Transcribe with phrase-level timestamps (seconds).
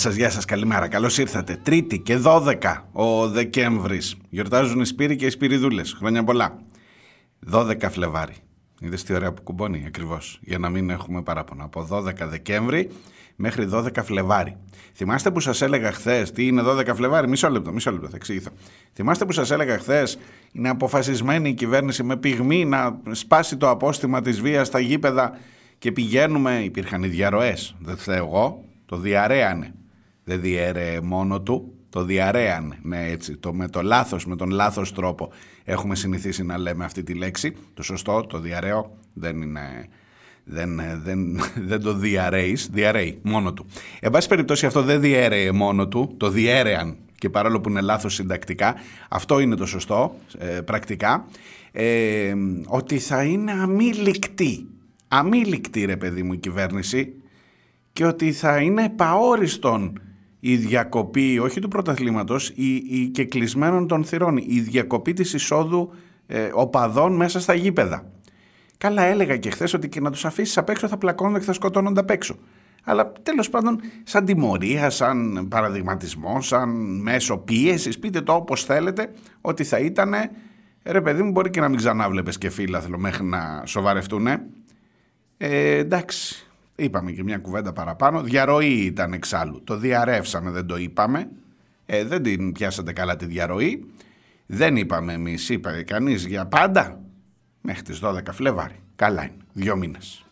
[0.00, 0.88] Σας, γεια σας, καλημέρα.
[0.88, 1.60] Καλώς ήρθατε.
[1.62, 4.16] Τρίτη και 12 ο Δεκέμβρης.
[4.28, 5.92] Γιορτάζουν οι Σπύροι και οι Σπυριδούλες.
[5.92, 6.58] Χρόνια πολλά.
[7.52, 8.34] 12 Φλεβάρι.
[8.80, 10.38] Είδες τι ωραία που κουμπώνει ακριβώς.
[10.42, 11.64] Για να μην έχουμε παράπονα.
[11.64, 12.90] Από 12 Δεκέμβρη
[13.36, 14.56] μέχρι 12 Φλεβάρι.
[14.94, 18.50] Θυμάστε που σας έλεγα χθες, τι είναι 12 Φλεβάρι, μισό λεπτό, μισό λεπτό, θα εξηγηθώ.
[18.92, 20.18] Θυμάστε που σας έλεγα χθες,
[20.52, 25.38] είναι αποφασισμένη η κυβέρνηση με πυγμή να σπάσει το απόστημα της βίας στα γήπεδα
[25.78, 29.74] και πηγαίνουμε, υπήρχαν οι διαρροές, δεν θέλω εγώ, το διαρρέανε.
[30.30, 32.78] Δεν διέρεε μόνο του, το διαρρέανε.
[32.82, 35.32] Ναι, έτσι, το, με το λάθος, με τον λάθος τρόπο
[35.64, 37.56] έχουμε συνηθίσει να λέμε αυτή τη λέξη.
[37.74, 39.88] Το σωστό, το διαρρέο, δεν είναι...
[40.44, 43.66] Δεν, δεν, δεν το διαρρέεις, διαρρέει μόνο του.
[44.00, 48.14] Εν πάση περιπτώσει αυτό δεν διέρεε μόνο του, το διέρεαν και παρόλο που είναι λάθος
[48.14, 48.74] συντακτικά,
[49.08, 51.26] αυτό είναι το σωστό ε, πρακτικά,
[51.72, 52.34] ε,
[52.66, 54.66] ότι θα είναι αμήλικτη.
[55.08, 57.14] Αμήλικτη ρε παιδί μου η κυβέρνηση
[57.92, 60.00] και ότι θα είναι επαόριστον
[60.40, 65.92] η διακοπή, όχι του πρωταθλήματος, η, η και κλεισμένων των θυρών, η διακοπή της εισόδου
[66.26, 68.12] ε, οπαδών μέσα στα γήπεδα.
[68.78, 71.52] Καλά έλεγα και χθες ότι και να τους αφήσεις απ' έξω θα πλακώνονται και θα
[71.52, 72.36] σκοτώνονται απ' έξω.
[72.84, 79.64] Αλλά τέλος πάντων σαν τιμωρία, σαν παραδειγματισμό, σαν μέσο πίεσης, πείτε το όπως θέλετε, ότι
[79.64, 80.14] θα ήταν,
[80.82, 84.46] ρε παιδί μου μπορεί και να μην ξανάβλεπες και φίλαθλο μέχρι να σοβαρευτούνε.
[85.36, 86.49] Ε, εντάξει,
[86.80, 88.22] Είπαμε και μια κουβέντα παραπάνω.
[88.22, 89.62] Διαρροή ήταν εξάλλου.
[89.64, 91.30] Το διαρρεύσαμε, δεν το είπαμε.
[91.86, 93.90] Ε, δεν την πιάσατε καλά τη διαρροή.
[94.46, 97.00] Δεν είπαμε εμείς, είπε κανείς για πάντα.
[97.60, 98.80] Μέχρι τις 12 Φλεβάρι.
[98.96, 99.36] Καλά είναι.
[99.52, 100.24] Δύο μήνες.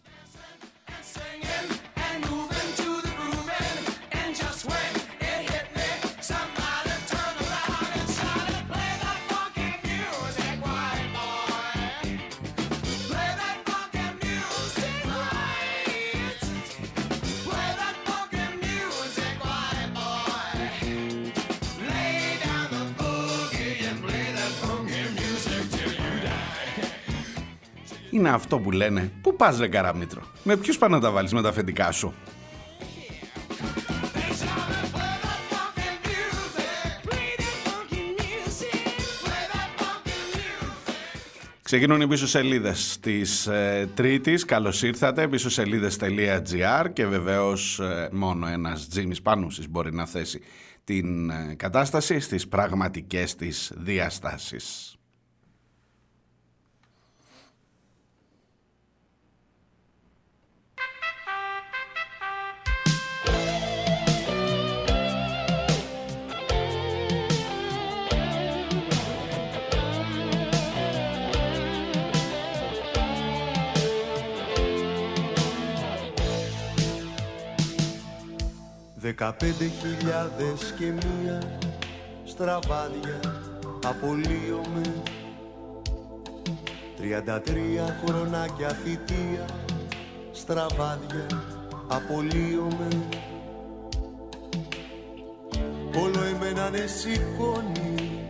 [28.18, 31.42] Είναι αυτό που λένε Πού πας ρε Καραμήτρο Με ποιους πάνε να τα βάλεις με
[31.42, 32.14] τα αφεντικά σου;
[41.68, 44.44] Ξεκινούν οι πίσω σελίδες της ε, Τρίτης.
[44.44, 45.28] Καλώς ήρθατε.
[45.28, 50.40] Πίσω σελίδε.gr και βεβαίως ε, μόνο ένας Τζίμις Πάνουση μπορεί να θέσει
[50.84, 54.97] την ε, κατάσταση στις πραγματικές της διαστάσεις.
[79.08, 81.58] Δεκαπέντε χιλιάδες και μία
[82.24, 83.20] στραβάδια
[83.86, 84.94] απολύομαι.
[86.96, 89.44] Τριάντα τρία χρονάκια θητεία
[90.32, 91.26] στραβάδια
[91.88, 92.88] απολύομαι.
[96.02, 98.22] Όλο εμένα ναι σηκώνει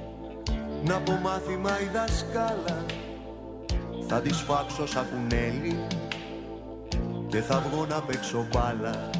[0.84, 2.84] να πω μάθημα η δασκάλα.
[4.08, 5.86] Θα τη σφάξω σαν κουνέλι
[7.28, 9.17] και θα βγω να παίξω μπάλα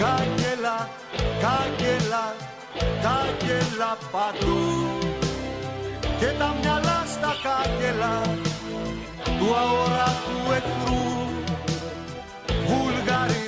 [0.00, 0.88] Κάγκελα,
[1.44, 2.24] κάγκελα,
[3.04, 4.58] κάγκελα παντού.
[6.18, 8.20] Και τα μυαλά στα κάγκελα
[9.38, 11.04] του αόρατου εχθρού.
[12.66, 13.46] Βούλγαροι,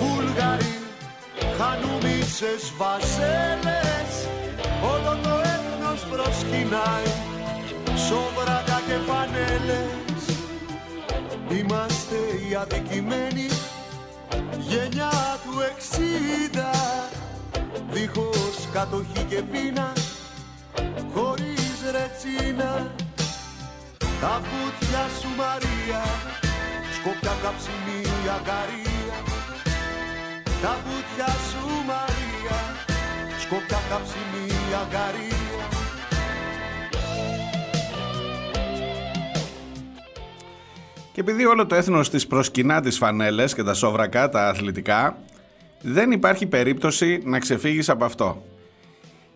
[0.00, 0.74] Βούλγαροι
[1.58, 4.12] χανούμισες βασέλες
[4.92, 7.10] όλο το έθνος προσκυνάει.
[8.08, 10.22] Σόβρατα και φανέλες
[11.48, 12.16] είμαστε
[12.48, 13.48] οι αδικημένοι
[14.68, 15.12] γενιά
[15.44, 16.70] του εξήντα
[17.90, 19.92] δίχως κατοχή και πείνα
[21.14, 22.86] χωρίς ρετσίνα.
[24.20, 26.02] Τα πούτια σου Μαρία
[26.96, 28.00] σκόπια καψιμί
[28.36, 29.16] αγκαρία.
[30.62, 32.58] Τα πούτια σου Μαρία
[33.42, 34.46] σκόπια καψιμί
[34.82, 35.49] αγκαρία
[41.20, 45.18] Και επειδή όλο το έθνος της προσκυνά τις φανέλες και τα σόβρακα, τα αθλητικά,
[45.82, 48.44] δεν υπάρχει περίπτωση να ξεφύγεις από αυτό.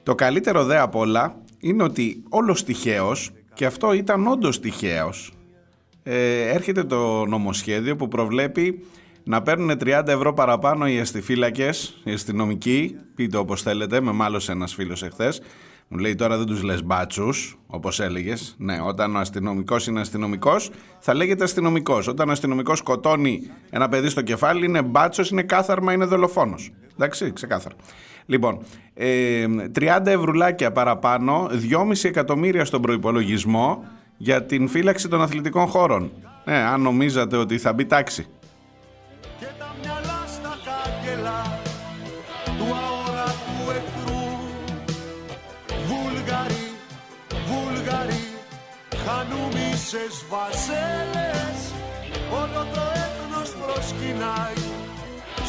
[0.03, 5.33] Το καλύτερο δε απ' όλα είναι ότι όλος τυχαίως, και αυτό ήταν όντως τυχαίως,
[6.03, 8.85] ε, έρχεται το νομοσχέδιο που προβλέπει
[9.25, 14.75] να παίρνουν 30 ευρώ παραπάνω οι αστυφύλακες, οι αστυνομικοί, πείτε όπως θέλετε, με μάλωσε ένας
[14.75, 15.41] φίλος εχθές,
[15.89, 18.55] μου λέει τώρα δεν τους λες μπάτσους, όπως έλεγες.
[18.59, 22.07] Ναι, όταν ο αστυνομικός είναι αστυνομικός, θα λέγεται αστυνομικός.
[22.07, 26.73] Όταν ο αστυνομικός σκοτώνει ένα παιδί στο κεφάλι, είναι μπάτσος, είναι κάθαρμα, είναι δολοφόνος.
[26.95, 27.75] Εντάξει, ξεκάθαρα.
[28.27, 28.59] Λοιπόν,
[28.95, 33.85] ε, 30 ευρουλάκια παραπάνω, 2,5 εκατομμύρια στον προϋπολογισμό
[34.17, 36.11] για την φύλαξη των αθλητικών χώρων.
[36.45, 38.27] Ε, αν νομίζατε ότι θα μπει τάξη.
[49.95, 51.59] Τόσες βασέλες
[52.33, 54.63] όλο το έθνος προσκυνάει.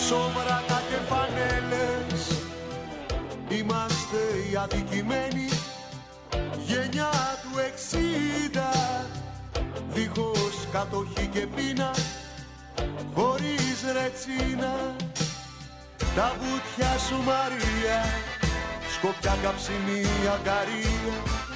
[0.07, 2.43] Σόβρακα και φανέλες
[3.47, 4.21] Είμαστε
[4.51, 5.49] οι αδικημένοι.
[6.65, 7.11] Γενιά
[7.41, 8.71] του εξήντα
[9.89, 11.91] δίχως κατοχή και πείνα
[13.13, 14.95] χωρίς ρετσίνα.
[16.15, 17.99] Τα βουτιά σου Μαρία
[18.95, 21.54] σκοπιά καψιμί αγκαρία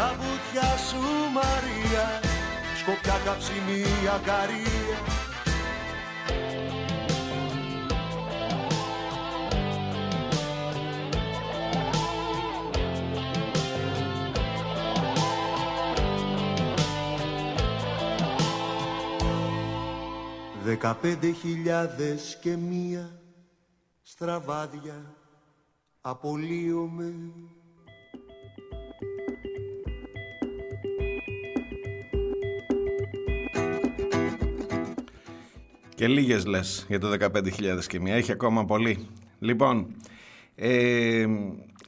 [0.00, 1.00] τα βουτιά σου
[1.32, 2.20] Μαρία
[2.78, 4.98] σκοπιά καψιμί αγκαρία.
[20.64, 23.20] Δεκαπέντε χιλιάδες και μία
[24.02, 25.14] στραβάδια
[26.00, 27.14] απολύομαι
[36.00, 38.14] Και λίγες λες για το 15.000 και μία.
[38.14, 39.06] Έχει ακόμα πολύ.
[39.38, 39.86] Λοιπόν,
[40.54, 41.26] ε,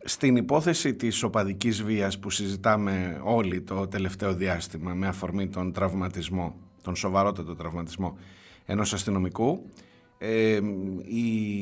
[0.05, 6.55] στην υπόθεση της οπαδικής βίας που συζητάμε όλοι το τελευταίο διάστημα με αφορμή τον τραυματισμό,
[6.83, 8.19] τον σοβαρότερο τραυματισμό
[8.65, 9.71] ενός αστυνομικού,
[10.19, 10.61] ε,
[11.05, 11.61] οι,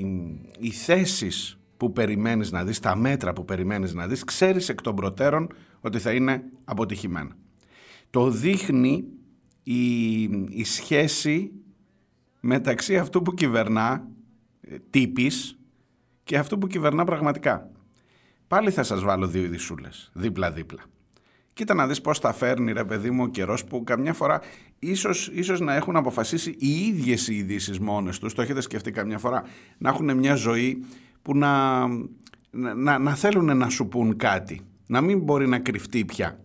[0.59, 4.95] οι θέσεις που περιμένεις να δεις, τα μέτρα που περιμένεις να δεις, ξέρεις εκ των
[4.95, 5.49] προτέρων
[5.81, 7.37] ότι θα είναι αποτυχημένα.
[8.11, 9.05] Το δείχνει
[9.63, 11.53] η, η σχέση
[12.41, 14.07] μεταξύ αυτού που κυβερνά
[14.61, 15.59] ε, τύπης
[16.25, 17.71] και αυτού που κυβερνά πραγματικά.
[18.49, 20.81] Πάλι θα σας βάλω δύο ειδισούλες, δίπλα-δίπλα.
[21.53, 24.41] Κοίτα να δεις πώς θα φέρνει ρε παιδί μου ο καιρός που καμιά φορά
[24.79, 29.19] ίσως, ίσως να έχουν αποφασίσει οι ίδιες οι ειδήσεις μόνες τους, το έχετε σκεφτεί καμιά
[29.19, 29.45] φορά,
[29.79, 30.85] να έχουν μια ζωή
[31.23, 31.87] που να,
[32.51, 36.41] να, να θέλουν να σου πούν κάτι, να μην μπορεί να κρυφτεί πια.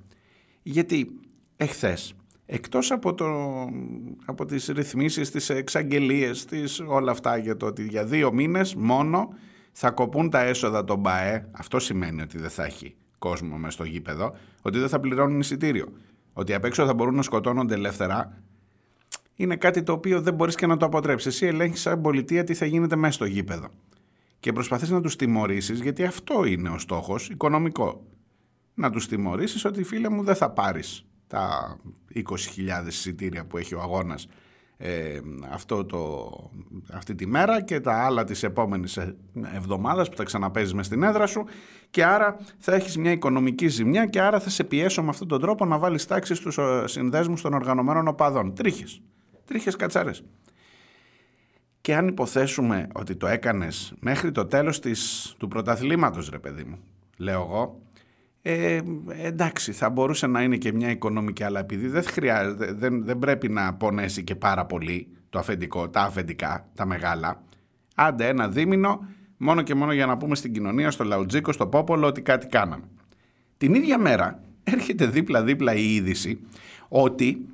[0.64, 1.20] Γιατί
[1.58, 2.15] εχθές
[2.46, 3.26] Εκτός από, το,
[4.26, 9.34] από τις ρυθμίσεις, τις εξαγγελίες, τις, όλα αυτά για το ότι για δύο μήνες μόνο
[9.72, 13.84] θα κοπούν τα έσοδα των ΠΑΕ, αυτό σημαίνει ότι δεν θα έχει κόσμο μέσα στο
[13.84, 15.88] γήπεδο, ότι δεν θα πληρώνουν εισιτήριο,
[16.34, 18.42] ότι απ' έξω θα μπορούν να σκοτώνονται ελεύθερα,
[19.36, 21.34] είναι κάτι το οποίο δεν μπορείς και να το αποτρέψεις.
[21.34, 23.68] Εσύ ελέγχεις σαν πολιτεία τι θα γίνεται μέσα στο γήπεδο.
[24.40, 28.06] Και προσπαθείς να τους τιμωρήσεις, γιατί αυτό είναι ο στόχος, οικονομικό.
[28.74, 31.78] Να τους τιμωρήσεις ότι φίλε μου δεν θα πάρεις τα
[32.16, 32.24] 20.000
[32.88, 34.28] εισιτήρια που έχει ο αγώνας
[34.78, 35.20] ε,
[35.52, 36.30] αυτό το,
[36.94, 39.00] αυτή τη μέρα και τα άλλα της επόμενης
[39.56, 41.46] εβδομάδας που θα ξαναπέζεις μες στην έδρα σου
[41.90, 45.42] και άρα θα έχεις μια οικονομική ζημιά και άρα θα σε πιέσω με αυτόν τον
[45.42, 48.56] τρόπο να βάλεις τάξη στους ε, συνδέσμους των οργανωμένων οπαδών.
[48.56, 49.02] Τρίχες,
[49.46, 50.24] τρίχες κατσάρες.
[51.82, 56.80] Και αν υποθέσουμε ότι το έκανες μέχρι το τέλος της, του πρωταθλήματος ρε παιδί μου,
[57.18, 57.82] λέω εγώ,
[58.48, 58.82] ε,
[59.22, 63.50] εντάξει, θα μπορούσε να είναι και μια οικονομική, αλλά επειδή δεν, χρειάζεται, δεν, δεν πρέπει
[63.50, 67.44] να πονέσει και πάρα πολύ το αφεντικό, τα αφεντικά, τα μεγάλα,
[67.96, 72.08] άντε ένα δίμηνο, μόνο και μόνο για να πούμε στην κοινωνία, στο Λαουτζίκο, στο Πόπολο,
[72.08, 72.84] ότι κάτι κάναμε.
[73.58, 76.40] Την ίδια μέρα έρχεται δίπλα-δίπλα η είδηση
[76.88, 77.46] ότι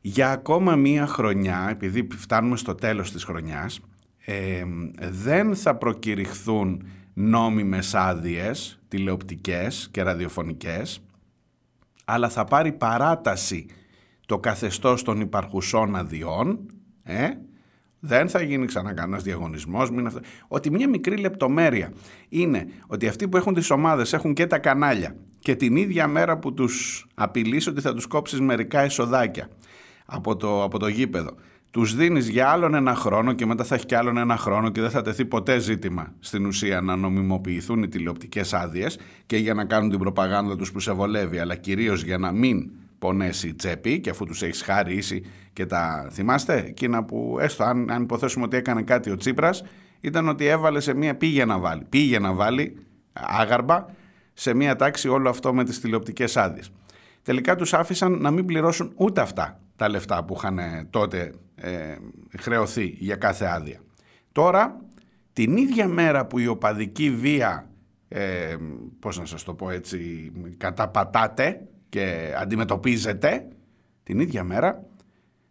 [0.00, 3.80] για ακόμα μία χρονιά, επειδή φτάνουμε στο τέλος της χρονιάς,
[4.24, 4.64] ε,
[5.10, 11.02] δεν θα προκηρυχθούν νόμιμες άδειες, τηλεοπτικές και ραδιοφωνικές,
[12.04, 13.66] αλλά θα πάρει παράταση
[14.26, 16.58] το καθεστώς των υπαρχουσών αδειών,
[17.02, 17.28] ε,
[18.04, 19.90] δεν θα γίνει ξανά κανένας διαγωνισμός.
[20.48, 21.92] Ότι μια μικρή λεπτομέρεια
[22.28, 26.38] είναι ότι αυτοί που έχουν τις ομάδες έχουν και τα κανάλια και την ίδια μέρα
[26.38, 29.48] που τους απειλείς ότι θα τους κόψεις μερικά εσοδάκια
[30.06, 31.34] από το, από το γήπεδο
[31.72, 34.80] τους δίνεις για άλλον ένα χρόνο και μετά θα έχει και άλλον ένα χρόνο και
[34.80, 39.64] δεν θα τεθεί ποτέ ζήτημα στην ουσία να νομιμοποιηθούν οι τηλεοπτικές άδειες και για να
[39.64, 44.00] κάνουν την προπαγάνδα τους που σε βολεύει αλλά κυρίως για να μην πονέσει η τσέπη
[44.00, 48.56] και αφού τους έχεις χαρίσει και τα θυμάστε εκείνα που έστω αν, αν υποθέσουμε ότι
[48.56, 49.64] έκανε κάτι ο Τσίπρας
[50.00, 52.76] ήταν ότι έβαλε σε μία πήγε να βάλει, πήγε να βάλει
[53.12, 53.86] άγαρμπα
[54.32, 56.70] σε μία τάξη όλο αυτό με τις τηλεοπτικές άδειες.
[57.22, 60.58] Τελικά τους άφησαν να μην πληρώσουν ούτε αυτά τα λεφτά που είχαν
[60.90, 61.96] τότε ε,
[62.38, 63.80] χρεωθεί για κάθε άδεια.
[64.32, 64.80] Τώρα,
[65.32, 67.70] την ίδια μέρα που η οπαδική βία,
[68.08, 68.56] ε,
[68.98, 73.48] πώς να σας το πω έτσι, καταπατάτε και αντιμετωπίζεται,
[74.02, 74.86] την ίδια μέρα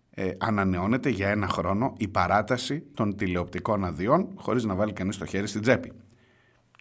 [0.09, 5.25] ε, ανανεώνεται για ένα χρόνο η παράταση των τηλεοπτικών αδειών χωρίς να βάλει κανείς το
[5.25, 5.91] χέρι στην τσέπη.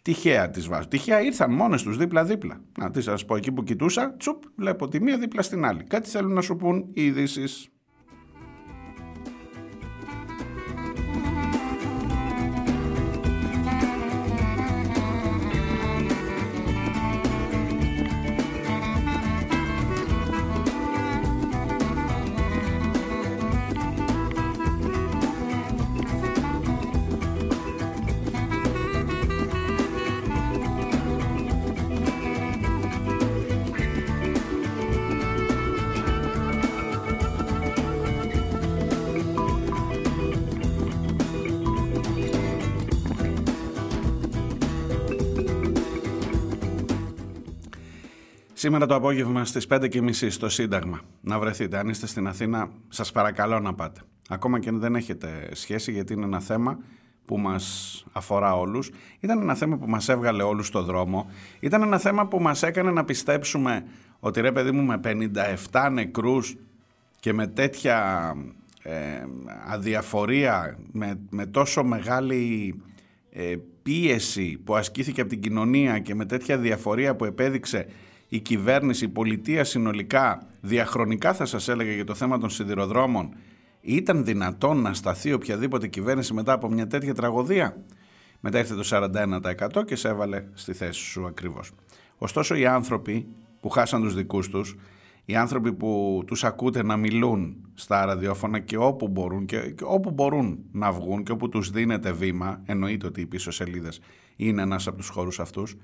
[0.03, 0.87] Τυχαία τις βάζω.
[0.87, 2.61] Τυχαία ήρθαν μόνες τους δίπλα-δίπλα.
[2.79, 5.83] Να τι σας πω, εκεί που κοιτούσα, τσουπ, βλέπω τη μία δίπλα στην άλλη.
[5.83, 7.69] Κάτι θέλουν να σου πούν οι ειδήσεις.
[48.61, 51.77] Σήμερα το απόγευμα στις 5.30 στο Σύνταγμα να βρεθείτε.
[51.77, 54.01] Αν είστε στην Αθήνα σας παρακαλώ να πάτε.
[54.29, 56.79] Ακόμα και αν δεν έχετε σχέση γιατί είναι ένα θέμα
[57.25, 58.91] που μας αφορά όλους.
[59.19, 61.29] Ήταν ένα θέμα που μας έβγαλε όλους στο δρόμο.
[61.59, 63.85] Ήταν ένα θέμα που μας έκανε να πιστέψουμε
[64.19, 64.99] ότι ρε παιδί μου με
[65.71, 66.55] 57 νεκρούς
[67.19, 68.31] και με τέτοια
[68.83, 68.93] ε,
[69.67, 72.75] αδιαφορία, με, με τόσο μεγάλη
[73.31, 77.87] ε, πίεση που ασκήθηκε από την κοινωνία και με τέτοια διαφορία που επέδειξε
[78.33, 83.35] η κυβέρνηση, η πολιτεία συνολικά, διαχρονικά θα σας έλεγα για το θέμα των σιδηροδρόμων,
[83.81, 87.83] ήταν δυνατόν να σταθεί οποιαδήποτε κυβέρνηση μετά από μια τέτοια τραγωδία;
[88.39, 91.71] Μετά ήρθε το 41% και σε έβαλε στη θέση σου ακριβώς.
[92.17, 93.27] Ωστόσο οι άνθρωποι
[93.59, 94.75] που χάσαν τους δικούς τους,
[95.25, 100.59] οι άνθρωποι που τους ακούτε να μιλούν στα ραδιόφωνα και όπου μπορούν και, όπου μπορούν
[100.71, 103.99] να βγουν και όπου τους δίνεται βήμα, εννοείται ότι οι πίσω σελίδες
[104.35, 105.75] είναι ένας από τους χώρους αυτούς,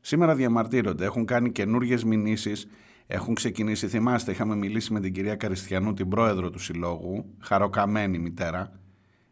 [0.00, 2.68] Σήμερα διαμαρτύρονται, έχουν κάνει καινούριε μηνύσεις,
[3.06, 3.88] έχουν ξεκινήσει.
[3.88, 8.72] Θυμάστε, είχαμε μιλήσει με την κυρία Καριστιανού, την πρόεδρο του Συλλόγου, χαροκαμένη μητέρα,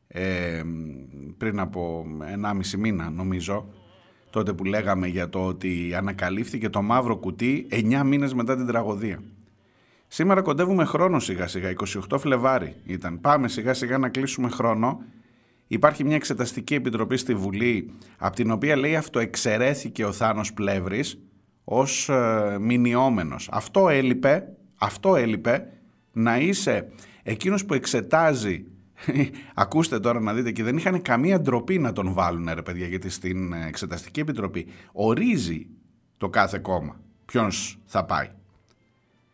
[0.09, 0.63] ε,
[1.37, 3.69] πριν από 1,5 μήνα νομίζω,
[4.31, 9.23] τότε που λέγαμε για το ότι ανακαλύφθηκε το μαύρο κουτί 9 μήνες μετά την τραγωδία.
[10.09, 11.75] Σήμερα κοντεύουμε χρόνο σιγά σιγά,
[12.11, 13.21] 28 Φλεβάρι ήταν.
[13.21, 15.03] Πάμε σιγά σιγά να κλείσουμε χρόνο
[15.67, 21.19] Υπάρχει μια εξεταστική επιτροπή στη Βουλή από την οποία λέει αυτοεξαιρέθηκε ο Θάνος Πλεύρης
[21.65, 23.49] ως ε, μηνιόμενος.
[23.53, 25.67] Αυτό έλειπε, αυτό έλειπε
[26.13, 26.89] να είσαι
[27.23, 28.65] εκείνος που εξετάζει
[29.55, 33.09] Ακούστε τώρα να δείτε και δεν είχαν καμία ντροπή να τον βάλουν ρε παιδιά γιατί
[33.09, 35.67] στην Εξεταστική Επιτροπή ορίζει
[36.17, 38.29] το κάθε κόμμα ποιος θα πάει.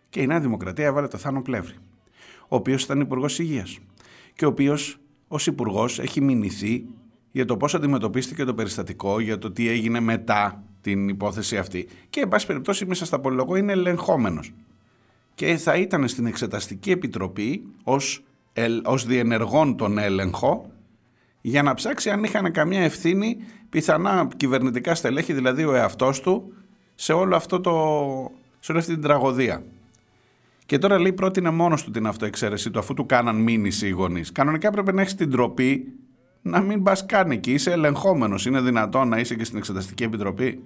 [0.08, 1.74] Και η Νέα Δημοκρατία έβαλε το Θάνο Πλεύρη
[2.42, 3.78] ο οποίος ήταν υπουργός Υγείας
[4.34, 5.00] και ο οποίος
[5.32, 6.84] ως υπουργός έχει μηνυθεί
[7.30, 11.88] για το πώς αντιμετωπίστηκε το περιστατικό, για το τι έγινε μετά την υπόθεση αυτή.
[12.10, 14.52] Και, εν πάση περιπτώσει, μέσα στα πολυλογό είναι ελεγχόμενος.
[15.34, 18.22] Και θα ήταν στην Εξεταστική Επιτροπή ως
[18.84, 20.70] ως διενεργών τον έλεγχο
[21.40, 23.36] για να ψάξει αν είχαν καμία ευθύνη
[23.70, 26.52] πιθανά κυβερνητικά στελέχη, δηλαδή ο εαυτός του,
[26.94, 27.72] σε όλο αυτό το,
[28.60, 29.62] σε όλη αυτή την τραγωδία.
[30.66, 34.22] Και τώρα λέει πρότεινε μόνο του την αυτοεξαίρεσή του, αφού του κάναν μήνυση οι γονεί.
[34.22, 35.92] Κανονικά πρέπει να έχει την τροπή
[36.42, 37.52] να μην πα καν εκεί.
[37.52, 38.34] Είσαι ελεγχόμενο.
[38.46, 40.64] Είναι δυνατόν να είσαι και στην Εξεταστική Επιτροπή.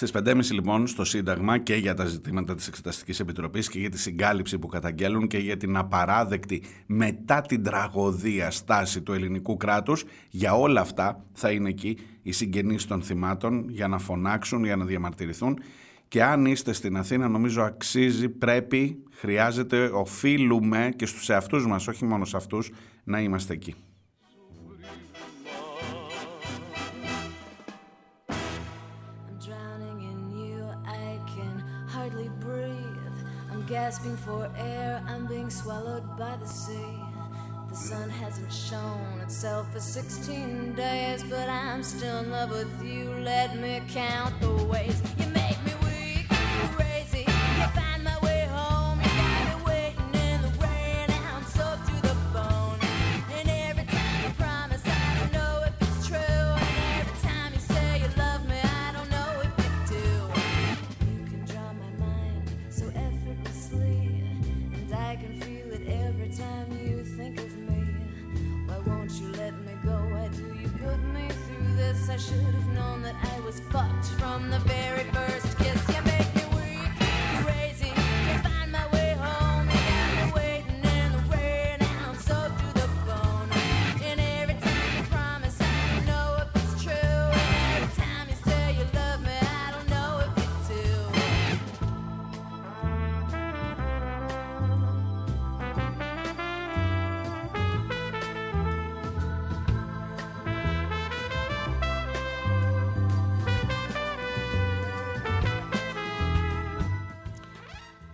[0.00, 3.98] Στις 5.30 λοιπόν στο Σύνταγμα και για τα ζητήματα της Εξεταστικής Επιτροπής και για τη
[3.98, 10.04] συγκάλυψη που καταγγέλουν και για την απαράδεκτη μετά την τραγωδία στάση του ελληνικού κράτους.
[10.30, 14.84] Για όλα αυτά θα είναι εκεί οι συγγενείς των θυμάτων για να φωνάξουν, για να
[14.84, 15.58] διαμαρτυρηθούν.
[16.08, 22.04] Και αν είστε στην Αθήνα, νομίζω αξίζει, πρέπει, χρειάζεται, οφείλουμε και στους εαυτούς μας, όχι
[22.04, 22.70] μόνο σε αυτούς,
[23.04, 23.74] να είμαστε εκεί.
[33.70, 36.98] Gasping for air, I'm being swallowed by the sea.
[37.68, 43.04] The sun hasn't shown itself for 16 days, but I'm still in love with you.
[43.20, 45.79] Let me count the ways you make me
[73.50, 74.79] was fucked from the very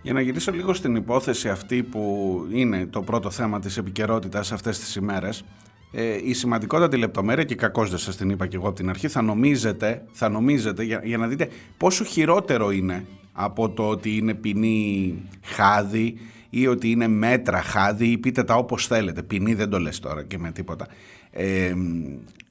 [0.01, 4.79] Για να γυρίσω λίγο στην υπόθεση αυτή που είναι το πρώτο θέμα της επικαιρότητας αυτές
[4.79, 5.43] τις ημέρες,
[5.91, 9.07] ε, η σημαντικότατη λεπτομέρεια και κακώς δεν σας την είπα και εγώ από την αρχή,
[9.07, 14.33] θα νομίζετε, θα νομίζετε για, για να δείτε πόσο χειρότερο είναι από το ότι είναι
[14.33, 16.17] ποινή χάδι
[16.49, 19.23] ή ότι είναι μέτρα χάδι ή πείτε τα όπως θέλετε.
[19.23, 20.87] Ποινή δεν το λες τώρα και με τίποτα.
[21.31, 21.73] Ε,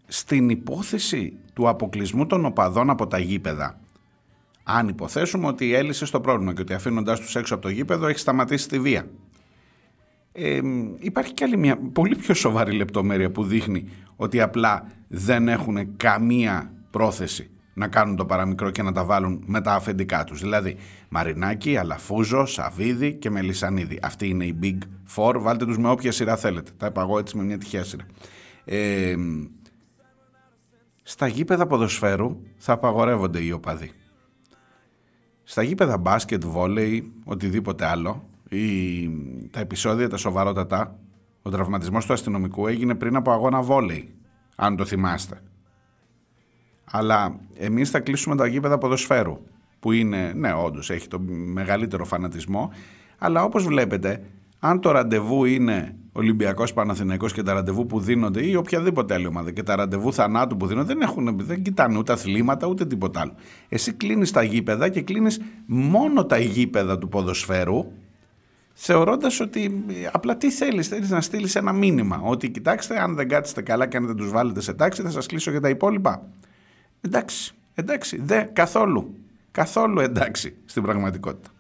[0.07, 3.79] στην υπόθεση του αποκλεισμού των οπαδών από τα γήπεδα,
[4.69, 8.19] αν υποθέσουμε ότι έλυσε το πρόβλημα και ότι αφήνοντάς τους έξω από το γήπεδο έχει
[8.19, 9.07] σταματήσει τη βία.
[10.33, 10.61] Ε,
[10.99, 16.73] υπάρχει και άλλη μια πολύ πιο σοβαρή λεπτομέρεια που δείχνει ότι απλά δεν έχουν καμία
[16.91, 20.41] πρόθεση να κάνουν το παραμικρό και να τα βάλουν με τα αφεντικά τους.
[20.41, 20.77] Δηλαδή
[21.09, 23.99] Μαρινάκη, Αλαφούζο, Σαβίδη και Μελισανίδη.
[24.03, 24.79] Αυτή είναι η Big
[25.17, 25.35] Four.
[25.39, 26.71] Βάλτε τους με όποια σειρά θέλετε.
[26.77, 28.07] Τα είπα εγώ έτσι με μια τυχαία σειρά.
[28.65, 29.15] Ε,
[31.03, 33.91] στα γήπεδα ποδοσφαίρου θα απαγορεύονται οι οπαδοί.
[35.49, 39.11] Στα γήπεδα μπάσκετ, βόλεϊ, οτιδήποτε άλλο, ή
[39.51, 40.99] τα επεισόδια τα σοβαρότατα,
[41.43, 44.15] ο τραυματισμός του αστυνομικού έγινε πριν από αγώνα βόλεϊ,
[44.57, 45.43] αν το θυμάστε.
[46.85, 49.39] Αλλά εμείς θα κλείσουμε τα γήπεδα ποδοσφαίρου,
[49.81, 52.73] που είναι, ναι όντως έχει το μεγαλύτερο φανατισμό,
[53.19, 54.23] αλλά όπως βλέπετε,
[54.59, 59.51] αν το ραντεβού είναι Ολυμπιακός Παναθηναϊκός και τα ραντεβού που δίνονται ή οποιαδήποτε άλλη ομάδα
[59.51, 63.35] και τα ραντεβού θανάτου που δίνονται δεν, έχουν, δεν κοιτάνε ούτε αθλήματα ούτε τίποτα άλλο.
[63.69, 67.93] Εσύ κλείνεις τα γήπεδα και κλείνεις μόνο τα γήπεδα του ποδοσφαίρου
[68.73, 73.63] θεωρώντας ότι απλά τι θέλεις, θέλεις να στείλεις ένα μήνυμα ότι κοιτάξτε αν δεν κάτσετε
[73.63, 76.29] καλά και αν δεν τους βάλετε σε τάξη θα σας κλείσω και τα υπόλοιπα.
[77.01, 79.15] Εντάξει, εντάξει, δε, καθόλου,
[79.51, 81.51] καθόλου εντάξει στην πραγματικότητα.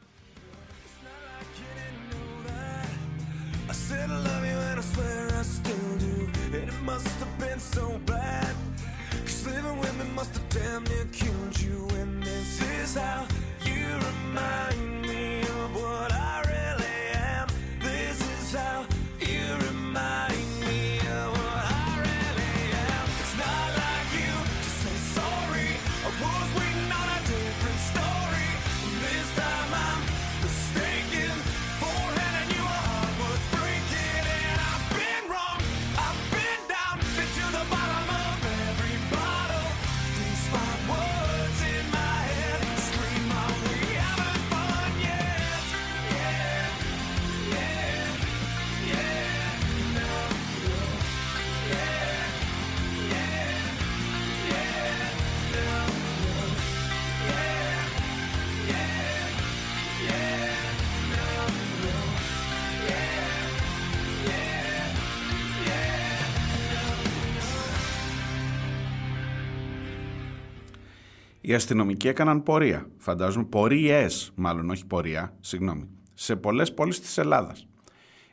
[71.48, 72.86] Οι αστυνομικοί έκαναν πορεία.
[72.96, 77.66] Φαντάζομαι πορείες, μάλλον όχι πορεία, συγγνώμη, σε πολλές πόλεις της Ελλάδας.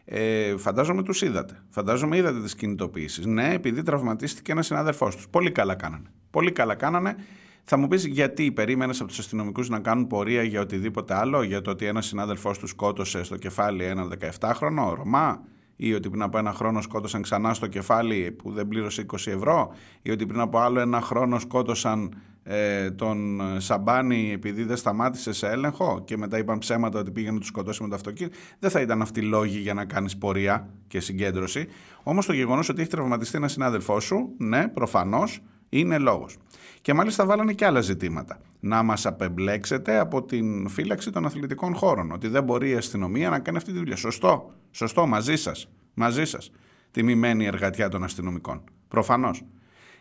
[0.06, 1.64] Ε, φαντάζομαι τους είδατε.
[1.70, 3.26] Φαντάζομαι είδατε τις κινητοποιήσεις.
[3.26, 5.28] Ναι, επειδή τραυματίστηκε ένας συνάδελφός τους.
[5.30, 6.10] Πολύ καλά κάνανε.
[6.30, 7.16] Πολύ καλά κάνανε.
[7.64, 11.62] Θα μου πεις γιατί περίμενες από τους αστυνομικούς να κάνουν πορεία για οτιδήποτε άλλο, για
[11.62, 15.42] το ότι ένας συνάδελφός τους σκότωσε στο κεφάλι έναν 17χρονο Ρωμά,
[15.76, 19.74] ή ότι πριν από ένα χρόνο σκότωσαν ξανά στο κεφάλι που δεν πλήρωσε 20 ευρώ,
[20.02, 22.14] ή ότι πριν από άλλο ένα χρόνο σκότωσαν
[22.44, 27.40] ε, τον Σαμπάνη επειδή δεν σταμάτησε σε έλεγχο και μετά είπαν ψέματα ότι πήγαινε να
[27.40, 28.38] τους σκοτώσει με το αυτοκίνητο.
[28.60, 31.68] Δεν θα ήταν αυτοί λόγοι για να κάνεις πορεία και συγκέντρωση.
[32.04, 36.38] Όμως το γεγονός ότι έχει τραυματιστεί ένας συνάδελφός σου, ναι, προφανώς είναι λόγος.
[36.82, 38.40] Και μάλιστα βάλανε και άλλα ζητήματα.
[38.60, 42.12] Να μας απεμπλέξετε από την φύλαξη των αθλητικών χώρων.
[42.12, 43.96] Ότι δεν μπορεί η αστυνομία να κάνει αυτή τη δουλειά.
[43.96, 44.54] Σωστό.
[44.72, 45.06] Σωστό.
[45.06, 45.70] Μαζί σας.
[45.94, 46.52] Μαζί σας.
[46.92, 48.64] τιμημένη εργατιά των αστυνομικών.
[48.88, 49.44] Προφανώς.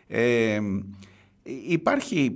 [0.07, 0.59] Ε,
[1.67, 2.35] υπάρχει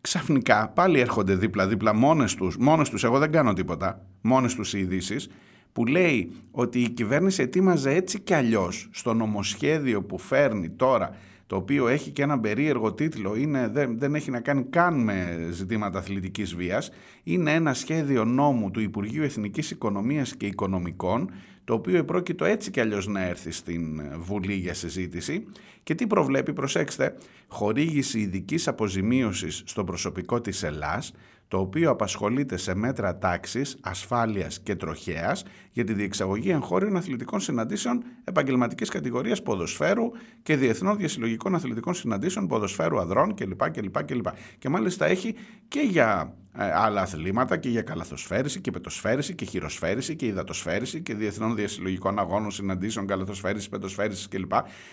[0.00, 4.78] ξαφνικά, πάλι έρχονται δίπλα-δίπλα μόνες τους, μόνες τους, εγώ δεν κάνω τίποτα, μόνες τους οι
[4.78, 5.28] ειδήσεις,
[5.72, 11.16] που λέει ότι η κυβέρνηση ετοίμαζε έτσι κι αλλιώς στο νομοσχέδιο που φέρνει τώρα
[11.46, 15.48] το οποίο έχει και ένα περίεργο τίτλο, είναι, δεν, δεν έχει να κάνει καν με
[15.50, 16.90] ζητήματα αθλητικής βίας,
[17.22, 21.30] είναι ένα σχέδιο νόμου του Υπουργείου Εθνικής Οικονομίας και Οικονομικών,
[21.68, 25.46] το οποίο επρόκειτο έτσι κι αλλιώς να έρθει στην Βουλή για συζήτηση.
[25.82, 27.16] Και τι προβλέπει, προσέξτε,
[27.48, 31.12] χορήγηση ειδικής αποζημίωσης στο προσωπικό της Ελλάς,
[31.48, 38.04] το οποίο απασχολείται σε μέτρα τάξης, ασφάλειας και τροχέας για τη διεξαγωγή εγχώριων αθλητικών συναντήσεων
[38.24, 40.10] επαγγελματικής κατηγορίας ποδοσφαίρου
[40.42, 43.70] και διεθνών διασυλλογικών αθλητικών συναντήσεων ποδοσφαίρου αδρών κλπ.
[43.70, 44.26] κλπ, κλπ.
[44.58, 45.34] Και μάλιστα έχει
[45.68, 51.14] και για ε, άλλα αθλήματα και για καλαθοσφαίριση και πετοσφαίριση και χειροσφαίριση και υδατοσφαίριση και
[51.14, 54.52] διεθνών διασυλλογικών αγώνων συναντήσεων καλαθοσφαίρισης, πετοσφαίρισης κλπ.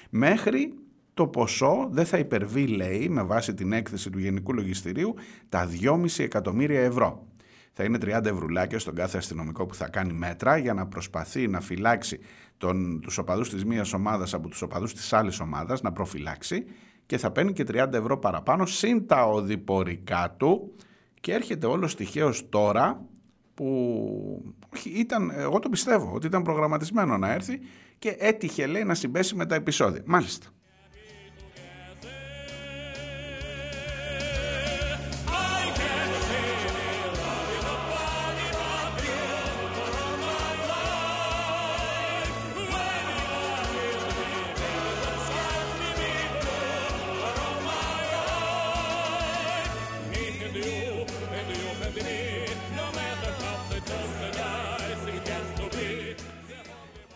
[0.10, 0.74] Μέχρι
[1.16, 5.14] το ποσό δεν θα υπερβεί, λέει, με βάση την έκθεση του Γενικού Λογιστηρίου,
[5.50, 7.28] τα 2,5 εκατομμύρια ευρώ.
[7.72, 11.62] Θα είναι 30 ευρουλάκια στον κάθε αστυνομικό που θα κάνει μέτρα για να προσπαθεί να
[11.62, 12.20] φυλάξει
[12.58, 16.66] τον, τους οπαδούς της μίας ομάδας από τους οπαδούς της άλλης ομάδας, να προφυλάξει
[17.06, 20.76] και θα παίρνει και 30 ευρώ παραπάνω συν τα οδηπορικά του
[21.20, 23.06] και έρχεται όλος τυχαίως τώρα
[23.54, 24.56] που
[24.96, 27.60] ήταν, εγώ το πιστεύω ότι ήταν προγραμματισμένο να έρθει
[28.00, 30.02] και έτυχε λέει να συμπέσει με τα επεισόδια.
[30.06, 30.48] Μάλιστα.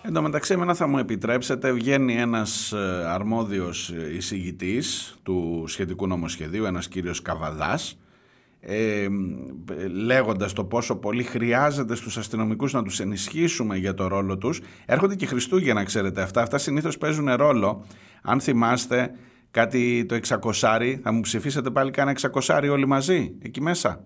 [0.10, 6.65] Εν τω μεταξύ, εμένα θα μου επιτρέψετε, βγαίνει ένας ε, αρμόδιος εισηγητής του σχετικού νομοσχεδίου,
[6.65, 8.00] ένας κύριος Καβαδάς,
[8.60, 9.08] ε,
[9.91, 14.62] λέγοντας το πόσο πολύ χρειάζεται στους αστυνομικούς να τους ενισχύσουμε για το ρόλο τους.
[14.86, 16.41] Έρχονται και Χριστούγεννα, ξέρετε αυτά.
[16.41, 17.86] Αυτά συνήθως παίζουν ρόλο.
[18.22, 19.12] Αν θυμάστε
[19.52, 22.15] κάτι το 600, θα μου ψηφίσετε πάλι κάνα
[22.48, 24.06] 600 όλοι μαζί, εκεί μέσα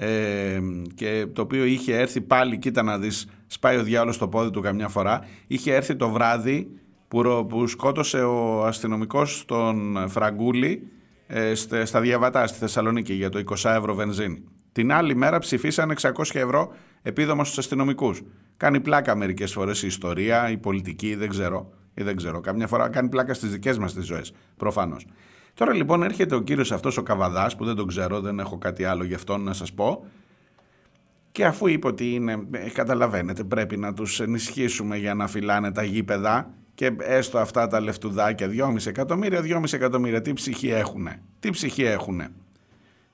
[0.00, 0.60] ε,
[0.94, 4.60] και το οποίο είχε έρθει πάλι, κοίτα να δεις, σπάει ο διάολος στο πόδι του
[4.60, 6.68] καμιά φορά, είχε έρθει το βράδυ
[7.08, 10.88] που, που σκότωσε ο αστυνομικός τον Φραγκούλη
[11.26, 14.44] ε, στα Διαβατά στη Θεσσαλονίκη για το 20 ευρώ βενζίνη.
[14.72, 18.22] Την άλλη μέρα ψηφίσαν 600 ευρώ επίδομα στους αστυνομικούς.
[18.56, 21.72] Κάνει πλάκα μερικές φορές η ιστορία, η πολιτική, δεν ξέρω.
[21.94, 22.40] Ή δεν ξέρω.
[22.40, 25.06] Καμιά φορά κάνει πλάκα στις δικές μας τις ζωές, προφανώς.
[25.58, 28.84] Τώρα λοιπόν έρχεται ο κύριος αυτός ο Καβαδάς που δεν τον ξέρω, δεν έχω κάτι
[28.84, 30.04] άλλο γι' αυτό να σας πω
[31.32, 35.82] και αφού είπε ότι είναι, ε, καταλαβαίνετε πρέπει να τους ενισχύσουμε για να φυλάνε τα
[35.82, 41.82] γήπεδα και έστω αυτά τα λεφτουδάκια 2,5 εκατομμύρια, 2,5 εκατομμύρια τι ψυχή έχουνε, τι ψυχή
[41.82, 42.28] έχουνε.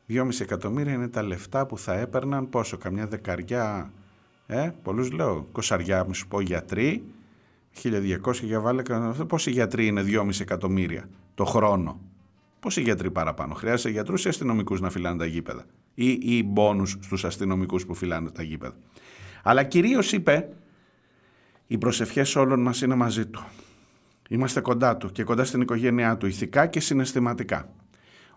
[0.09, 3.93] 2,5 εκατομμύρια είναι τα λεφτά που θα έπαιρναν πόσο, καμιά δεκαριά,
[4.47, 7.05] ε, πολλούς λέω, κοσαριά μου σου πω γιατροί,
[7.71, 8.83] 1200 για βάλε,
[9.29, 12.01] πόσοι γιατροί είναι 2,5 εκατομμύρια το χρόνο;
[12.65, 17.25] Πόσοι γιατροί παραπάνω; Χρειάζεται γιατρούς ή αστυνομικούς να φυλάνε τα γήπεδα; Ή, ή μπόνους στους
[17.25, 18.77] αστυνομικούς που φυλάνε τα γήπεδα;
[19.43, 20.49] Αλλά κυρίως είπε,
[21.67, 23.45] οι προσευχές όλων μας είναι μαζί του.
[24.29, 27.69] Είμαστε κοντά του και κοντά στην οικογένειά του, ηθικά και συναισθηματικά.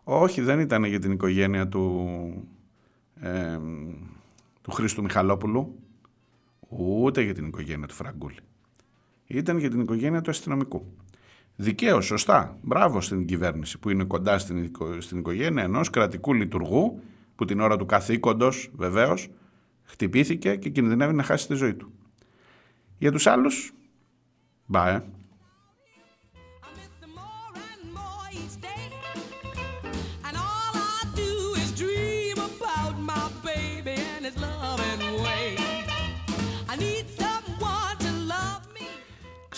[0.03, 2.07] Όχι, δεν ήταν για την οικογένεια του,
[3.21, 3.59] ε,
[4.61, 5.79] του Χρήστου Μιχαλόπουλου,
[6.69, 8.39] ούτε για την οικογένεια του Φραγκούλη.
[9.27, 10.85] Ήταν για την οικογένεια του αστυνομικού.
[11.59, 12.57] Δικαίως, σωστά.
[12.61, 17.01] Μπράβο στην κυβέρνηση που είναι κοντά στην, στην οικογένεια ενός κρατικού λειτουργού
[17.35, 19.29] που την ώρα του καθήκοντος βεβαίως
[19.83, 21.91] χτυπήθηκε και κινδυνεύει να χάσει τη ζωή του.
[22.97, 23.73] Για τους άλλους,
[24.65, 25.03] μπα, ε.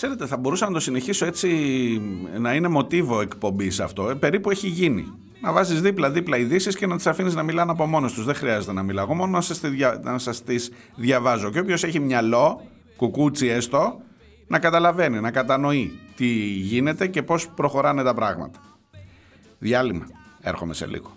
[0.00, 1.48] Ξέρετε, θα μπορούσα να το συνεχίσω έτσι
[2.38, 4.10] να είναι μοτίβο εκπομπής αυτό.
[4.10, 5.12] Ε, περίπου έχει γίνει.
[5.40, 8.24] Να βάζεις δίπλα-δίπλα ειδήσεις και να τις αφήνεις να μιλάνε από μόνο τους.
[8.24, 9.04] Δεν χρειάζεται να μιλάω.
[9.04, 10.20] Εγώ μόνο να σας δια...
[10.44, 11.50] τις διαβάζω.
[11.50, 12.62] Και όποιος έχει μυαλό,
[12.96, 14.00] κουκούτσι έστω,
[14.46, 18.58] να καταλαβαίνει, να κατανοεί τι γίνεται και πώς προχωράνε τα πράγματα.
[19.58, 20.06] Διάλειμμα.
[20.40, 21.16] Έρχομαι σε λίγο.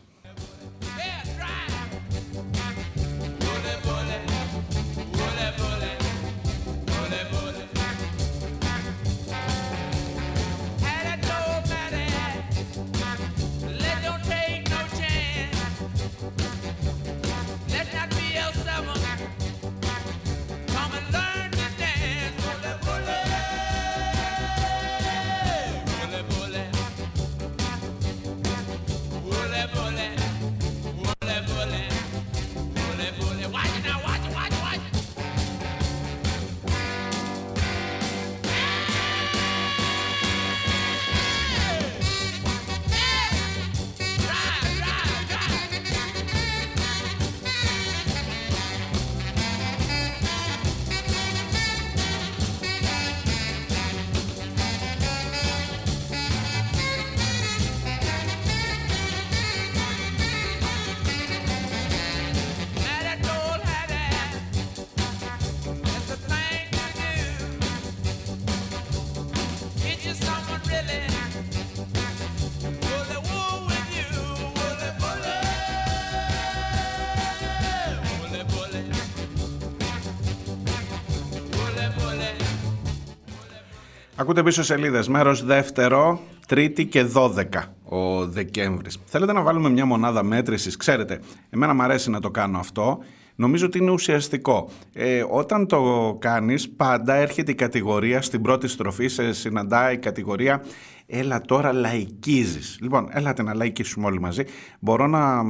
[84.23, 85.07] Ακούτε πίσω σελίδες.
[85.07, 88.99] Μέρος δεύτερο, Τρίτη και 12 ο Δεκέμβρης.
[89.05, 92.99] Θέλετε να βάλουμε μια μονάδα μέτρησης; Ξέρετε, εμένα μου αρέσει να το κάνω αυτό.
[93.35, 94.69] Νομίζω ότι είναι ουσιαστικό.
[94.93, 100.63] Ε, όταν το κάνεις πάντα έρχεται η κατηγορία στην πρώτη στροφή, σε συναντάει η κατηγορία
[101.05, 102.77] έλα τώρα λαϊκίζεις.
[102.81, 104.43] Λοιπόν, έλατε να λαϊκίσουμε όλοι μαζί.
[104.79, 105.43] Μπορώ να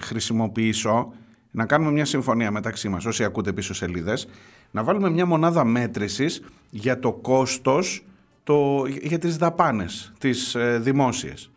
[0.00, 1.12] χρησιμοποιήσω,
[1.50, 4.28] να κάνουμε μια συμφωνία μεταξύ μας, όσοι ακούτε πίσω σελίδες,
[4.70, 8.02] να βάλουμε μια μονάδα μέτρησης για το κόστος,
[8.48, 11.50] το, για τις δαπάνες, τις ε, δημόσιες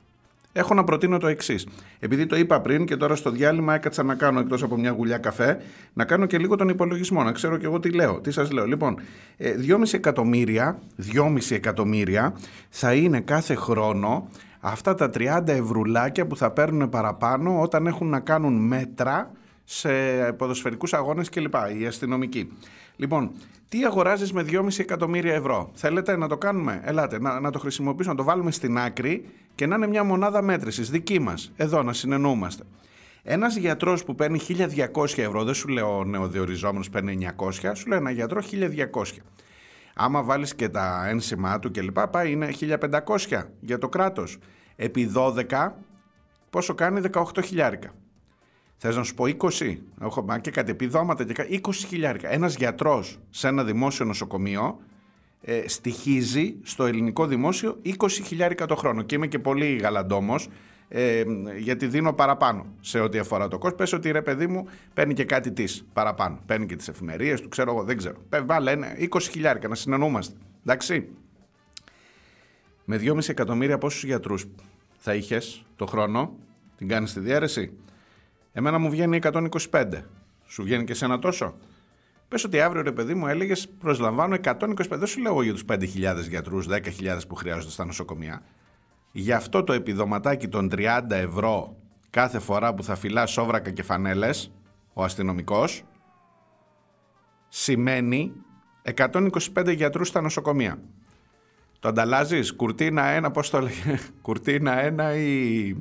[0.53, 1.67] έχω να προτείνω το εξής.
[1.99, 5.17] Επειδή το είπα πριν και τώρα στο διάλειμμα έκατσα να κάνω εκτός από μια γουλιά
[5.17, 5.57] καφέ,
[5.93, 8.65] να κάνω και λίγο τον υπολογισμό, να ξέρω και εγώ τι λέω, τι σας λέω.
[8.65, 8.95] Λοιπόν,
[9.39, 10.79] 2,5 ε, εκατομμύρια,
[11.13, 12.33] 2,5 εκατομμύρια
[12.69, 14.27] θα είναι κάθε χρόνο
[14.59, 19.31] αυτά τα 30 ευρουλάκια που θα παίρνουν παραπάνω όταν έχουν να κάνουν μέτρα
[19.63, 19.89] σε
[20.37, 21.55] ποδοσφαιρικούς αγώνες κλπ.
[21.79, 22.51] Οι αστυνομικοί.
[22.95, 23.31] Λοιπόν,
[23.71, 28.13] τι αγοράζεις με 2,5 εκατομμύρια ευρώ; Θέλετε να το κάνουμε, ελάτε, να, να το χρησιμοποιήσουμε,
[28.13, 31.51] να το βάλουμε στην άκρη και να είναι μια μονάδα μέτρησης δική μας.
[31.55, 32.63] Εδώ να συνεννοούμαστε.
[33.23, 34.39] Ένας γιατρός που παίρνει
[34.93, 39.21] 1200 ευρώ, δεν σου λέω νεοδιοριζόμενος παίρνει 900, σου λέω ένα γιατρό 1200.
[39.95, 41.99] Άμα βάλεις και τα ένσημά του κλπ.
[42.07, 44.37] Πάει είναι 1500 για το κράτος.
[44.75, 45.71] Επί 12,
[46.49, 47.93] πόσο κάνει; 18 χιλιάρικα.
[48.83, 49.25] Θες να σου πω
[49.59, 52.33] 20, έχω και κάτι επιδόματα και 20 χιλιάρικα.
[52.33, 54.79] Ένας γιατρός σε ένα δημόσιο νοσοκομείο
[55.41, 59.01] ε, στοιχίζει στο ελληνικό δημόσιο 20 χιλιάρικα το χρόνο.
[59.01, 60.49] Και είμαι και πολύ γαλαντόμος,
[60.87, 61.23] ε,
[61.57, 63.77] γιατί δίνω παραπάνω σε ό,τι αφορά το κόσμο.
[63.77, 66.39] Πες ότι ρε παιδί μου παίρνει και κάτι της παραπάνω.
[66.45, 68.17] Παίρνει και τις εφημερίες του, ξέρω εγώ, δεν ξέρω.
[68.45, 68.77] Βάλε
[69.11, 70.35] 20 χιλιάρικα να συνεννοούμαστε.
[70.65, 71.07] Εντάξει.
[72.85, 74.45] Με 2,5 εκατομμύρια πόσους γιατρούς
[74.97, 76.33] θα είχες το χρόνο,
[76.77, 77.73] την κάνεις τη διαίρεση;
[78.51, 80.03] Εμένα μου βγαίνει 125.
[80.45, 81.55] Σου βγαίνει και ένα τόσο;
[82.27, 84.73] Πες ότι αύριο ρε παιδί μου έλεγες προσλαμβάνω 125.
[84.89, 88.43] Δεν σου λέω για τους 5.000 γιατρούς, 10.000 που χρειάζονται στα νοσοκομεία.
[89.11, 91.75] Γι' αυτό το επιδοματάκι των 30 ευρώ
[92.09, 94.51] κάθε φορά που θα φυλάς σόβρακα και φανέλες
[94.93, 95.83] ο αστυνομικός
[97.47, 98.33] σημαίνει
[98.95, 100.79] 125 γιατρούς στα νοσοκομεία.
[101.79, 105.75] Το ανταλλάζεις; Κουρτίνα ένα, πώς το λέγε, κουρτίνα ένα ή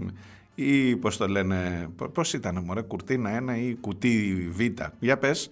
[0.62, 4.60] ή πώς το λένε, πώς ήταν μωρέ, κουρτίνα 1 ή κουτί β.
[5.00, 5.50] Για πες,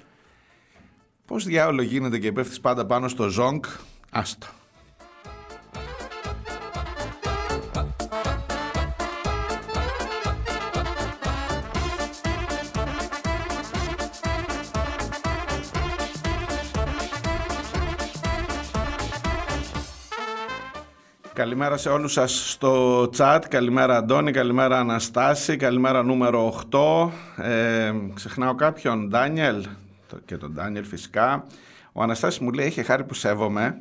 [1.26, 3.64] πώς διάολο γίνεται και πέφτεις πάντα πάνω στο ζόγκ,
[4.10, 4.46] άστο.
[21.38, 23.40] Καλημέρα σε όλους σας στο chat.
[23.48, 27.10] Καλημέρα Αντώνη, καλημέρα Αναστάση, καλημέρα νούμερο 8.
[27.36, 29.66] Ε, ξεχνάω κάποιον, Ντάνιελ
[30.24, 31.44] και τον Ντάνιελ φυσικά.
[31.92, 33.80] Ο Αναστάσης μου λέει έχει χάρη που σέβομαι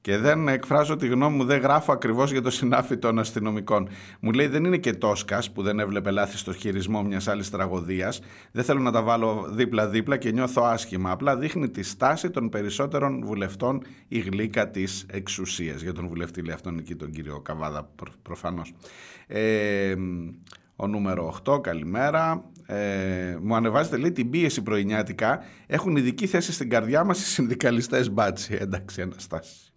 [0.00, 3.88] και δεν εκφράζω τη γνώμη μου, δεν γράφω ακριβώς για το συνάφι των αστυνομικών.
[4.20, 8.20] Μου λέει δεν είναι και Τόσκας που δεν έβλεπε λάθη στο χειρισμό μιας άλλης τραγωδίας.
[8.52, 11.10] Δεν θέλω να τα βάλω δίπλα-δίπλα και νιώθω άσχημα.
[11.10, 15.82] Απλά δείχνει τη στάση των περισσότερων βουλευτών η γλύκα της εξουσίας.
[15.82, 18.74] Για τον βουλευτή λέει αυτόν εκεί, τον κύριο Καβάδα προ, προφανώς.
[19.26, 19.94] Ε,
[20.76, 22.44] ο νούμερο 8, καλημέρα.
[22.66, 25.44] Ε, μου ανεβάζετε λέει την πίεση πρωινιάτικα.
[25.66, 28.56] Έχουν ειδική θέση στην καρδιά μας οι συνδικαλιστές μπάτσι.
[28.60, 29.67] Εντάξει, Αναστάσης.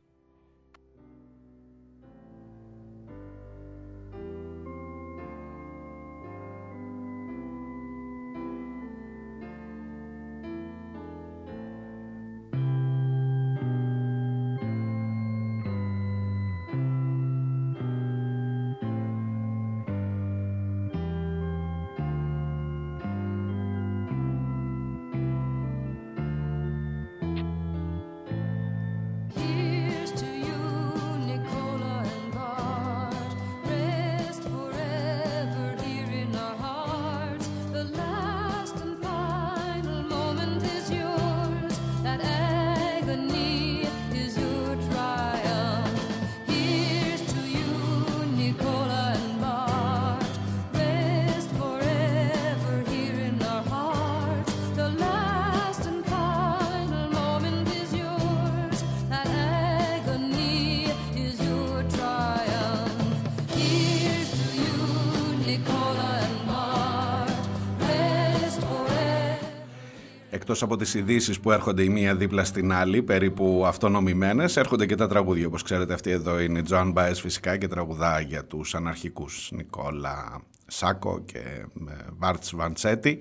[70.64, 75.08] Από τις ειδήσεις που έρχονται η μία δίπλα στην άλλη, περίπου αυτονομημένες, έρχονται και τα
[75.08, 75.48] τραγούδια.
[75.48, 80.42] Όπως ξέρετε αυτή εδώ είναι η Τζοάν Μπάες φυσικά και τραγουδά για τους αναρχικούς Νικόλα
[80.68, 83.20] Σάκο και ε, Βάρτς Βαντσέτη.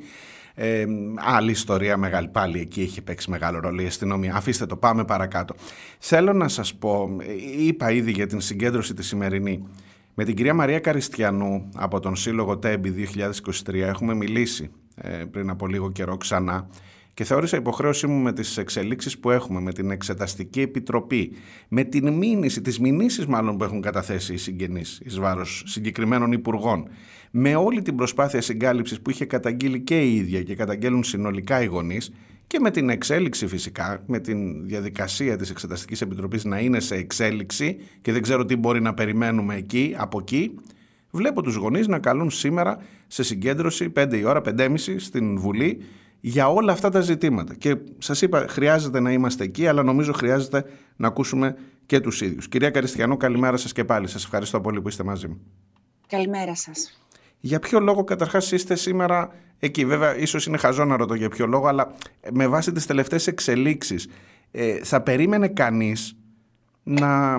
[0.55, 0.85] Ε,
[1.16, 5.55] άλλη ιστορία μεγάλη πάλι εκεί έχει παίξει μεγάλο ρόλο η αστυνομία αφήστε το πάμε παρακάτω
[5.98, 7.16] θέλω να σας πω
[7.59, 9.68] είπα ήδη για την συγκέντρωση τη σημερινή
[10.14, 13.09] με την κυρία Μαρία Καριστιανού από τον Σύλλογο Τέμπη
[13.66, 16.68] 2023 έχουμε μιλήσει ε, πριν από λίγο καιρό ξανά
[17.14, 21.32] και θεώρησα υποχρέωσή μου με τις εξελίξεις που έχουμε, με την Εξεταστική Επιτροπή,
[21.68, 26.88] με την μήνυση, τις μηνύσεις μάλλον που έχουν καταθέσει οι συγγενείς εις βάρος συγκεκριμένων υπουργών,
[27.30, 31.66] με όλη την προσπάθεια συγκάλυψης που είχε καταγγείλει και η ίδια και καταγγέλουν συνολικά οι
[31.66, 32.12] γονείς
[32.46, 37.76] και με την εξέλιξη φυσικά, με την διαδικασία της Εξεταστικής Επιτροπής να είναι σε εξέλιξη
[38.00, 40.54] και δεν ξέρω τι μπορεί να περιμένουμε εκεί, από εκεί,
[41.10, 45.80] βλέπω τους γονείς να καλούν σήμερα σε συγκέντρωση 5 η ώρα, 5.30 στην Βουλή
[46.20, 47.54] για όλα αυτά τα ζητήματα.
[47.54, 50.64] Και σας είπα, χρειάζεται να είμαστε εκεί, αλλά νομίζω χρειάζεται
[50.96, 51.56] να ακούσουμε
[51.87, 52.48] και τους ίδιους.
[52.48, 54.09] Κυρία Καριστιανό, καλημέρα σας και πάλι.
[54.09, 55.40] Σας ευχαριστώ πολύ που είστε μαζί μου.
[56.06, 57.00] Καλημέρα σας.
[57.40, 61.46] Για ποιο λόγο καταρχάς είστε σήμερα εκεί; Βέβαια, ίσως είναι χαζό να ρωτώ για ποιο
[61.46, 61.94] λόγο, αλλά
[62.33, 64.09] με βάση τις τελευταίες εξελίξεις,
[64.50, 66.16] ε, θα περίμενε κανείς
[66.83, 67.35] να,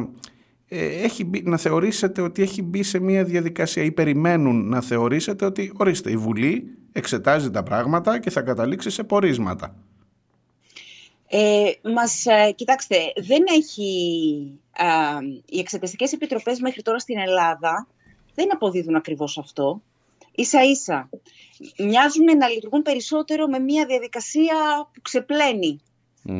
[0.67, 5.71] ε, έχει να θεωρήσετε ότι έχει μπει σε μια διαδικασία ή περιμένουν να θεωρήσετε ότι,
[5.77, 9.75] ορίστε, η Βουλή εξετάζει τα πράγματα και θα καταλήξει σε πορίσματα.
[11.27, 13.91] Ε, μας, ε, κοιτάξτε, δεν έχει...
[15.45, 17.87] οι εξεταστικές επιτροπές μέχρι τώρα στην Ελλάδα
[18.35, 19.81] δεν αποδίδουν ακριβώς αυτό.
[20.31, 21.09] Ίσα ίσα
[21.77, 24.55] μοιάζουν να λειτουργούν περισσότερο με μια διαδικασία
[24.93, 25.81] που ξεπλένει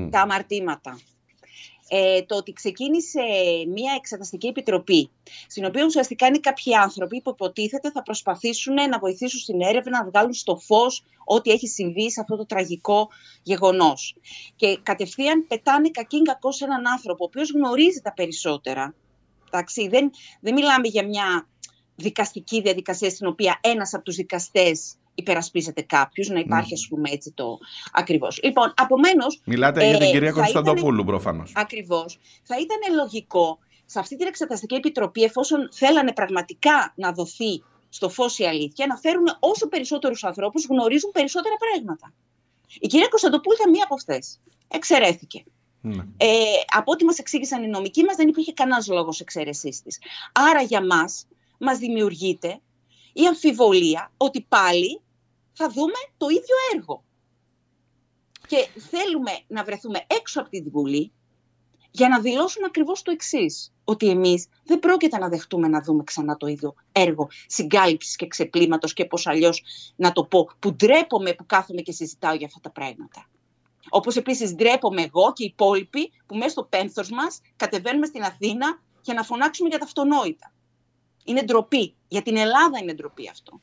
[0.10, 1.00] τα αμαρτήματα
[1.94, 3.20] ε, το ότι ξεκίνησε
[3.68, 5.10] μια εξεταστική επιτροπή,
[5.48, 10.10] στην οποία ουσιαστικά είναι κάποιοι άνθρωποι που υποτίθεται θα προσπαθήσουν να βοηθήσουν στην έρευνα, να
[10.10, 13.10] βγάλουν στο φως ό,τι έχει συμβεί σε αυτό το τραγικό
[13.44, 14.16] γεγονός.
[14.56, 18.96] Και κατευθείαν πετάνε κακήν κακός σε έναν άνθρωπο, ο οποίος γνωρίζει τα περισσότερα.
[19.48, 21.48] Εντάξει, δεν, δεν μιλάμε για μια
[21.96, 27.32] δικαστική διαδικασία στην οποία ένας από τους δικαστές υπερασπίζεται κάποιο, να υπάρχει, ας πούμε, έτσι
[27.32, 27.58] το
[27.92, 28.40] ακριβώς.
[28.44, 29.42] Λοιπόν, απομένως.
[29.46, 31.52] Μιλάτε για την ε, κυρία Κωνσταντοπούλου, προφανώς.
[31.56, 32.20] Ακριβώς.
[32.44, 38.40] Θα ήταν λογικό σε αυτή την εξεταστική επιτροπή, εφόσον θέλανε πραγματικά να δοθεί στο φως
[38.40, 42.14] η αλήθεια, να φέρουν όσο περισσότερους ανθρώπους γνωρίζουν περισσότερα πράγματα.
[42.80, 44.40] Η κυρία Κωνσταντοπούλου ήταν μία από αυτές.
[44.68, 45.44] Εξαιρέθηκε.
[45.82, 46.04] Ναι.
[46.18, 46.28] Ε,
[46.76, 50.00] από ό,τι μας εξήγησαν οι νομικοί μας, δεν υπήρχε κανένας λόγος εξαίρεσής της.
[50.32, 52.60] Άρα για μας, μας δημιουργείται
[53.14, 55.02] η αμφιβολία ότι πάλι
[55.54, 57.04] θα δούμε το ίδιο έργο.
[58.48, 61.12] Και θέλουμε να βρεθούμε έξω από τη Βουλή
[61.92, 66.38] για να δηλώσουμε ακριβώς το εξής ότι εμείς δεν πρόκειται να δεχτούμε να δούμε ξανά
[66.38, 69.64] το ίδιο έργο συγκάλυψης και ξεπλήματος και πώς αλλιώς
[69.96, 73.30] να το πω, που ντρέπομαι που κάθομαι και συζητάω για αυτά τα πράγματα.
[73.90, 78.82] Όπως επίσης ντρέπομαι εγώ και οι υπόλοιποι που μέσα στο πένθος μας κατεβαίνουμε στην Αθήνα
[79.02, 80.54] για να φωνάξουμε για τα αυτονόητα.
[81.26, 81.94] Είναι ντροπή.
[82.08, 83.62] Για την Ελλάδα είναι ντροπή αυτό.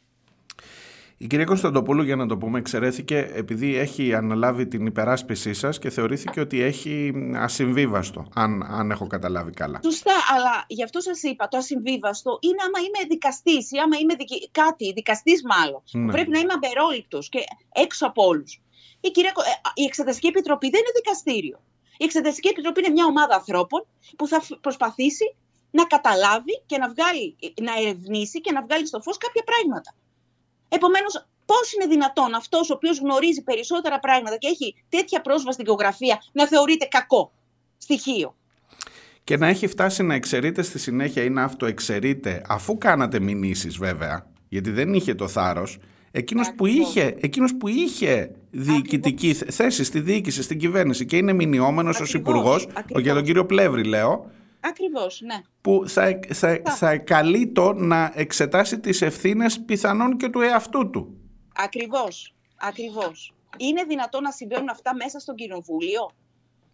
[1.21, 5.91] Η κυρία Κωνσταντοπούλου, για να το πούμε, εξαιρέθηκε επειδή έχει αναλάβει την υπεράσπισή σας και
[5.91, 9.81] θεωρήθηκε ότι έχει ασυμβίβαστο, αν, αν έχω καταλάβει καλά.
[9.83, 14.15] Σωστά, αλλά γι' αυτό σας είπα, το ασυμβίβαστο είναι άμα είμαι δικαστής ή άμα είμαι
[14.15, 14.51] δικη...
[14.51, 15.83] κάτι, δικαστής μάλλον.
[15.93, 16.13] Ναι.
[16.13, 17.41] Πρέπει να είμαι αμπερόληπτο και
[17.73, 18.61] έξω από όλους.
[19.01, 19.33] Η, κυρία...
[19.37, 21.61] Ε, η Εξεταστική Επιτροπή δεν είναι δικαστήριο.
[21.97, 23.87] Η Εξεταστική Επιτροπή είναι μια ομάδα ανθρώπων
[24.17, 25.35] που θα προσπαθήσει
[25.71, 29.95] να καταλάβει και να, βγάλει, να ερευνήσει και να βγάλει στο φως κάποια πράγματα.
[30.69, 35.65] Επομένως, πώς είναι δυνατόν αυτός ο οποίος γνωρίζει περισσότερα πράγματα και έχει τέτοια πρόσβαση στην
[35.65, 37.33] γεωγραφία να θεωρείται κακό
[37.79, 38.37] στοιχείο;
[39.25, 44.27] Και να έχει φτάσει να εξαιρείται στη συνέχεια ή να αυτοεξαιρείται αφού κάνατε μηνύσεις βέβαια,
[44.49, 45.79] γιατί δεν είχε το θάρρος,
[46.11, 52.01] Εκείνος που, είχε, εκείνος που είχε διοικητική θέση στη διοίκηση, στην κυβέρνηση και είναι μηνιόμενος
[52.01, 54.31] ως υπουργός, για τον κύριο Πλεύρη λέω,
[54.61, 55.43] Ακριβώς, ναι.
[55.61, 61.19] Που θα, θα, θα καλεί το να εξετάσει τις ευθύνες πιθανόν και του εαυτού του.
[61.55, 63.35] Ακριβώς, ακριβώς.
[63.57, 66.11] Είναι δυνατόν να συμβαίνουν αυτά μέσα στον κοινοβούλιο;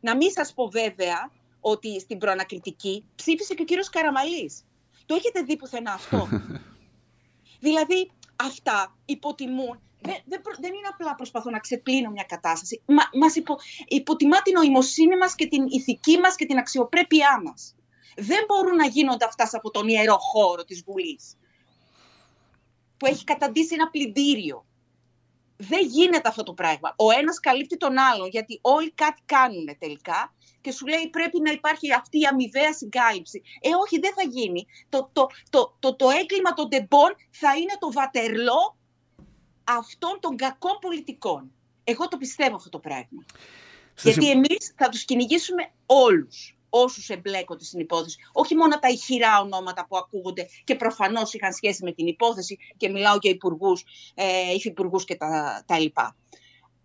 [0.01, 1.31] Να μην σας πω βέβαια
[1.61, 4.65] ότι στην προανακριτική ψήφισε και ο κύριος Καραμαλής.
[5.07, 6.29] Το έχετε δει πουθενά αυτό;
[7.67, 12.83] δηλαδή αυτά υποτιμούν δεν, δεν, δεν είναι απλά προσπαθώ να ξεπλύνω μια κατάσταση.
[12.87, 13.57] Μα, μας υπο,
[13.89, 17.75] υποτιμά την νοημοσύνη μας και την ηθική μας και την αξιοπρέπειά μας.
[18.17, 21.37] Δεν μπορούν να γίνονται αυτά από τον ιερό χώρο της Βουλής
[22.97, 24.67] που έχει καταντήσει ένα πλυντήριο.
[25.57, 26.95] Δεν γίνεται αυτό το πράγμα.
[26.97, 31.51] Ο ένας καλύπτει τον άλλον γιατί όλοι κάτι κάνουν τελικά και σου λέει πρέπει να
[31.51, 33.43] υπάρχει αυτή η αμοιβαία συγκάλυψη.
[33.61, 34.67] Ε, όχι, δεν θα γίνει.
[34.89, 38.77] Το, το, το, το, το έγκλημα των τεμπών θα είναι το βατερλό
[39.65, 41.51] αυτών των κακών πολιτικών.
[41.85, 43.25] Εγώ το πιστεύω αυτό το πράγμα.
[43.95, 48.17] Στις Γιατί υ- εμείς θα τους κυνηγήσουμε όλους όσους εμπλέκονται στην υπόθεση.
[48.33, 52.89] Όχι μόνο τα ηχηρά ονόματα που ακούγονται και προφανώς είχαν σχέση με την υπόθεση και
[52.89, 53.85] μιλάω για υπουργούς,
[54.15, 56.17] ε, υφυπουργούς και τα, τα λοιπά.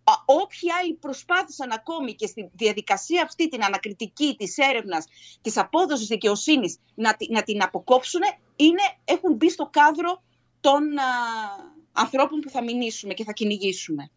[0.04, 5.06] Α, Όποιοι άλλοι προσπάθησαν ακόμη και στη διαδικασία αυτή την ανακριτική της έρευνας,
[5.42, 8.22] της απόδοσης δικαιοσύνης να, τη- να την αποκόψουν,
[8.56, 10.22] είναι, έχουν μπει στο κάδρο
[10.62, 11.04] των α,
[12.02, 14.10] ανθρώπων που θα μηνύσουμε και θα κυνηγήσουμε.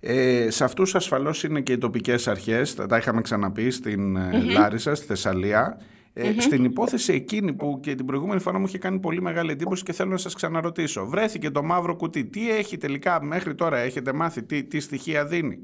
[0.00, 4.42] Ε, σε αυτούς ασφαλώς είναι και οι τοπικές αρχές, τα, τα είχαμε ξαναπεί στην ε,
[4.42, 5.78] Λάρισα, στη θεσσαλια
[6.20, 9.82] Ε, Στην υπόθεση εκείνη που και την προηγούμενη φορά μου είχε κάνει πολύ μεγάλη εντύπωση
[9.82, 11.06] και θέλω να σας ξαναρωτήσω.
[11.06, 12.24] Βρέθηκε το μαύρο κουτί.
[12.24, 15.58] Τι έχει τελικά μέχρι τώρα, έχετε μάθει, τι, τι στοιχεία δίνει;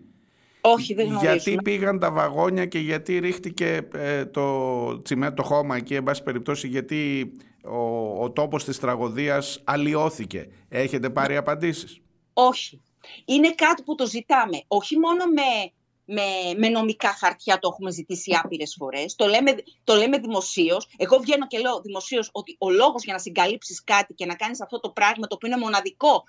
[0.61, 1.33] Όχι, δεν γνωρίζουμε.
[1.33, 6.69] Γιατί πήγαν τα βαγόνια και γιατί ρίχτηκε ε, το τσιμέντο χώμα εκεί, εν πάση περιπτώσει,
[6.69, 7.33] γιατί
[7.65, 10.49] ο, ο τόπος της τραγωδίας αλλοιώθηκε.
[10.69, 12.01] Έχετε πάρει απαντήσεις;
[12.33, 12.83] Όχι.
[13.25, 14.63] Είναι κάτι που το ζητάμε.
[14.67, 15.73] Όχι μόνο με,
[16.05, 16.23] με,
[16.59, 19.15] με νομικά χαρτιά το έχουμε ζητήσει άπειρες φορές.
[19.15, 19.55] Το λέμε,
[19.85, 20.89] το λέμε δημοσίως.
[20.97, 24.63] Εγώ βγαίνω και λέω δημοσίως ότι ο λόγος για να συγκαλύψεις κάτι και να κάνεις
[24.63, 26.25] αυτό το πράγμα το οποίο είναι μοναδικό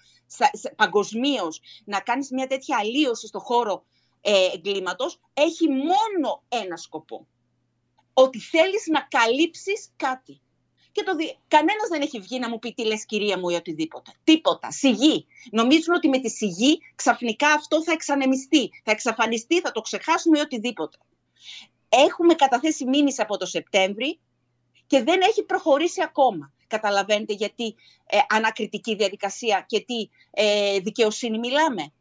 [0.75, 3.83] παγκοσμίως, να κάνεις μια τέτοια αλλίωση στο χώρο
[4.21, 7.27] ε, εγκλήματος, έχει μόνο ένα σκοπό.
[8.13, 10.41] Ότι θέλεις να καλύψεις κάτι.
[10.95, 11.37] Και το δι...
[11.47, 14.11] κανένας δεν έχει βγει να μου πει τι λες κυρία μου ή οτιδήποτε.
[14.23, 14.71] Τίποτα.
[14.71, 15.25] Σιγή.
[15.51, 20.41] Νομίζουν ότι με τη σιγή ξαφνικά αυτό θα εξανεμιστεί, θα εξαφανιστεί, θα το ξεχάσουμε ή
[20.41, 20.97] οτιδήποτε.
[21.89, 24.19] Έχουμε καταθέσει μήνυση από το Σεπτέμβρη
[24.87, 26.53] και δεν έχει προχωρήσει ακόμα.
[26.67, 27.75] Καταλαβαίνετε γιατί
[28.05, 31.93] ε, ανακριτική διαδικασία και τι ε, δικαιοσύνη μιλάμε.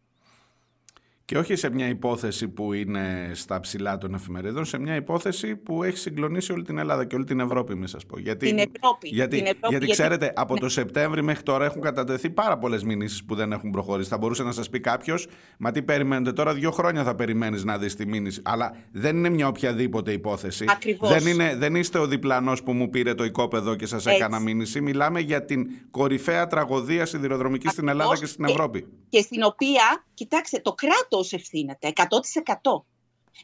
[1.27, 5.83] Και όχι σε μια υπόθεση που είναι στα ψηλά των εφημερίδων, σε μια υπόθεση που
[5.83, 8.19] έχει συγκλονίσει όλη την Ελλάδα και όλη την Ευρώπη, μη σας πω.
[8.19, 10.61] Γιατί, Την Ευρώπη, Γιατί, την Ευρώπη, γιατί γιατί- ξέρετε, από ναι.
[10.61, 14.09] το Σεπτέμβρη μέχρι τώρα έχουν κατατεθεί πάρα πολλές μηνύσεις που δεν έχουν προχωρήσει.
[14.09, 15.27] Θα μπορούσε να σας πει κάποιος,
[15.59, 18.41] Μα τι περιμένετε τώρα, δύο χρόνια θα περιμένεις να δεις τη μήνυση.
[18.45, 20.65] Αλλά δεν είναι μια οποιαδήποτε υπόθεση.
[20.69, 21.09] Ακριβώς.
[21.09, 24.81] Δεν, είναι, δεν είστε ο διπλανός που μου πήρε το οικόπεδο και σας έκανα μήνυση.
[24.81, 28.21] Μιλάμε για την κορυφαία τραγωδία σιδηροδρομική στην Ελλάδα Ακριβώς.
[28.21, 28.87] και στην Ευρώπη.
[29.09, 30.75] και στην οποία, κοιτάξτε, το
[31.15, 32.85] κράτος ευθύνεται 100%.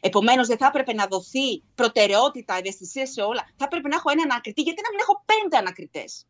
[0.01, 3.43] Επομένως δεν θα έπρεπε να δοθεί προτεραιότητα, ευαισθησία σε όλα.
[3.57, 6.25] Θα έπρεπε να έχω έναν ανακριτή, γιατί να μην έχω πέντε ανακριτές.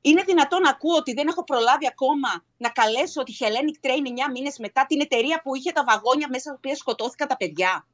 [0.00, 4.32] Είναι δυνατόν να ακούω ότι δεν έχω προλάβει ακόμα να καλέσω τη Hellenic Train 9
[4.32, 7.86] μήνες μετά την εταιρεία που είχε τα βαγόνια μέσα στα οποία σκοτώθηκαν τα παιδιά.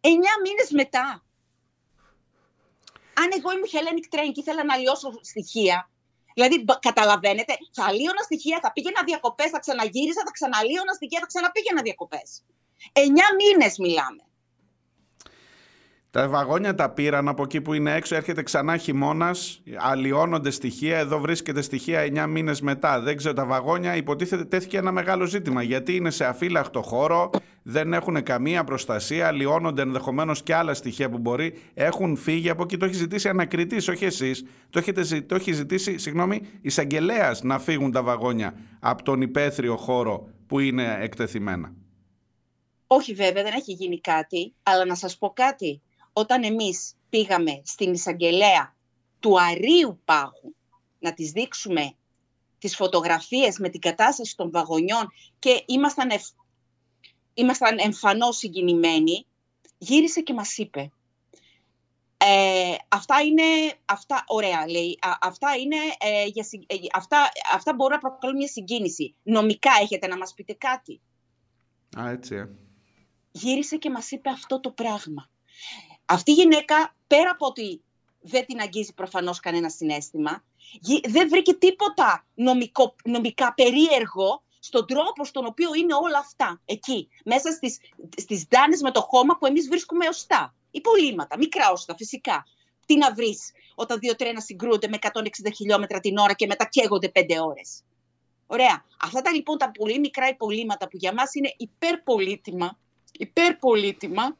[0.00, 0.08] 9
[0.44, 1.24] μήνες μετά.
[3.14, 5.90] Αν εγώ ήμουν Hellenic Train και ήθελα να λιώσω στοιχεία,
[6.36, 11.26] Δηλαδή, μπ- καταλαβαίνετε, θα λύωνα στοιχεία, θα πήγαινα διακοπές, θα ξαναγύριζα, θα ξαναλύωνα στοιχεία, θα
[11.26, 12.42] ξαναπήγαινα διακοπές.
[12.92, 14.22] Εννιά μήνες μιλάμε.
[16.16, 20.98] Τα βαγόνια τα πήραν από εκεί που είναι έξω, έρχεται ξανά χειμώνας, αλλοιώνονται στοιχεία.
[20.98, 23.00] Εδώ βρίσκεται στοιχεία 9 μήνες μετά.
[23.00, 25.62] Δεν ξέρω, τα βαγόνια υποτίθεται τέθηκε ένα μεγάλο ζήτημα.
[25.62, 27.30] Γιατί είναι σε αφύλακτο χώρο,
[27.62, 31.58] δεν έχουν καμία προστασία, αλλοιώνονται ενδεχομένως και άλλα στοιχεία που μπορεί.
[31.74, 32.76] Έχουν φύγει από εκεί.
[32.76, 34.44] Το έχει ζητήσει ανακριτής, όχι εσείς.
[34.70, 39.76] Το, έχετε ζη- το έχει ζητήσει, συγγνώμη, εισαγγελέας να φύγουν τα βαγόνια από τον υπαίθριο
[39.76, 41.72] χώρο που είναι εκτεθειμένα.
[42.86, 45.80] Όχι βέβαια, δεν έχει γίνει κάτι, αλλά να σας πω κάτι.
[46.18, 48.76] Όταν εμείς πήγαμε στην εισαγγελέα
[49.20, 50.54] του Αρίου Πάγου
[50.98, 51.96] να τις δείξουμε
[52.58, 56.22] τις φωτογραφίες με την κατάσταση των βαγονιών και ήμασταν, ευ...
[57.34, 59.26] ήμασταν εμφανώς συγκινημένοι,
[59.78, 60.90] γύρισε και μας είπε
[62.16, 63.42] ε, αυτά είναι,
[63.84, 68.36] αυτά, ωραία λέει, Α, αυτά είναι, ε, για, συ- ε, αυτά, αυτά μπορούν να προκαλούν
[68.36, 69.14] μια συγκίνηση.
[69.22, 71.00] Νομικά έχετε να μας πείτε κάτι.
[71.98, 72.48] Α, έτσι, ε.
[73.30, 75.30] Γύρισε και μας είπε αυτό το πράγμα.
[76.06, 77.82] Αυτή η γυναίκα, πέρα από ότι
[78.20, 80.44] δεν την αγγίζει προφανώς κανένα συνέστημα,
[80.80, 87.08] γυ- δεν βρήκε τίποτα νομικό, νομικά περίεργο στον τρόπο στον οποίο είναι όλα αυτά εκεί,
[87.24, 87.78] μέσα στις,
[88.16, 90.54] στις ντάνες με το χώμα που εμείς βρίσκουμε οστά.
[90.70, 92.46] Υπολείμματα, μικρά ώστα φυσικά.
[92.86, 97.08] Τι να βρεις όταν δύο τρένα συγκρούονται με 160 χιλιόμετρα την ώρα και μετά καίγονται
[97.08, 97.82] πέντε ώρες.
[98.46, 98.84] Ωραία.
[99.02, 102.78] Αυτά τα λοιπόν τα πολύ μικρά υπολείμματα που για μας είναι υπερπολίτημα,
[103.12, 104.36] υπερπολίτημα,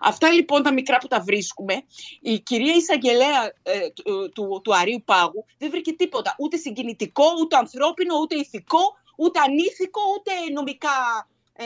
[0.00, 1.82] αυτά λοιπόν τα μικρά που τα βρίσκουμε,
[2.20, 7.56] η κυρία εισαγγελέα ε, του, του, του Αρίου Πάγου δεν βρήκε τίποτα, ούτε συγκινητικό, ούτε
[7.56, 11.64] ανθρώπινο, ούτε ηθικό, ούτε ανήθικο, ούτε νομικά ε,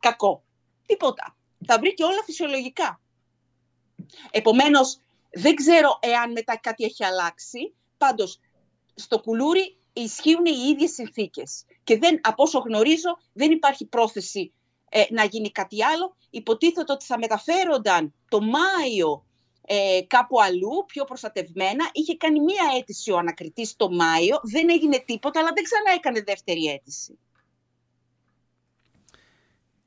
[0.00, 0.42] κακό.
[0.86, 1.36] Τίποτα.
[1.66, 3.00] Τα βρήκε όλα φυσιολογικά.
[4.30, 4.98] Επομένως,
[5.30, 8.40] δεν ξέρω εάν μετά κάτι έχει αλλάξει, πάντως
[8.94, 11.64] στο κουλούρι ισχύουν οι ίδιες συνθήκες.
[11.84, 14.52] Και δεν, από όσο γνωρίζω δεν υπάρχει πρόθεση
[14.92, 16.16] ε, να γίνει κάτι άλλο.
[16.30, 19.24] Υποτίθεται ότι θα μεταφέρονταν το Μάιο
[19.66, 21.88] ε, κάπου αλλού, πιο προστατευμένα.
[21.92, 26.22] Είχε κάνει μία αίτηση ο ανακριτής το Μάιο, δεν έγινε τίποτα, αλλά δεν ξανά έκανε
[26.26, 27.18] δεύτερη αίτηση.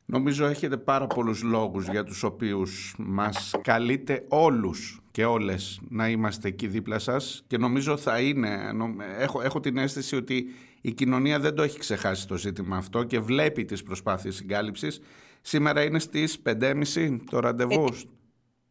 [0.05, 6.47] Νομίζω έχετε πάρα πολλούς λόγους για τους οποίους μας καλείτε όλους και όλες να είμαστε
[6.47, 8.71] εκεί δίπλα σας και νομίζω θα είναι,
[9.17, 10.45] έχω, έχω την αίσθηση ότι
[10.85, 14.99] η κοινωνία δεν το έχει ξεχάσει το ζήτημα αυτό και βλέπει τις προσπάθειες συγκάλυψης.
[15.41, 17.89] Σήμερα είναι στις 5.30 το ραντεβού.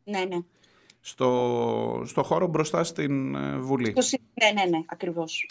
[0.04, 0.38] Ναι, ναι.
[1.00, 3.94] Στο, στο χώρο μπροστά στην ε, Βουλή.
[4.42, 5.46] Ναι, ναι, ναι, ακριβώς.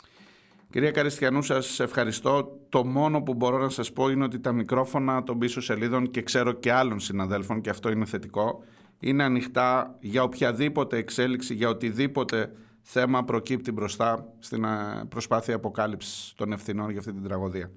[0.69, 2.59] Κυρία Καριστιανού, σας ευχαριστώ.
[2.69, 6.21] Το μόνο που μπορώ να σας πω είναι ότι τα μικρόφωνα των πίσω σελίδων και
[6.21, 8.63] ξέρω και άλλων συναδέλφων και αυτό είναι θετικό,
[8.99, 12.51] είναι ανοιχτά για οποιαδήποτε εξέλιξη, για οτιδήποτε
[12.81, 14.65] θέμα προκύπτει μπροστά στην
[15.09, 17.71] προσπάθεια αποκάλυψης των ευθυνών για αυτή την τραγωδία.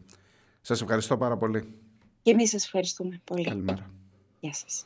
[0.61, 1.74] Σας ευχαριστώ πάρα πολύ.
[2.22, 3.44] Και εμείς σας ευχαριστούμε πολύ.
[3.44, 3.90] Καλημέρα.
[4.40, 4.84] Γεια σας.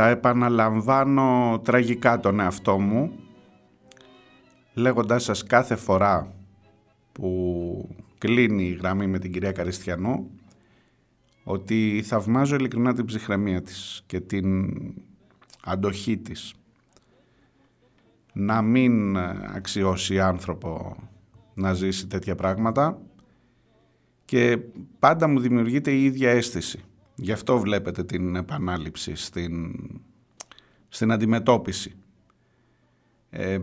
[0.00, 3.12] Θα επαναλαμβάνω τραγικά τον εαυτό μου
[4.74, 6.34] λέγοντάς σας κάθε φορά
[7.12, 10.30] που κλείνει η γραμμή με την κυρία Καριστιανού
[11.44, 14.68] ότι θαυμάζω ειλικρινά την ψυχραιμία της και την
[15.64, 16.54] αντοχή της.
[18.32, 19.16] Να μην
[19.54, 20.96] αξιώσει άνθρωπο
[21.54, 22.98] να ζήσει τέτοια πράγματα
[24.24, 24.58] και
[24.98, 26.84] πάντα μου δημιουργείται η ίδια αίσθηση
[27.22, 29.74] Γι' αυτό βλέπετε την επανάληψη στην,
[30.88, 31.94] στην αντιμετώπιση
[33.30, 33.58] ε,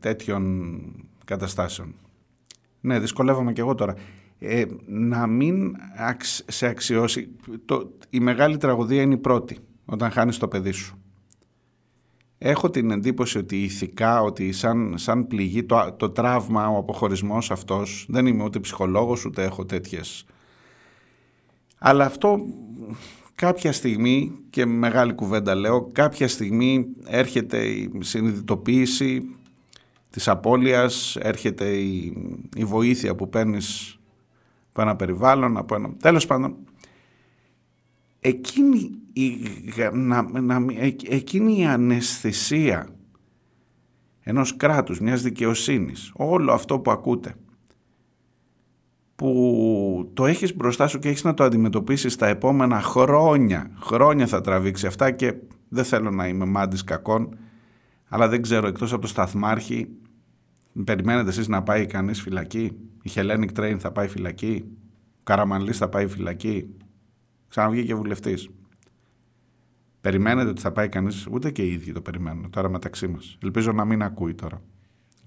[0.00, 0.82] τέτοιων
[1.24, 1.94] καταστάσεων.
[2.80, 3.94] Ναι, δυσκολεύομαι και εγώ τώρα.
[4.38, 5.76] Ε, να μην
[6.46, 7.28] σε αξιώσει...
[7.64, 10.98] Το, η μεγάλη τραγωδία είναι η πρώτη, όταν χάνεις το παιδί σου.
[12.38, 18.06] Έχω την εντύπωση ότι ηθικά, ότι σαν, σαν πληγή, το, το τραύμα, ο αποχωρισμός αυτός,
[18.08, 20.24] δεν είμαι ούτε ψυχολόγος, ούτε έχω τέτοιες...
[21.78, 22.40] Αλλά αυτό
[23.34, 29.22] κάποια στιγμή, και μεγάλη κουβέντα λέω, κάποια στιγμή έρχεται η συνειδητοποίηση
[30.10, 32.16] της απώλειας, έρχεται η,
[32.56, 33.98] η βοήθεια που παίρνεις
[34.70, 35.92] από ένα περιβάλλον, από ένα...
[36.00, 36.56] Τέλος πάντων,
[38.20, 39.38] εκείνη η,
[39.92, 40.64] να, να,
[41.08, 42.88] εκείνη η αναισθησία
[44.20, 47.34] ενός κράτους, μιας δικαιοσύνης, όλο αυτό που ακούτε,
[49.16, 53.70] που το έχεις μπροστά σου και έχεις να το αντιμετωπίσεις τα επόμενα χρόνια.
[53.80, 55.34] Χρόνια θα τραβήξει αυτά και
[55.68, 57.38] δεν θέλω να είμαι μάντης κακών,
[58.08, 59.88] αλλά δεν ξέρω εκτός από το σταθμάρχη,
[60.84, 64.64] περιμένετε εσείς να πάει κανείς φυλακή, η Hellenic Train θα πάει φυλακή,
[65.18, 66.68] ο Καραμανλής θα πάει φυλακή,
[67.48, 68.48] ξαναβγήκε βουλευτής.
[70.00, 73.38] Περιμένετε ότι θα πάει κανείς, ούτε και οι ίδιοι το περιμένουν τώρα μεταξύ μας.
[73.42, 74.62] Ελπίζω να μην ακούει τώρα,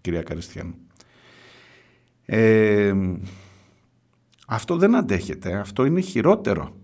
[0.01, 0.75] κυρία Καριστιανού.
[2.25, 2.93] Ε,
[4.51, 6.75] αυτό δεν αντέχεται, αυτό είναι χειρότερο.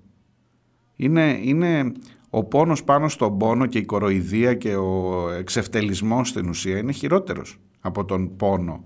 [0.96, 1.92] Είναι, είναι
[2.30, 7.60] ο πόνος πάνω στον πόνο και η κοροϊδία και ο εξευτελισμός στην ουσία είναι χειρότερος
[7.80, 8.84] από τον πόνο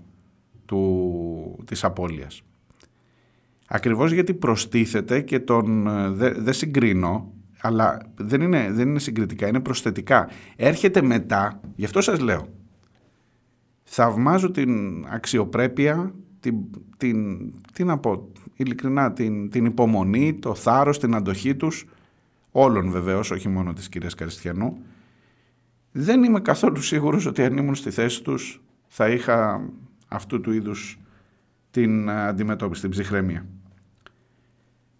[0.66, 2.42] του, της απώλειας.
[3.68, 5.82] Ακριβώς γιατί προστίθεται και τον
[6.14, 10.28] δεν δε συγκρίνω, αλλά δεν είναι, δεν είναι συγκριτικά, είναι προσθετικά.
[10.56, 12.48] Έρχεται μετά, γι' αυτό σας λέω,
[13.82, 16.56] θαυμάζω την αξιοπρέπεια, την,
[16.96, 17.38] την,
[17.72, 21.86] τι να πω, ειλικρινά την, την υπομονή, το θάρρος, την αντοχή τους,
[22.50, 24.76] όλων βεβαίως, όχι μόνο της κυρίας Καριστιανού.
[25.92, 29.68] Δεν είμαι καθόλου σίγουρος ότι αν ήμουν στη θέση τους θα είχα
[30.08, 30.98] αυτού του είδους
[31.70, 33.46] την αντιμετώπιση, την ψυχραιμία.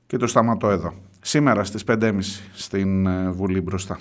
[0.06, 0.94] Και το σταματώ εδώ.
[1.20, 2.18] Σήμερα στις 5.30
[2.52, 3.98] στην ε, Βουλή μπροστά.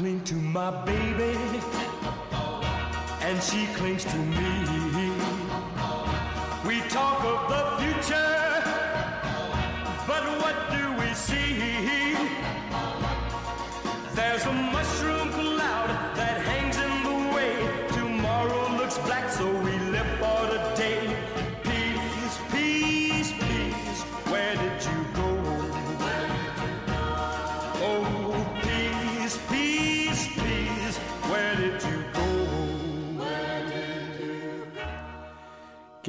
[0.00, 1.36] Cling to my baby,
[3.20, 5.12] and she clings to me.
[6.66, 8.32] We talk of the future,
[10.08, 12.16] but what do we see?
[14.14, 15.19] There's a mushroom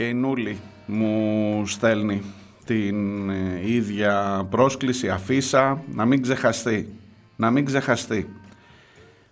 [0.01, 2.21] Και η Νούλη μου στέλνει
[2.65, 6.93] την ε, ίδια πρόσκληση, αφίσα, να μην ξεχαστεί.
[7.35, 8.29] Να μην ξεχαστεί.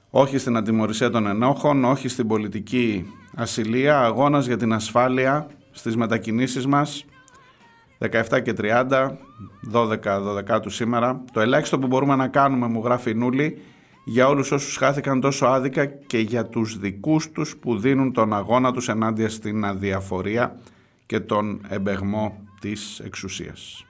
[0.10, 6.66] Όχι στην αντιμορρησία των ενόχων, όχι στην πολιτική ασυλία, αγώνας για την ασφάλεια στις μετακινήσεις
[6.66, 7.06] μας,
[8.00, 9.18] 17 και 30,
[9.72, 11.22] 12, 12 του σήμερα.
[11.32, 13.62] Το ελάχιστο που μπορούμε να κάνουμε, μου γράφει η Νούλη,
[14.04, 18.72] για όλους όσους χάθηκαν τόσο άδικα και για τους δικούς τους που δίνουν τον αγώνα
[18.72, 20.60] τους ενάντια στην αδιαφορία
[21.06, 23.84] και τον εμπεγμό της εξουσίας.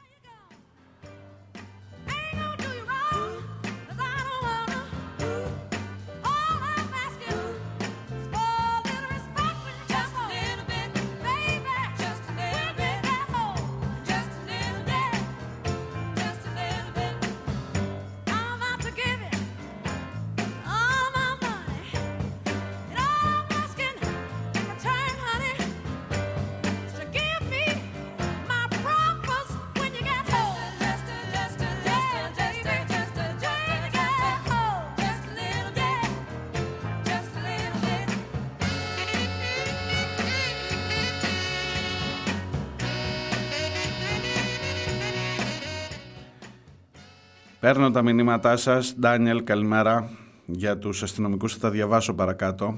[47.69, 48.95] Παίρνω τα μηνύματά σας.
[48.99, 50.09] Ντάνιελ, καλημέρα.
[50.45, 52.77] Για τους αστυνομικούς θα τα διαβάσω παρακάτω.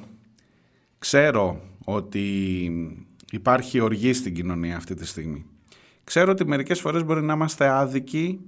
[0.99, 2.25] Ξέρω ότι
[3.31, 5.45] υπάρχει οργή στην κοινωνία αυτή τη στιγμή.
[6.03, 8.39] Ξέρω ότι μερικές φορές μπορεί να είμαστε άδικοι,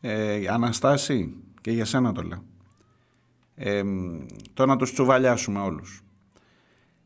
[0.00, 2.44] ε, Αναστάση, και για σένα το λέω.
[3.54, 3.82] Ε,
[4.54, 6.02] το να τους τσουβαλιάσουμε όλους.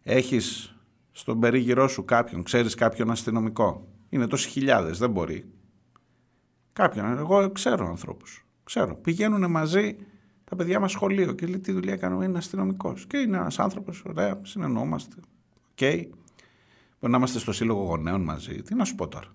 [0.03, 0.77] Έχεις
[1.13, 5.45] στον περίγυρό σου κάποιον, ξέρεις κάποιον αστυνομικό; Είναι τόσοι χιλιάδες, δεν μπορεί.
[6.73, 8.44] Κάποιον, εγώ ξέρω ανθρώπους.
[8.65, 8.95] Ξέρω.
[8.95, 9.97] Πηγαίνουν μαζί
[10.45, 13.07] τα παιδιά μας σχολείο και λέει τι δουλειά κάνουμε, είναι αστυνομικός.
[13.07, 15.17] Και είναι ένας άνθρωπος, ωραία, συνεννοούμαστε.
[15.71, 15.77] Οκ.
[15.81, 16.03] Okay.
[17.01, 18.63] Μπορεί να είμαστε στο σύλλογο γονέων μαζί.
[18.63, 19.35] Τι να σου πω τώρα.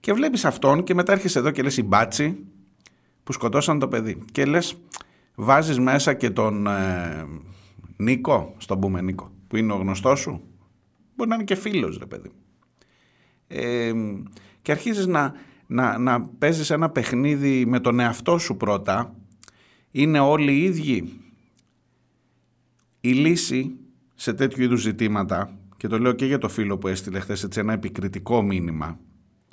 [0.00, 2.44] Και βλέπεις αυτόν και μετά έρχεσαι εδώ και λες οι μπάτσοι
[3.24, 4.22] που σκοτώσαν το παιδί.
[4.32, 4.76] Και λες,
[5.34, 7.26] βάζεις μέσα και τον ε,
[7.96, 10.42] Νίκο, ας τον πούμε Νίκο, που είναι ο γνωστός σου.
[11.16, 12.30] Μπορεί να είναι και φίλος, ρε παιδί.
[13.46, 13.92] Ε,
[14.62, 15.34] και αρχίζεις να,
[15.66, 19.14] να, να παίζεις ένα παιχνίδι με τον εαυτό σου πρώτα,
[19.90, 21.20] είναι όλοι οι ίδιοι;
[23.00, 23.76] Η λύση
[24.14, 27.60] σε τέτοιου είδους ζητήματα, και το λέω και για το φίλο που έστειλε χθες έτσι
[27.60, 28.98] ένα επικριτικό μήνυμα,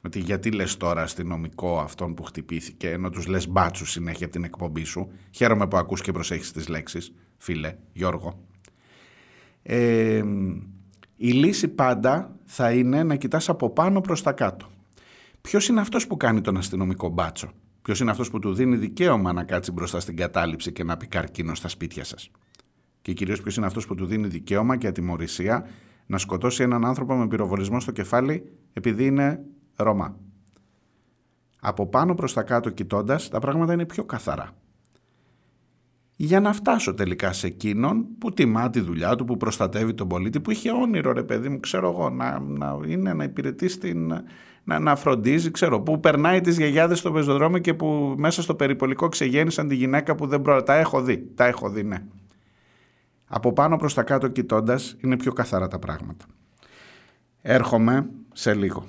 [0.04, 4.44] ότι γιατί λες τώρα αστυνομικό αυτόν που χτυπήθηκε, ενώ τους λες μπάτσους συνέχεια από την
[4.44, 5.12] εκπομπή σου.
[5.32, 8.46] Χαίρομαι που ακούς και προσέχεις τις λέξεις, φίλε Γιώργο.
[9.64, 10.24] Ε,
[11.16, 14.71] η λύση πάντα θα είναι να κοιτάς από πάνω προς τα κάτω.
[15.42, 19.34] Ποιος είναι αυτός που κάνει τον αστυνομικό μπάτσο, Ποιος είναι αυτός που του δίνει δικαίωμα
[19.34, 22.32] να κάτσει μπροστά στην κατάληψη και να πει καρκίνο στα σπίτια σας;
[23.02, 25.68] Και κυρίως ποιος είναι αυτός που του δίνει δικαίωμα και ατιμορρησία
[26.06, 30.18] να σκοτώσει έναν άνθρωπο με πυροβολισμό στο κεφάλι επειδή είναι Ρωμά;
[31.62, 34.50] Από πάνω προς τα κάτω κοιτώντας, τα πράγματα είναι πιο καθαρά.
[36.16, 40.40] Για να φτάσω τελικά σε εκείνον που τιμά τη δουλειά του, που προστατεύει τον πολίτη,
[40.40, 44.14] που είχε όνειρο ρε παιδί μου, ξέρω εγώ, να, να είναι να υπηρετεί στην,
[44.64, 49.10] να, να φροντίζει, ξέρω, που περνάει τις γιαγιάδες στο πεζοδρόμιο και που μέσα στο περιπολικό
[49.10, 50.64] ξεγέννησαν τη γυναίκα που δεν προ...
[50.64, 52.04] Τα έχω δει, τα έχω δει, ναι.
[53.26, 56.26] Από πάνω προς τα κάτω κοιτώντας είναι πιο καθαρά τα πράγματα.
[57.42, 58.86] Έρχομαι σε λίγο.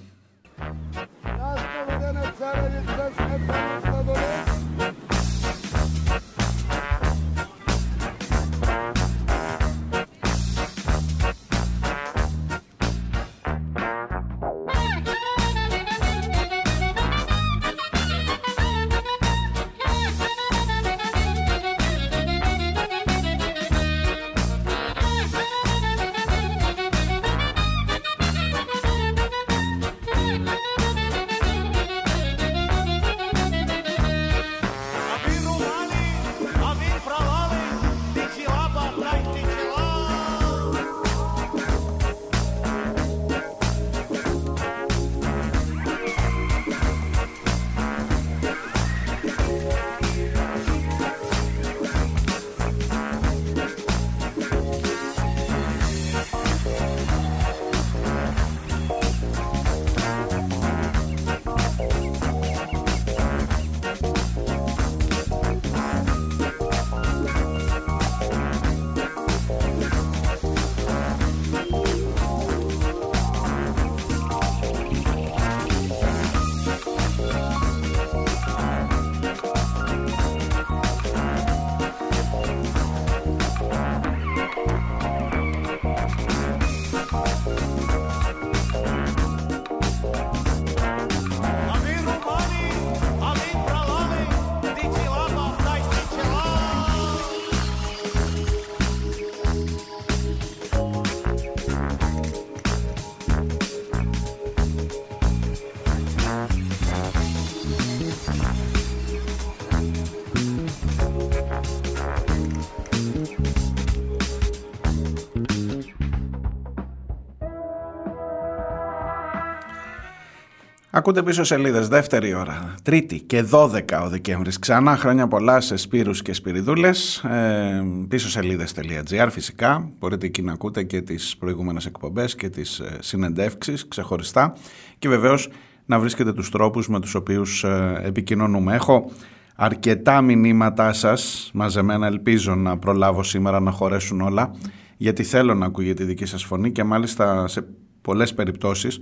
[121.03, 124.50] Ακούτε πίσω σελίδες, δεύτερη ώρα, τρίτη και 12 ο Δεκέμβρη.
[124.61, 129.90] Ξανά χρόνια πολλά σε Σπύρους και Σπυριδούλες, ε, πίσω σελίδες.gr φυσικά.
[129.98, 134.55] Μπορείτε εκεί να ακούτε και τις προηγούμενες εκπομπές και τις ε, συνεντεύξεις ξεχωριστά.
[134.98, 135.48] Και βεβαίως
[135.86, 138.74] να βρίσκετε τους τρόπους με τους οποίους ε, επικοινωνούμε.
[138.74, 139.11] Έχω
[139.57, 144.55] αρκετά μηνύματά σας μαζεμένα, ελπίζω να προλάβω σήμερα να χωρέσουν όλα,
[144.96, 147.66] γιατί θέλω να ακούγεται τη δική σας φωνή και μάλιστα σε
[148.03, 149.00] πολλές περιπτώσεις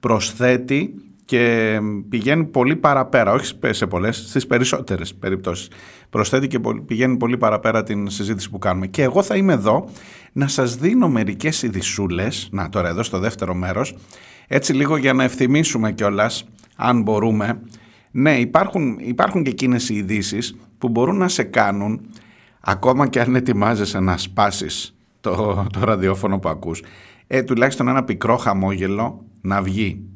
[0.00, 0.94] προσθέτει
[1.30, 5.68] και πηγαίνει πολύ παραπέρα, όχι σε πολλές, στις περισσότερες περιπτώσεις.
[6.10, 8.86] Προσθέτει και πηγαίνει πολύ παραπέρα την συζήτηση που κάνουμε.
[8.86, 9.88] Και εγώ θα είμαι εδώ
[10.32, 13.96] να σας δίνω μερικές ειδισούλες, να τώρα εδώ στο δεύτερο μέρος,
[14.46, 16.44] έτσι λίγο για να ευθυμίσουμε κιόλας,
[16.76, 17.60] αν μπορούμε.
[18.10, 22.00] Ναι, υπάρχουν, υπάρχουν και εκείνες οι ειδήσεις που μπορούν να σε κάνουν,
[22.60, 26.82] ακόμα και αν ετοιμάζεσαι να σπάσεις το, το ραδιόφωνο που ακούς,
[27.26, 30.09] ε, τουλάχιστον ένα πικρό χαμόγελο να βγει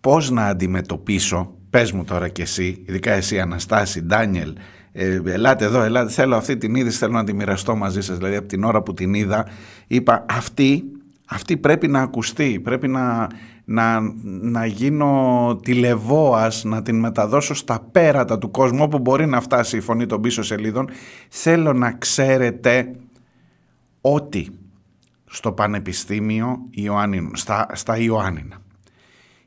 [0.00, 4.52] πώς να αντιμετωπίσω, πες μου τώρα κι εσύ, ειδικά εσύ Αναστάση, Ντάνιελ,
[4.92, 8.36] ε, ελάτε εδώ, ελάτε, θέλω αυτή την είδηση, θέλω να τη μοιραστώ μαζί σας, δηλαδή
[8.36, 9.46] από την ώρα που την είδα,
[9.86, 10.84] είπα αυτή,
[11.26, 13.26] αυτή πρέπει να ακουστεί, πρέπει να,
[13.64, 19.76] να, να γίνω τηλεβόας, να την μεταδώσω στα πέρατα του κόσμου, όπου μπορεί να φτάσει
[19.76, 20.90] η φωνή των πίσω σελίδων,
[21.28, 22.94] θέλω να ξέρετε
[24.00, 24.50] ότι
[25.24, 28.56] στο Πανεπιστήμιο Ιωάννηνου, στα, στα Ιωάννινα,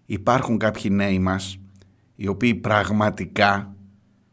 [0.06, 1.58] υπάρχουν κάποιοι νέοι μας
[2.16, 3.76] οι οποίοι πραγματικά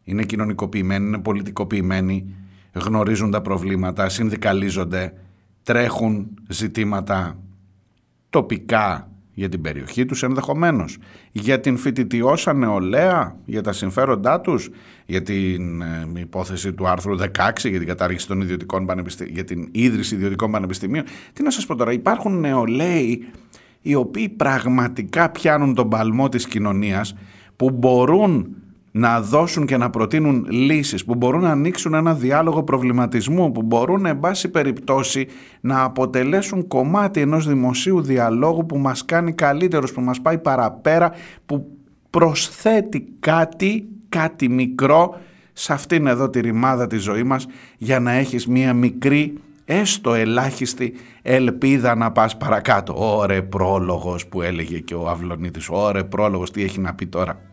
[0.04, 2.34] είναι κοινωνικοποιημένοι, είναι πολιτικοποιημένοι,
[2.72, 5.12] γνωρίζουν τα προβλήματα, συνδικαλίζονται,
[5.62, 7.38] τρέχουν ζητήματα
[8.30, 10.98] τοπικά για την περιοχή τους ενδεχομένως,
[11.32, 14.70] για την φοιτητιώσα νεολαία, για τα συμφέροντά τους,
[15.06, 17.26] για την ε, υπόθεση του άρθρου 16,
[17.62, 21.04] για την κατάργηση των ιδιωτικών πανεπιστημίων, για την ίδρυση ιδιωτικών πανεπιστημίων.
[21.32, 23.28] Τι να σας πω τώρα, υπάρχουν νεολαίοι
[23.82, 27.14] οι οποίοι πραγματικά πιάνουν τον παλμό της κοινωνίας,
[27.56, 28.54] που μπορούν
[28.92, 34.06] να δώσουν και να προτείνουν λύσεις, που μπορούν να ανοίξουν ένα διάλογο προβληματισμού, που μπορούν,
[34.06, 35.26] εν πάση περιπτώσει,
[35.60, 41.12] να αποτελέσουν κομμάτι ενός δημοσίου διαλόγου που μας κάνει καλύτερος, που μας πάει παραπέρα,
[41.46, 41.66] που
[42.10, 45.20] προσθέτει κάτι, κάτι μικρό
[45.52, 47.46] σε αυτήν εδώ τη ρημάδα της ζωής μας
[47.78, 49.38] για να έχεις μία μικρή
[49.70, 50.92] έστω ελάχιστη
[51.22, 52.94] ελπίδα να πας παρακάτω.
[52.96, 57.49] Ωρε πρόλογος που έλεγε και ο Αυλονίτης, ωρε πρόλογος τι έχει να πει τώρα.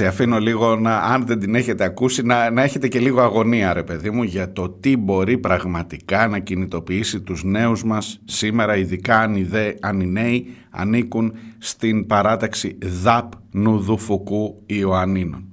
[0.00, 3.72] Έτσι αφήνω λίγο να, αν δεν την έχετε ακούσει, να, να έχετε και λίγο αγωνία
[3.72, 9.20] ρε παιδί μου για το τι μπορεί πραγματικά να κινητοποιήσει τους νέους μας σήμερα, ειδικά
[9.20, 15.44] αν οι, δε, αν οι νέοι ανήκουν στην παράταξη ΔΑΠ Νουδουφουκού Ιωαννίνων.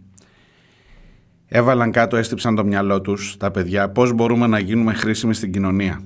[1.48, 3.90] Έβαλαν κάτω, έστυψαν το μυαλό τους τα παιδιά.
[3.90, 6.02] Πώς μπορούμε να γίνουμε χρήσιμοι στην κοινωνία;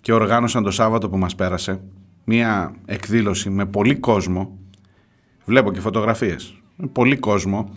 [0.00, 1.80] Και οργάνωσαν το Σάββατο που μας πέρασε
[2.24, 4.58] μία εκδήλωση με πολύ κόσμο,
[5.44, 6.61] βλέπω και φωτογραφίες,
[6.92, 7.72] πολύ κόσμο,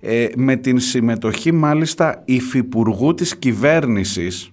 [0.00, 4.50] ε, με την συμμετοχή μάλιστα υφυπουργού της κυβέρνησης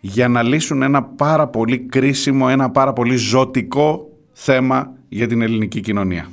[0.00, 5.80] για να λύσουν ένα πάρα πολύ κρίσιμο, ένα πάρα πολύ ζωτικό θέμα για την ελληνική
[5.80, 6.28] κοινωνία.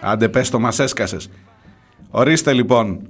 [0.00, 1.30] Άντε πες το μας έσκασες.
[2.10, 3.08] Ορίστε λοιπόν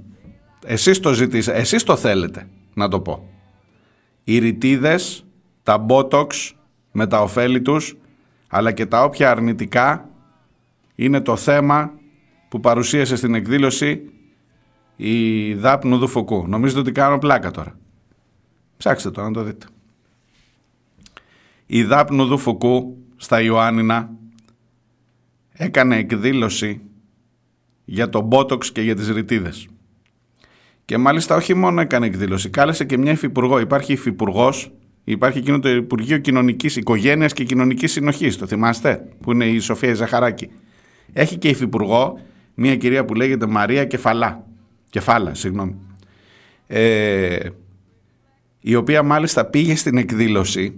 [0.65, 3.29] εσείς το ζητήσατε, εσείς το θέλετε, να το πω.
[4.23, 5.25] Οι ρητίδες,
[5.63, 6.27] τα botox
[6.91, 7.97] με τα ωφέλη τους,
[8.47, 10.09] αλλά και τα όποια αρνητικά,
[10.95, 11.91] είναι το θέμα
[12.49, 14.11] που παρουσίασε στην εκδήλωση
[14.95, 16.47] η Δάπνου Δουφοκού.
[16.47, 17.77] Νομίζετε ότι κάνω πλάκα τώρα;
[18.77, 19.65] Ψάξτε το να το δείτε.
[21.65, 24.09] Η Δάπνου Δουφοκού στα Ιωάννινα
[25.51, 26.81] έκανε εκδήλωση
[27.85, 29.67] για το Botox και για τις ρητίδες.
[30.85, 33.59] Και μάλιστα όχι μόνο έκανε εκδήλωση, κάλεσε και μια υφυπουργό.
[33.59, 34.71] Υπάρχει υφυπουργός
[35.03, 38.37] Υπάρχει εκείνο το Υπουργείο Κοινωνικής Οικογένειας και Κοινωνικής Συνοχής.
[38.37, 40.49] Το θυμάστε, που είναι η Σοφία Ζαχαράκη.
[41.13, 42.19] Έχει και υφυπουργό
[42.53, 44.45] μια κυρία που λέγεται Μαρία Κεφαλά.
[44.89, 45.75] Κεφάλα, συγγνώμη.
[46.67, 47.37] Ε,
[48.59, 50.73] η οποία μάλιστα πήγε στην εκδήλωση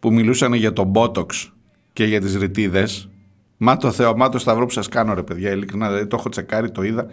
[0.00, 1.52] που μιλούσαν για τον Μπότοξ
[1.92, 3.08] και για τις ρητίδες.
[3.56, 6.28] Μα το Θεό, μα το σταυρό που σας κάνω ρε παιδιά, ειλικρινά, δηλαδή το έχω
[6.28, 7.06] τσεκάρει, το είδα.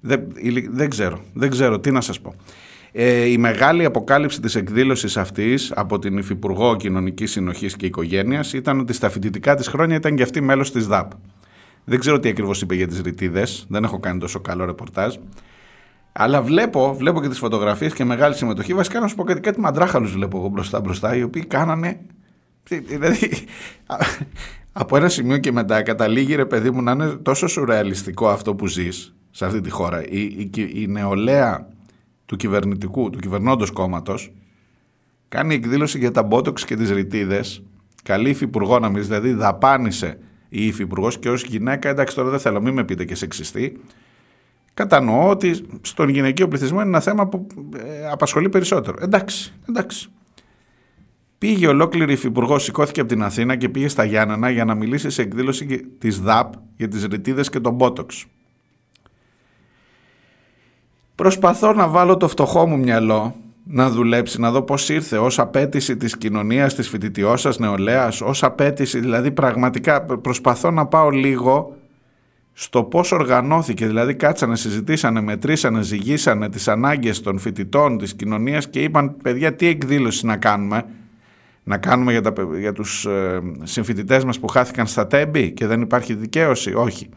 [0.00, 0.26] Δεν,
[0.70, 2.34] δεν ξέρω, δεν ξέρω τι να σας πω.
[2.92, 8.78] Ε, η μεγάλη αποκάλυψη της εκδήλωσης αυτής από την Υφυπουργό Κοινωνικής Συνοχής και Οικογένειας ήταν
[8.80, 11.10] ότι στα φοιτητικά της χρόνια ήταν και αυτή μέλος της ΔΑΠ.
[11.84, 15.14] Δεν ξέρω τι ακριβώς είπε για τις ρητίδες, δεν έχω κάνει τόσο καλό ρεπορτάζ.
[16.12, 18.74] Αλλά βλέπω, βλέπω και τις φωτογραφίες και μεγάλη συμμετοχή.
[18.74, 22.00] Βασικά να σου πω κάτι, κάτι μαντράχαλους βλέπω εγώ μπροστά μπροστά, οι οποίοι κάνανε...
[22.68, 23.30] Δηλαδή,
[24.72, 28.66] από ένα σημείο και μετά καταλήγει ρε παιδί μου να είναι τόσο σουρεαλιστικό αυτό που
[28.66, 30.04] ζεις σε αυτή τη χώρα.
[30.08, 31.68] Η, η, η νεολαία
[32.26, 34.32] του κυβερνητικού, του κυβερνώντος κόμματος
[35.28, 37.62] κάνει εκδήλωση για τα μπότοξ και τις ρητίδες
[38.02, 40.18] καλή υφυπουργό να μην δηλαδή δαπάνησε
[40.48, 43.80] η υφυπουργός και ως γυναίκα εντάξει τώρα δεν θέλω μην με πείτε και σεξιστή
[44.74, 50.10] κατανοώ ότι στον γυναικείο πληθυσμό είναι ένα θέμα που ε, απασχολεί περισσότερο εντάξει, εντάξει
[51.40, 55.22] Πήγε ολόκληρη υφυπουργό, σηκώθηκε από την Αθήνα και πήγε στα Γιάννενα για να μιλήσει σε
[55.22, 55.66] εκδήλωση
[55.98, 58.26] της ΔΑΠ για τις ρητίδες και τον Μπότοξ.
[61.20, 65.96] Προσπαθώ να βάλω το φτωχό μου μυαλό να δουλέψει, να δω πώς ήρθε ως απέτηση
[65.96, 71.76] της κοινωνίας, της φοιτητιώσας νεολαίας, ως απέτηση, δηλαδή πραγματικά προσπαθώ να πάω λίγο
[72.52, 78.80] στο πώς οργανώθηκε, δηλαδή κάτσανε, συζητήσανε, μετρήσανε, ζυγίσανε τις ανάγκες των φοιτητών της κοινωνίας και
[78.82, 80.84] είπαν παιδιά τι εκδήλωση να κάνουμε,
[81.62, 85.80] να κάνουμε για, τα, για τους ε, συμφοιτητές μας που χάθηκαν στα τέμπη και δεν
[85.80, 87.08] υπάρχει δικαίωση, όχι.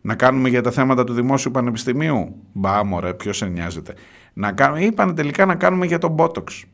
[0.00, 3.94] Να κάνουμε για τα θέματα του Δημόσιου Πανεπιστημίου; Μπα, μωρέ, ποιος σε νοιάζεται.
[4.32, 6.64] Να κάνουμε, είπαν τελικά να κάνουμε για τον Μπότοξ.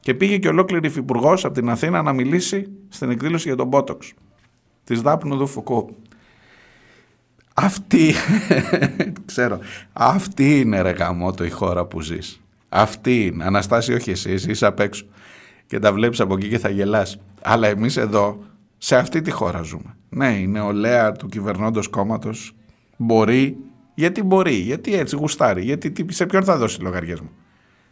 [0.00, 4.12] Και πήγε και ολόκληρη υφυπουργός από την Αθήνα να μιλήσει στην εκδήλωση για τον Μπότοξ.
[4.84, 5.96] Της Δάπνου του Φουκού.
[7.54, 8.12] Αυτή,
[9.26, 9.58] ξέρω,
[9.92, 12.40] αυτή είναι ρε γαμότο η χώρα που ζεις.
[12.68, 13.44] Αυτή είναι.
[13.44, 15.06] Αναστάση όχι εσύ, εσύ είσαι απ' έξω.
[15.66, 17.20] Και τα βλέπεις από εκεί και θα γελάς.
[17.42, 18.38] Αλλά εμείς εδώ,
[18.78, 19.96] σε αυτή τη χώρα ζούμε.
[20.08, 22.56] Ναι, η νεολαία του κυβερνώντος κόμματος
[22.98, 23.56] μπορεί,
[23.94, 27.30] γιατί μπορεί, γιατί έτσι γουστάρει, γιατί σε ποιον θα δώσει λογαριασμό.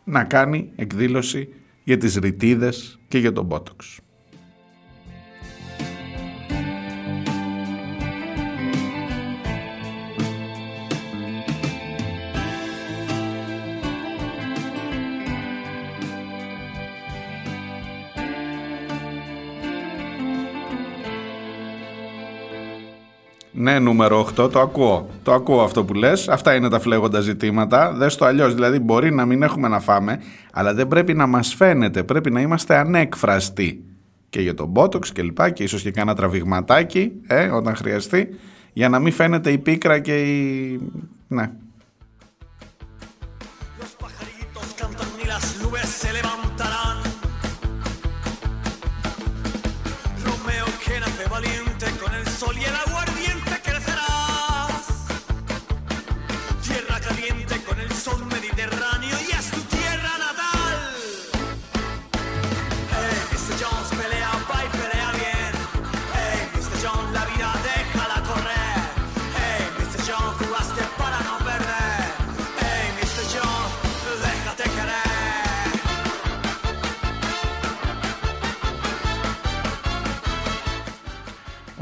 [0.05, 1.49] Να κάνει εκδήλωση
[1.85, 4.01] για τις ρητίδες και για τον Μπότοξ.
[23.59, 25.09] Ναι, νούμερο 8, το ακούω.
[25.23, 26.29] Το ακούω αυτό που λες.
[26.29, 27.93] Αυτά είναι τα φλέγοντα ζητήματα.
[27.93, 28.55] Δες το αλλιώς.
[28.55, 30.21] Δηλαδή, μπορεί να μην έχουμε να φάμε,
[30.53, 32.03] αλλά δεν πρέπει να μας φαίνεται.
[32.03, 33.85] Πρέπει να είμαστε ανέκφραστοι.
[34.31, 38.29] Και για τον μπότοξ και λοιπά, και ίσως και κάνα τραβηγματάκι, ε, όταν χρειαστεί,
[38.73, 40.81] για να μην φαίνεται η πίκρα και η.
[41.29, 41.51] Ναι.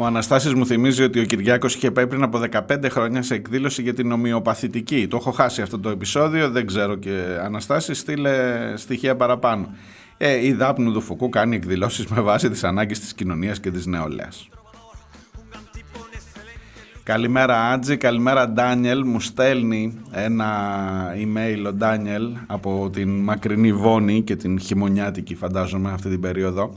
[0.05, 3.83] Ο Αναστάσης μου θυμίζει ότι ο Κυριάκος είχε πάει πριν από 15 χρόνια σε εκδήλωση
[3.83, 5.07] για την ομοιοπαθητική.
[5.09, 8.33] Το έχω χάσει αυτό το επεισόδιο, δεν ξέρω και Αναστάσης, στείλε
[8.77, 9.69] στοιχεία παραπάνω.
[10.17, 13.87] Ε, η Δάπνου του Φουκού κάνει εκδηλώσεις με βάση τις ανάγκες της κοινωνίας και της
[13.87, 14.49] νεολαίας.
[17.03, 19.07] Καλημέρα Άτζη, καλημέρα Ντάνιελ.
[19.07, 20.47] Μου στέλνει ένα
[21.15, 26.75] email ο Ντάνιελ από την μακρινή Βόνη και την χειμωνιάτικη φαντάζομαι αυτή την περίοδο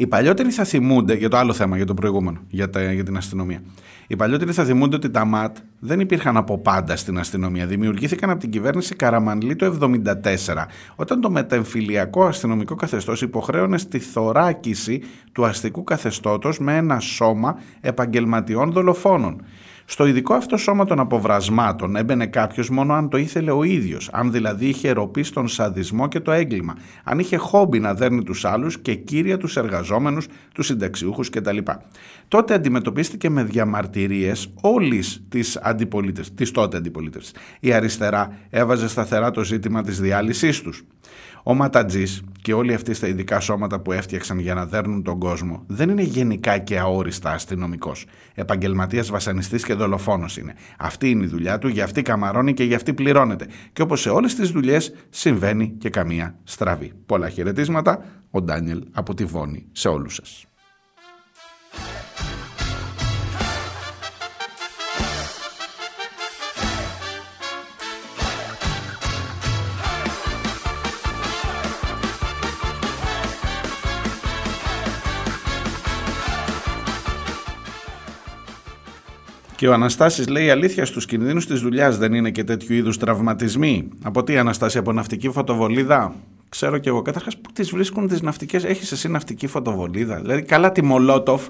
[0.00, 3.16] οι παλιότεροι θα θυμούνται, για το άλλο θέμα, για το προηγούμενο, για, τα, για την
[3.16, 3.62] αστυνομία.
[4.06, 7.66] Οι παλιότεροι θα θυμούνται ότι τα ΜΑΤ δεν υπήρχαν από πάντα στην αστυνομία.
[7.66, 10.64] Δημιουργήθηκαν από την κυβέρνηση Καραμανλή το 1974,
[10.96, 18.72] όταν το μετεμφυλιακό αστυνομικό καθεστώς υποχρέωνε στη θωράκιση του αστικού καθεστώτος με ένα σώμα επαγγελματιών
[18.72, 19.42] δολοφόνων.
[19.90, 24.32] Στο ειδικό αυτό σώμα των αποβρασμάτων έμπαινε κάποιος μόνο αν το ήθελε ο ίδιος, αν
[24.32, 26.74] δηλαδή είχε ροπή στον σαδισμό και το έγκλημα,
[27.04, 31.58] αν είχε χόμπι να δέρνει τους άλλους και κύρια τους εργαζόμενους, τους συνταξιούχους κτλ.
[32.28, 37.34] Τότε αντιμετωπίστηκε με διαμαρτυρίες όλης της αντιπολίτευσης, της τότε αντιπολίτευσης.
[37.60, 40.84] Η αριστερά έβαζε σταθερά το ζήτημα της διάλυσής τους.
[41.42, 42.04] Ο ματατζή
[42.42, 46.02] και όλοι αυτοί στα ειδικά σώματα που έφτιαξαν για να δέρνουν τον κόσμο δεν είναι
[46.02, 48.06] γενικά και αόριστα αστυνομικός.
[48.34, 50.54] Επαγγελματίας βασανιστής και δολοφόνος είναι.
[50.78, 53.46] Αυτή είναι η δουλειά του, για αυτή καμαρώνει και για αυτή πληρώνεται.
[53.72, 56.92] Και όπως σε όλες τις δουλειές συμβαίνει και καμία στραβή.
[57.06, 58.04] Πολλά χαιρετίσματα.
[58.30, 60.47] Ο Ντάνιελ από τη Βόνη σε όλους σας.
[79.58, 83.88] Και ο Αναστάσης λέει: Αλήθεια, στους κινδύνους της δουλειάς δεν είναι και τέτοιου είδους τραυματισμοί.
[84.02, 86.14] Από τι, Αναστάση, από ναυτική φωτοβολίδα;
[86.48, 87.02] Ξέρω κι εγώ.
[87.02, 91.48] Καταρχάς, πού τις βρίσκουν τις ναυτικές; Έχεις εσύ ναυτική φωτοβολίδα; Δηλαδή, καλά τη Μολότοφ.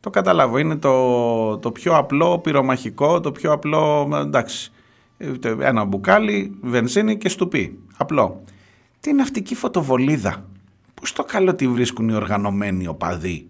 [0.00, 0.58] Το καταλάβω.
[0.58, 4.08] Είναι το, το πιο απλό πυρομαχικό, το πιο απλό.
[4.24, 4.72] Εντάξει.
[5.58, 7.78] Ένα μπουκάλι, βενζίνη και στουπί.
[7.96, 8.42] Απλό.
[9.00, 10.44] Τι ναυτική φωτοβολίδα;
[10.94, 13.48] Πώς το καλό τη βρίσκουν οι οργανωμένοι οπαδοί;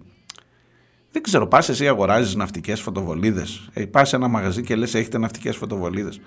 [1.14, 3.68] Δεν ξέρω, πας εσύ αγοράζεις ναυτικές φωτοβολίδες.
[3.72, 6.20] Ε, πας σε ένα μαγαζί και λες: Έχετε ναυτικές φωτοβολίδες.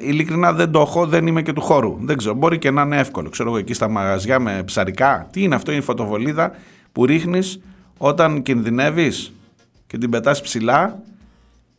[0.00, 1.96] Ειλικρινά δεν το έχω, δεν είμαι και του χώρου.
[2.00, 3.28] Δεν ξέρω, μπορεί και να είναι εύκολο.
[3.28, 5.28] Ξέρω εγώ εκεί στα μαγαζιά με ψαρικά.
[5.30, 6.52] Τι είναι αυτό, είναι η φωτοβολίδα
[6.92, 7.60] που ρίχνεις
[7.98, 9.32] όταν κινδυνεύεις
[9.86, 11.02] και την πετάς ψηλά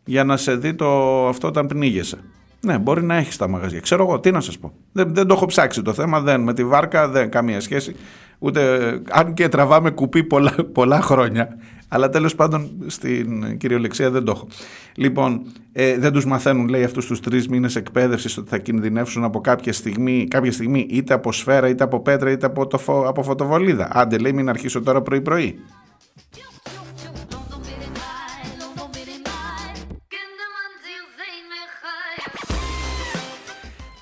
[0.06, 2.18] για να σε δει το αυτό όταν πνίγεσαι.
[2.62, 3.80] Ναι, μπορεί να έχεις τα μαγαζιά.
[3.80, 4.74] Ξέρω εγώ, τι να σας πω.
[4.92, 7.96] Δεν, δεν το έχω ψάξει το θέμα, δεν, με τη βάρκα δεν καμία σχέση.
[8.40, 8.62] Ούτε,
[9.10, 11.58] αν και τραβάμε κουπί πολλά, πολλά χρόνια,
[11.90, 14.48] αλλά τέλος πάντων στην κυριολεξία δεν το έχω.
[14.96, 19.42] Λοιπόν, ε, δεν τους μαθαίνουν λέει αυτούς τους τρεις μήνες εκπαίδευσης ότι θα κινδυνεύσουν από
[19.42, 23.90] κάποια στιγμή, κάποια στιγμή είτε από σφαίρα είτε από πέτρα είτε από, το, από φωτοβολίδα.
[23.92, 25.60] Άντε λέει μην αρχίσω τώρα πρωί πρωί.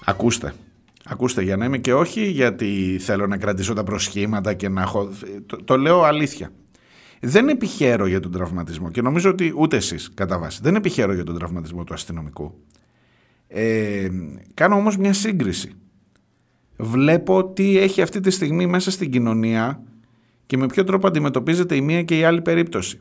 [0.09, 0.53] Ακούστε,
[1.09, 5.09] Ακούστε για να είμαι και όχι γιατί θέλω να κρατήσω τα προσχήματα και να έχω...
[5.45, 6.51] Το, το λέω αλήθεια.
[7.19, 10.59] Δεν επιχαίρω για τον τραυματισμό και νομίζω ότι ούτε εσείς κατά βάση.
[10.63, 12.53] Δεν επιχαίρω για τον τραυματισμό του αστυνομικού.
[13.47, 14.07] Ε,
[14.53, 15.71] κάνω όμως μια σύγκριση.
[16.77, 19.81] Βλέπω τι έχει αυτή τη στιγμή μέσα στην κοινωνία
[20.45, 22.99] και με ποιο τρόπο αντιμετωπίζεται η μία και η άλλη περίπτωση.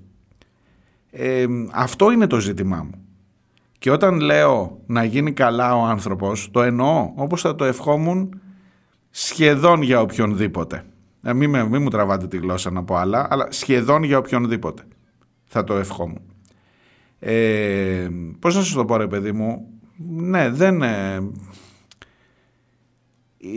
[1.11, 3.07] Ε, αυτό είναι το ζήτημά μου.
[3.79, 8.41] Και όταν λέω να γίνει καλά ο άνθρωπος, το εννοώ όπως θα το ευχόμουν
[9.11, 10.85] σχεδόν για οποιονδήποτε.
[11.27, 14.83] Ε, μην, με, μου τραβάτε τη γλώσσα να πω άλλα, αλλά σχεδόν για οποιονδήποτε
[15.45, 16.21] θα το ευχόμουν.
[17.19, 18.09] Ε,
[18.39, 19.69] πώς να σας το πω ρε παιδί μου,
[20.07, 20.83] ναι δεν...
[20.83, 21.21] Ε,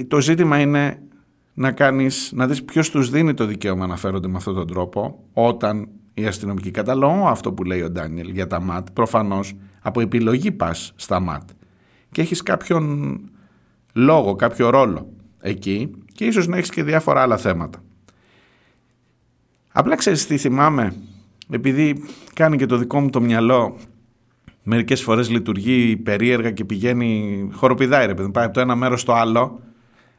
[0.07, 1.01] το ζήτημα είναι
[1.53, 5.23] να κάνεις, να δεις ποιος τους δίνει το δικαίωμα να φέρονται με αυτόν τον τρόπο
[5.33, 10.51] όταν η αστυνομική καταλόγω αυτό που λέει ο Ντάνιελ για τα ΜΑΤ, προφανώς από επιλογή
[10.51, 11.49] πας στα ΜΑΤ
[12.11, 13.19] και έχεις κάποιον
[13.93, 17.83] λόγο, κάποιο ρόλο εκεί και ίσως να έχεις και διάφορα άλλα θέματα.
[19.71, 20.95] Απλά ξέρεις τι θυμάμαι,
[21.49, 22.03] επειδή
[22.33, 23.77] κάνει και το δικό μου το μυαλό
[24.63, 29.13] μερικές φορές λειτουργεί περίεργα και πηγαίνει χοροπηδάει ρε παιδί, πάει από το ένα μέρος στο
[29.13, 29.59] άλλο,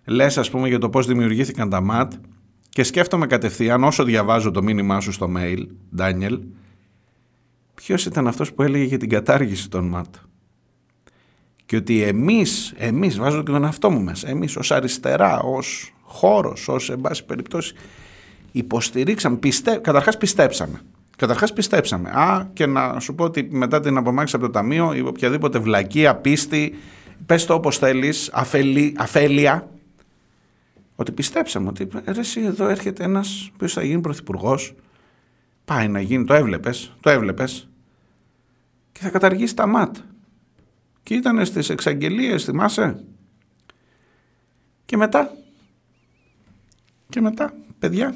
[0.05, 2.12] λες ας πούμε για το πώς δημιουργήθηκαν τα ΜΑΤ
[2.68, 6.40] και σκέφτομαι κατευθείαν όσο διαβάζω το μήνυμά σου στο mail, Ντάνιελ,
[7.74, 10.14] ποιος ήταν αυτός που έλεγε για την κατάργηση των ΜΑΤ.
[11.71, 16.68] Και ότι εμείς, εμείς βάζω και τον εαυτό μου μέσα, εμείς ως αριστερά, ως χώρος,
[16.68, 17.75] ως εν πάση περιπτώσει,
[18.53, 20.81] υποστηρίξαμε, πιστε, καταρχάς πιστέψαμε.
[21.16, 22.11] Καταρχάς πιστέψαμε.
[22.11, 26.16] Α, και να σου πω ότι μετά την απομάκρυνση από το ταμείο, ή οποιαδήποτε βλακία,
[26.16, 26.75] πίστη,
[27.27, 28.31] πες το όπως θέλεις,
[28.97, 29.71] αφέλεια,
[30.97, 34.75] ότι πιστέψαμε ότι ρε, εσύ εδώ έρχεται ένας που θα γίνει πρωθυπουργός,
[35.64, 37.68] πάει να γίνει, το έβλεπες, το έβλεπες
[38.93, 39.97] και θα καταργήσει τα ΜΑΤ.
[41.03, 43.05] Και ήταν στις εξαγγελίες, θυμάσαι;
[44.84, 45.32] Και μετά,
[47.09, 48.14] και μετά, παιδιά,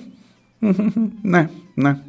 [1.22, 2.03] ναι, ναι.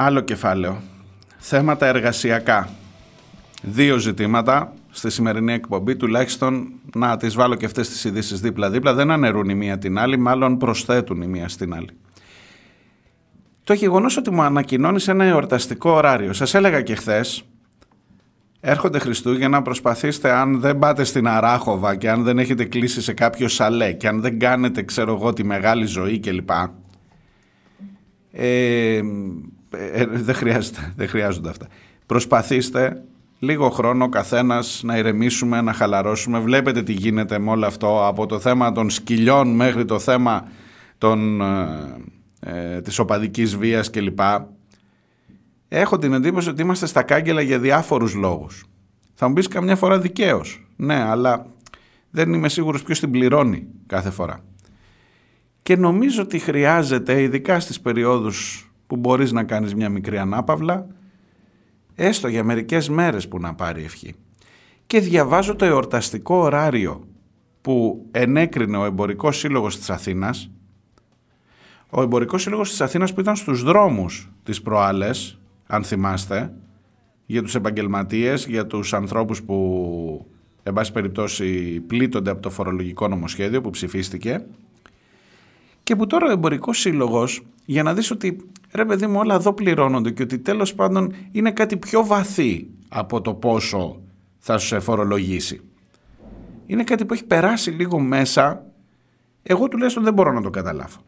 [0.00, 0.80] Άλλο κεφάλαιο.
[1.38, 2.68] Θέματα εργασιακά.
[3.62, 9.10] Δύο ζητήματα στη σημερινή εκπομπή, τουλάχιστον να τις βάλω και αυτές τις ειδήσεις δίπλα-δίπλα, δεν
[9.10, 11.88] αναιρούν η μία την άλλη, μάλλον προσθέτουν η μία στην άλλη.
[13.64, 16.32] Το γεγονός ότι μου ανακοινώνεις ένα εορταστικό ωράριο.
[16.32, 17.44] Σας έλεγα και χθες
[18.60, 23.48] Έρχονται Χριστούγεννα, προσπαθήστε αν δεν πάτε στην Αράχοβα και αν δεν έχετε κλείσει σε κάποιο
[23.48, 26.50] σαλέ και αν δεν κάνετε ξέρω εγώ τη μεγάλη ζωή κλπ.
[28.32, 29.00] Ε,
[29.70, 31.66] ε, δεν, χρειάζεται, δεν χρειάζονται αυτά.
[32.06, 33.02] Προσπαθήστε
[33.38, 36.38] λίγο χρόνο ο καθένας να ηρεμήσουμε, να χαλαρώσουμε.
[36.38, 40.48] Βλέπετε τι γίνεται με όλο αυτό από το θέμα των σκυλιών μέχρι το θέμα
[40.98, 44.20] των, ε, ε της οπαδικής βίας κλπ.
[45.68, 48.64] Έχω την εντύπωση ότι είμαστε στα κάγκελα για διάφορους λόγους.
[49.14, 50.66] Θα μου πεις καμιά φορά δικαίως.
[50.76, 51.46] Ναι, αλλά
[52.10, 54.40] δεν είμαι σίγουρος ποιος την πληρώνει κάθε φορά.
[55.62, 60.86] Και νομίζω ότι χρειάζεται, ειδικά στις περιόδους που μπορείς να κάνεις μια μικρή ανάπαυλα,
[61.94, 64.14] έστω για μερικές μέρες που να πάρει ευχή.
[64.86, 67.06] Και διαβάζω το εορταστικό ωράριο
[67.60, 70.50] που ενέκρινε ο Εμπορικός Σύλλογος της Αθήνας,
[71.90, 76.52] ο Εμπορικός Σύλλογος της Αθήνας που ήταν στους δρόμους της προάλλες, αν θυμάστε,
[77.26, 80.26] για τους επαγγελματίες, για τους ανθρώπους που,
[80.62, 84.44] εν πάση περιπτώσει, πλήττονται από το φορολογικό νομοσχέδιο που ψηφίστηκε
[85.88, 89.52] και που τώρα ο Εμπορικός Σύλλογος, για να δεις ότι ρε παιδί μου όλα εδώ
[89.52, 94.00] πληρώνονται και ότι τέλος πάντων είναι κάτι πιο βαθύ από το πόσο
[94.38, 95.60] θα σου φορολογήσει.
[96.66, 98.64] Είναι κάτι που έχει περάσει λίγο μέσα,
[99.42, 101.00] εγώ τουλάχιστον δεν μπορώ να το καταλάβω.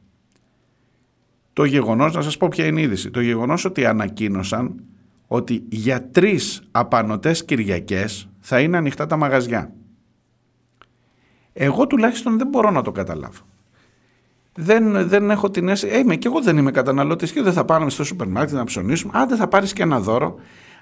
[1.53, 4.85] Το γεγονός, να σας πω ποια είναι η είδηση, το γεγονός ότι ανακοίνωσαν
[5.27, 9.73] ότι για τρεις απανοτές Κυριακές θα είναι ανοιχτά τα μαγαζιά.
[11.53, 13.43] Εγώ τουλάχιστον δεν μπορώ να το καταλάβω
[14.55, 15.95] δεν, δεν έχω την αίσθηση.
[15.95, 18.65] Ε, είμαι και εγώ δεν είμαι καταναλωτής και δεν θα πάμε στο σούπερ μάρκετ να
[18.65, 19.13] ψωνίσουμε.
[19.17, 20.35] Άντε θα πάρεις και ένα δώρο.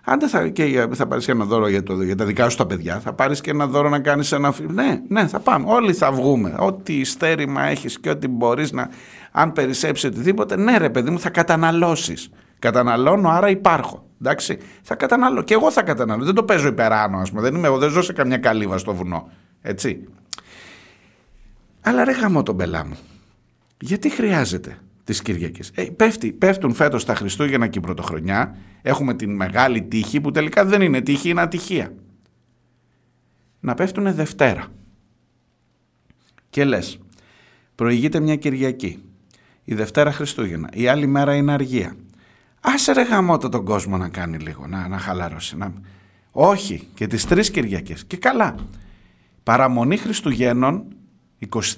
[0.04, 2.66] Άντε θα, και θα πάρεις και ένα δώρο για, το, για τα δικά σου τα
[2.66, 3.00] παιδιά.
[3.00, 4.70] Θα πάρεις και ένα δώρο να κάνεις ένα φίλο.
[4.72, 5.64] Ναι, ναι, θα πάμε.
[5.68, 6.54] Όλοι θα βγούμε.
[6.58, 8.88] Ό,τι στέρημα έχεις και ό,τι μπορείς να.
[9.32, 12.30] Αν περισσέψει οτιδήποτε, ναι, ρε παιδί μου, θα καταναλώσεις.
[12.58, 14.06] Καταναλώνω, άρα υπάρχω.
[14.20, 15.42] Εντάξει, θα καταναλώ.
[15.42, 16.24] Και εγώ θα καταναλώ.
[16.24, 17.42] Δεν το παίζω υπεράνω, ας πούμε.
[17.42, 19.28] Δεν είμαι εγώ, δεν ζω σε καμιά καλύβα στο βουνό.
[19.62, 20.08] Έτσι.
[21.80, 22.96] Αλλά ρε γαμώ τον πελά μου.
[23.80, 25.86] Γιατί χρειάζεται τις Κυριακές; Ε,
[26.38, 28.56] πέφτουν φέτος τα Χριστούγεννα και η Πρωτοχρονιά.
[28.82, 31.92] Έχουμε την μεγάλη τύχη που τελικά δεν είναι τύχη, είναι ατυχία.
[33.60, 34.66] Να πέφτουν Δευτέρα.
[36.50, 36.98] Και λες,
[37.74, 39.02] προηγείται μια Κυριακή.
[39.64, 40.68] Η Δευτέρα Χριστούγεννα.
[40.72, 41.96] Η άλλη μέρα είναι αργία.
[42.60, 45.56] Άσε ρε γαμότο τον κόσμο να κάνει λίγο, να, να χαλαρώσει.
[45.56, 45.72] Να...
[46.30, 48.04] Όχι, και τις τρεις Κυριακές.
[48.04, 48.54] Και καλά.
[49.42, 50.84] Παραμονή Χριστουγέννων,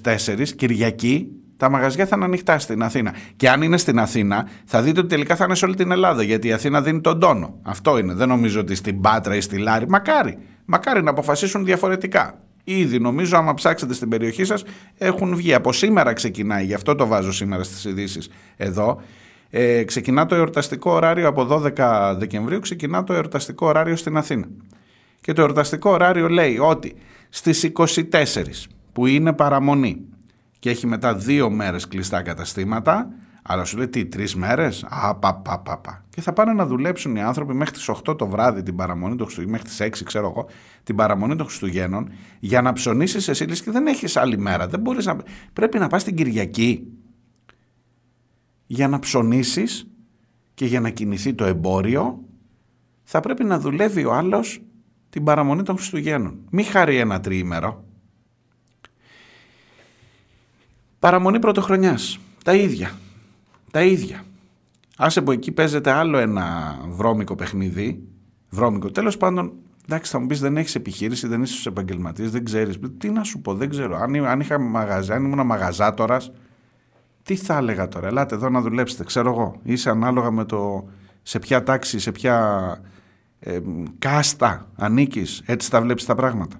[0.03, 3.13] 24, Κυριακή, τα μαγαζιά θα είναι ανοιχτά στην Αθήνα.
[3.35, 6.23] Και αν είναι στην Αθήνα, θα δείτε ότι τελικά θα είναι σε όλη την Ελλάδα.
[6.23, 7.59] Γιατί η Αθήνα δίνει τον τόνο.
[7.63, 8.13] Αυτό είναι.
[8.13, 9.85] Δεν νομίζω ότι στην Πάτρα ή στη Λάρη.
[9.89, 10.37] Μακάρι.
[10.65, 12.39] Μακάρι να αποφασίσουν διαφορετικά.
[12.63, 14.63] Ήδη νομίζω, άμα ψάξετε στην περιοχή σας,
[14.97, 15.53] έχουν βγει.
[15.53, 19.01] Από σήμερα ξεκινάει, γι' αυτό το βάζω σήμερα στις ειδήσεις εδώ.
[19.49, 21.45] Ε, ξεκινά το εορταστικό ωράριο από
[21.77, 24.47] 12 Δεκεμβρίου, ξεκινά το εορταστικό ωράριο στην Αθήνα.
[25.21, 26.95] Και το εορταστικό ωράριο λέει ότι
[27.29, 30.05] στις 24 που είναι παραμονή
[30.61, 33.09] και έχει μετά δύο μέρες κλειστά καταστήματα,
[33.41, 36.05] αλλά σου λέει τι, τρεις μέρες; Α, πα, πα, πα, πα.
[36.09, 39.25] Και θα πάνε να δουλέψουν οι άνθρωποι μέχρι τις 8 το βράδυ την παραμονή των
[39.25, 40.47] Χριστουγέννων, μέχρι τις 6, ξέρω εγώ,
[40.83, 42.09] την παραμονή των Χριστουγέννων,
[42.39, 44.67] για να ψωνίσεις εσύ και δεν έχεις άλλη μέρα.
[44.67, 45.17] Δεν μπορείς να...
[45.53, 46.87] Πρέπει να πας την Κυριακή
[48.65, 49.87] για να ψωνίσεις
[50.53, 52.19] και για να κινηθεί το εμπόριο.
[53.03, 54.61] Θα πρέπει να δουλεύει ο άλλος
[55.09, 56.39] την παραμονή των Χριστουγέννων.
[56.49, 57.85] Μη χαρεί ένα τριήμερο.
[61.01, 62.19] Παραμονή πρωτοχρονιάς.
[62.43, 62.91] Τα ίδια.
[63.71, 64.23] Τα ίδια.
[64.97, 68.03] Άσε από εκεί παίζεται άλλο ένα βρώμικο παιχνίδι.
[68.49, 68.91] Βρώμικο.
[68.91, 69.53] Τέλος πάντων,
[69.85, 72.79] εντάξει, θα μου πεις δεν έχεις επιχείρηση, δεν είσαι επαγγελματία, δεν ξέρεις.
[72.97, 73.97] Τι να σου πω, δεν ξέρω.
[73.97, 76.31] Αν, αν είχα μαγαζά, αν ήμουν μαγαζάτορας,
[77.23, 78.07] τι θα έλεγα τώρα.
[78.07, 79.55] Ελάτε εδώ να δουλέψετε, ξέρω εγώ.
[79.63, 80.89] Είσαι ανάλογα με το
[81.21, 82.57] σε ποια τάξη, σε ποια
[83.39, 83.59] ε,
[83.99, 85.41] κάστα ανήκεις.
[85.45, 86.55] Έτσι τα βλέπεις τα πράγματα.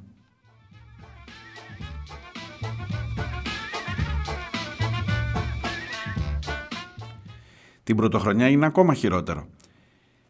[7.83, 9.47] Την πρωτοχρονιά είναι ακόμα χειρότερο.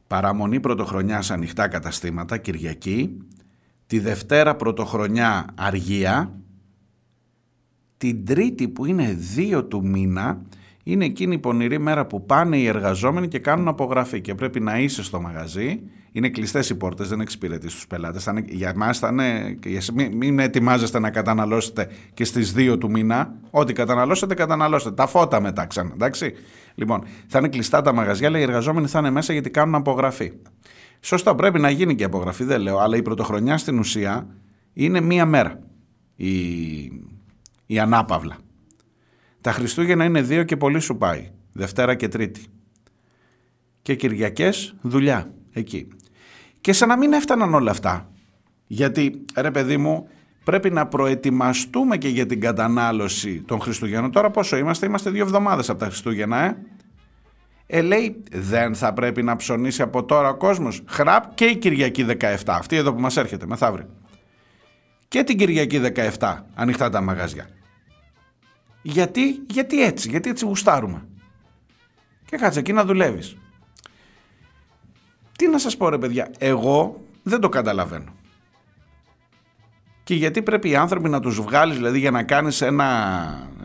[0.07, 3.17] Παραμονή πρωτοχρονιά ανοιχτά καταστήματα, Κυριακή.
[3.87, 6.39] Τη Δευτέρα πρωτοχρονιά αργία.
[7.97, 10.41] Την Τρίτη που είναι 2 του μήνα
[10.83, 14.79] είναι εκείνη η πονηρή μέρα που πάνε οι εργαζόμενοι και κάνουν απογραφή και πρέπει να
[14.79, 15.81] είσαι στο μαγαζί.
[16.11, 18.29] Είναι κλειστές οι πόρτες, δεν εξυπηρετείς τους πελάτες.
[18.45, 19.57] Για εμάς θα είναι.
[20.11, 23.33] Μην ετοιμάζεστε να καταναλώσετε και στις 2 του μήνα.
[23.49, 24.95] Ό,τι καταναλώσετε, καταναλώσετε.
[24.95, 25.91] Τα φώτα μετά ξανά.
[25.93, 26.33] Εντάξει.
[26.75, 30.31] Λοιπόν, θα είναι κλειστά τα μαγαζιά, αλλά οι εργαζόμενοι θα είναι μέσα γιατί κάνουν απογραφή.
[30.99, 34.27] Σωστά, πρέπει να γίνει και απογραφή, δεν λέω, αλλά η πρωτοχρονιά στην ουσία
[34.73, 35.59] είναι μία μέρα.
[36.15, 36.31] Η,
[37.65, 38.37] η ανάπαυλα.
[39.41, 41.29] Τα Χριστούγεννα είναι δύο και πολύ σου πάει.
[41.53, 42.45] Δευτέρα και Τρίτη.
[43.81, 45.87] Και Κυριακές δουλειά εκεί.
[46.61, 48.09] Και σαν να μην έφταναν όλα αυτά.
[48.67, 50.07] Γιατί, ρε παιδί μου,
[50.43, 54.11] πρέπει να προετοιμαστούμε και για την κατανάλωση των Χριστουγέννων.
[54.11, 56.57] Τώρα πόσο είμαστε, είμαστε δύο εβδομάδες από τα Χριστούγεννα, ε.
[57.73, 60.83] Ε, λέει, δεν θα πρέπει να ψωνίσει από τώρα ο κόσμος.
[60.87, 63.89] Χραπ και η Κυριακή 17, αυτή εδώ που μας έρχεται μεθαύριο.
[65.07, 65.81] Και την Κυριακή
[66.17, 67.49] 17, ανοιχτά τα μαγαζιά.
[68.81, 71.07] Γιατί, γιατί έτσι, γιατί έτσι γουστάρουμε.
[72.25, 73.37] Και κάτσε εκεί να δουλεύεις.
[75.41, 78.13] Τι να σας πω ρε παιδιά, εγώ δεν το καταλαβαίνω.
[80.03, 82.85] Και γιατί πρέπει οι άνθρωποι να τους βγάλεις, δηλαδή για να κάνεις ένα,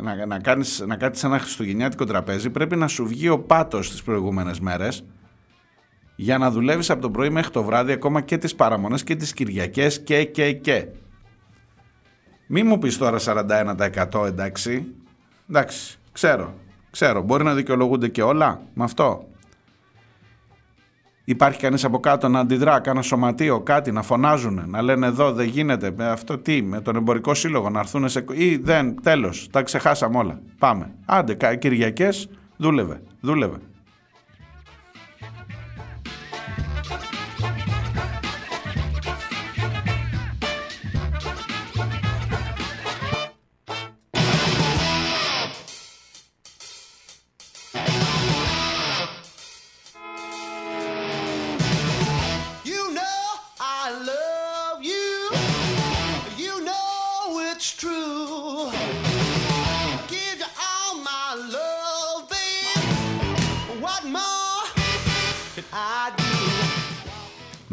[0.01, 4.03] να, να, κάνεις, να κάτσεις ένα χριστουγεννιάτικο τραπέζι, πρέπει να σου βγει ο πάτος τις
[4.03, 5.05] προηγούμενες μέρες
[6.17, 9.33] για να δουλεύεις από το πρωί μέχρι το βράδυ ακόμα και τις παραμονές και τις
[9.33, 10.87] Κυριακές και και και.
[12.47, 14.87] Μη μου πεις τώρα 41% εντάξει.
[15.51, 16.55] Εντάξει, ξέρω,
[16.91, 17.23] ξέρω.
[17.23, 19.29] Μπορεί να δικαιολογούνται και όλα με αυτό.
[21.29, 25.47] Υπάρχει κανείς από κάτω να αντιδρά, κάνα σωματείο, κάτι, να φωνάζουν, να λένε εδώ δεν
[25.47, 28.25] γίνεται, με αυτό τι, με τον εμπορικό σύλλογο να έρθουν σε...
[28.33, 30.95] ή δεν, τέλος, τα ξεχάσαμε όλα, πάμε.
[31.07, 33.57] Άντε, Κυριακές, δούλευε, δούλευε.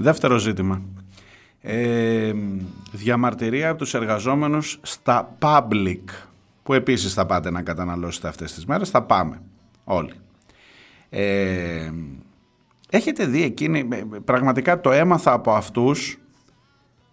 [0.04, 0.82] Δεύτερο ζήτημα.
[1.62, 2.34] Ε,
[2.92, 6.04] διαμαρτυρία από τους εργαζόμενους στα public,
[6.64, 9.42] που επίσης θα πάτε να καταναλώσετε αυτές τις μέρες, θα πάμε
[9.84, 10.14] όλοι.
[11.10, 11.92] Ε,
[12.90, 13.88] έχετε δει εκείνη,
[14.26, 16.20] πραγματικά το έμαθα από αυτούς,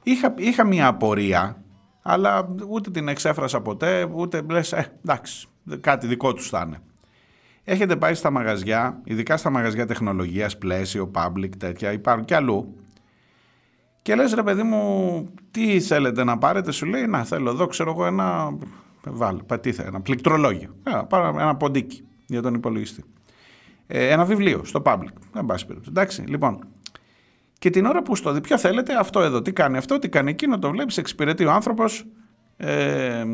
[0.03, 1.63] είχα, είχα μια απορία,
[2.03, 5.49] αλλά ούτε την εξέφρασα ποτέ, ούτε λες, ε, εντάξει,
[5.81, 6.81] κάτι δικό τους θα είναι.
[7.65, 12.75] Έχετε πάει στα μαγαζιά, ειδικά στα μαγαζιά τεχνολογίας, πλαίσιο, public, τέτοια, υπάρχουν και αλλού.
[14.03, 17.91] Και λες ρε παιδί μου, τι θέλετε να πάρετε, σου λέει, να θέλω εδώ, ξέρω
[17.91, 18.59] εγώ, ένα,
[19.05, 23.05] βάλε, πατήθε, ένα πληκτρολόγιο, ένα, πάρε ένα ποντίκι για τον υπολογιστή.
[23.87, 26.67] Ε, ένα βιβλίο στο public, δεν πάση περίπτωση, εντάξει, λοιπόν.
[27.59, 30.31] Και την ώρα που στο δει, ποιο θέλετε, αυτό εδώ, τι κάνει αυτό, τι κάνει
[30.31, 32.07] εκείνο, το βλέπεις, εξυπηρετεί ο άνθρωπος
[32.57, 33.25] ε,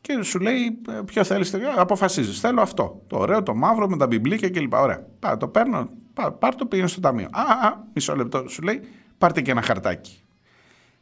[0.00, 4.06] και σου λέει ε, ποιο θέλεις, αποφασίζεις, θέλω αυτό, το ωραίο, το μαύρο με τα
[4.06, 4.74] μπιμπλίκια κλπ.
[4.74, 7.28] Ωραία, Πά, το παίρνω, πά, πάρ το πήγαινε στο ταμείο.
[7.30, 8.80] Α, α, μισό λεπτό, σου λέει,
[9.18, 10.22] πάρτε και ένα χαρτάκι.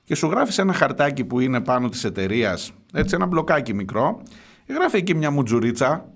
[0.05, 4.23] Και σου γράφεις ένα χαρτάκι που είναι πάνω της εταιρείας, έτσι ένα μπλοκάκι μικρό,
[4.69, 6.09] γράφει εκεί μια μουτζουρίτσα,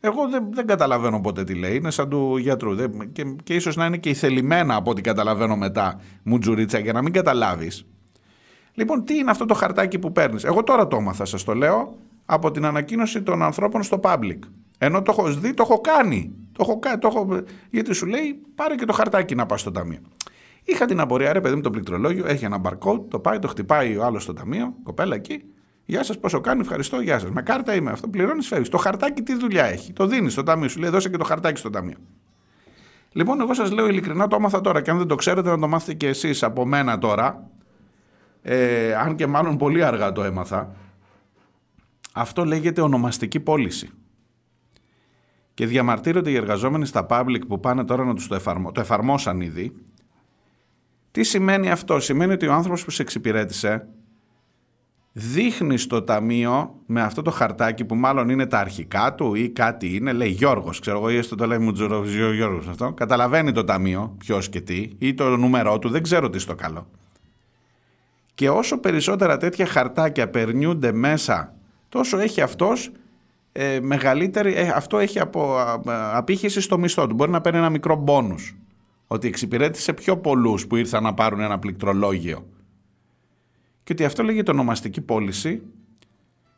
[0.00, 3.76] εγώ δεν, δεν καταλαβαίνω ποτέ τι λέει, είναι σαν του γιατρού δεν, και, και ίσως
[3.76, 7.86] να είναι και η θελημένα από ό,τι καταλαβαίνω μετά μουτζουρίτσα για να μην καταλάβεις.
[8.74, 11.96] Λοιπόν, τι είναι αυτό το χαρτάκι που παίρνεις; Εγώ τώρα το έμαθα, σας το λέω,
[12.30, 14.38] από την ανακοίνωση των ανθρώπων στο public.
[14.78, 16.32] Ενώ το έχω δει, το έχω κάνει.
[16.52, 19.70] Το έχω, κα- το έχω, γιατί σου λέει, πάρε και το χαρτάκι να πας στο
[19.70, 19.98] ταμείο.
[20.64, 23.96] Είχα την απορία, ρε παιδί μου, το πληκτρολόγιο, έχει ένα barcode, το πάει, το χτυπάει
[23.96, 25.42] ο άλλος στο ταμείο, κοπέλα εκεί.
[25.84, 27.30] Γεια σας, πόσο κάνει, ευχαριστώ, γεια σας.
[27.30, 28.68] Με κάρτα είμαι αυτό, πληρώνεις, φεύγεις.
[28.68, 29.92] Το χαρτάκι τι δουλειά έχει.
[29.92, 31.96] Το δίνεις στο ταμείο, σου λέει, δώσε και το χαρτάκι στο ταμείο.
[33.12, 35.68] Λοιπόν, εγώ σας λέω ειλικρινά, το έμαθα τώρα και αν δεν το ξέρετε, να το
[35.68, 37.50] μάθετε και εσείς από μένα τώρα.
[38.42, 40.72] Ε, αν και μάλλον πολύ αργά το έμαθα.
[42.18, 43.90] Αυτό λέγεται ονομαστική πώληση.
[45.54, 48.72] Και διαμαρτύρονται οι εργαζόμενοι στα public που πάνε τώρα να τους το, εφαρμο...
[48.72, 49.72] το εφαρμόσαν ήδη.
[51.10, 53.88] Τι σημαίνει αυτό; Σημαίνει ότι ο άνθρωπος που σε εξυπηρέτησε
[55.12, 59.94] δείχνει στο ταμείο με αυτό το χαρτάκι που μάλλον είναι τα αρχικά του ή κάτι
[59.96, 62.04] είναι, λέει Γιώργος, ξέρω εγώ ή έστω το λέει Μουτζουρό
[62.34, 66.38] Γιώργος αυτό, καταλαβαίνει το ταμείο ποιος και τι ή το νούμερό του, δεν ξέρω τι
[66.38, 66.90] στο καλό.
[68.34, 71.57] Και όσο περισσότερα τέτοια χαρτάκια περνιούνται μέσα,
[71.88, 72.90] τόσο έχει αυτός
[73.52, 75.80] ε, μεγαλύτερη, ε, αυτό έχει από, α,
[76.16, 77.14] απήχηση στο μισθό του.
[77.14, 78.56] Μπορεί να παίρνει ένα μικρό μπόνους.
[79.06, 82.46] Ότι εξυπηρέτησε πιο πολλούς που ήρθαν να πάρουν ένα πληκτρολόγιο.
[83.84, 85.62] Και ότι αυτό λέγεται ονομαστική πώληση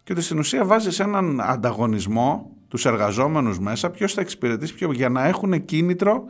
[0.02, 4.92] και ότι στην ουσία βάζεις σε έναν ανταγωνισμό τους εργαζόμενους μέσα ποιος θα εξυπηρετήσει πιο
[4.92, 6.24] για να έχουν κίνητρο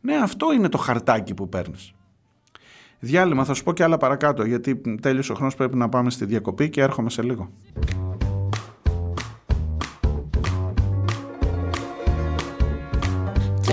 [0.00, 1.94] ναι αυτό είναι το χαρτάκι που παίρνεις.
[2.98, 6.24] Διάλειμμα θα σου πω και άλλα παρακάτω γιατί τέλειωσε ο χρόνος πρέπει να πάμε στη
[6.24, 7.50] διακοπή και έρχομαι σε λίγο.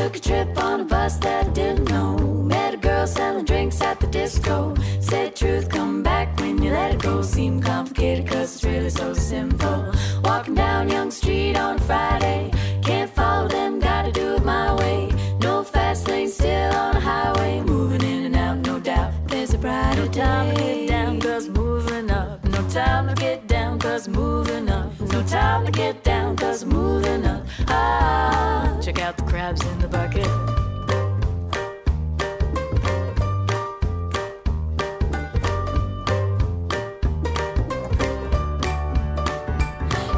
[0.03, 2.17] Took a trip on a bus that didn't know.
[2.17, 4.75] Met a girl selling drinks at the disco.
[4.99, 7.21] Said truth, come back when you let it go.
[7.21, 9.93] Seemed complicated cause it's really so simple.
[10.25, 12.51] Walking down Young Street on Friday.
[12.84, 15.09] Can't follow them, gotta do it my way.
[15.39, 17.61] No fast lane, still on the highway.
[17.61, 19.13] Moving in and out, no doubt.
[19.30, 20.19] There's a brighter day.
[20.19, 22.43] No time to get down cause moving up.
[22.43, 24.99] No time to get down cause moving up.
[24.99, 27.45] No time to get down cause moving up.
[27.68, 30.27] Ah, check out the crabs in the bucket.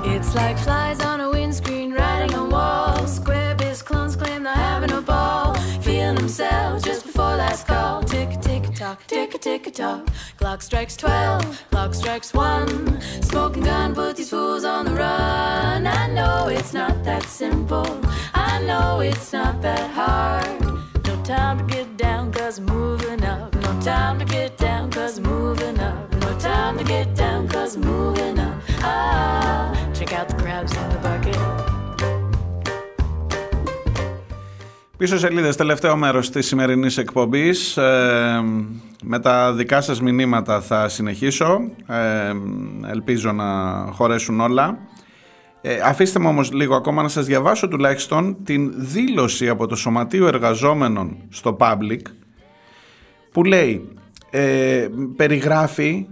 [0.08, 3.16] It's like flies on a windscreen riding on walls.
[3.16, 5.56] Square biz clones claim they're having a ball.
[5.82, 8.05] Feeling themselves just before last call.
[8.76, 10.06] Tock, tick a tick a tock.
[10.38, 13.02] Clock strikes twelve, clock strikes one.
[13.22, 15.88] Smoking gun put these fools on the run.
[15.88, 17.88] I know it's not that simple.
[18.34, 20.62] I know it's not that hard.
[21.08, 23.56] No time to get down cause I'm moving up.
[23.56, 26.12] No time to get down cause I'm moving up.
[26.16, 28.62] No time to get down cause I'm moving up.
[28.82, 31.65] Ah, check out the crabs in the bucket.
[34.98, 37.78] Πίσω σελίδες, τελευταίο μέρος της σημερινής εκπομπής.
[37.78, 38.44] Ε,
[39.04, 41.60] με τα δικά σας μηνύματα θα συνεχίσω.
[41.88, 42.32] Ε,
[42.92, 43.46] ελπίζω να
[43.92, 44.78] χωρέσουν όλα.
[45.62, 50.28] Ε, αφήστε μου όμως λίγο ακόμα να σας διαβάσω τουλάχιστον την δήλωση από το Σωματείο
[50.28, 52.02] Εργαζόμενων στο Public
[53.32, 53.90] που λέει,
[54.30, 56.08] ε, περιγράφει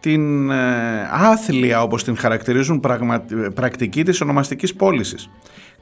[0.00, 5.30] την ε, άθλια όπως την χαρακτηρίζουν πραγμα, πρακτική της ονομαστικής πώλησης.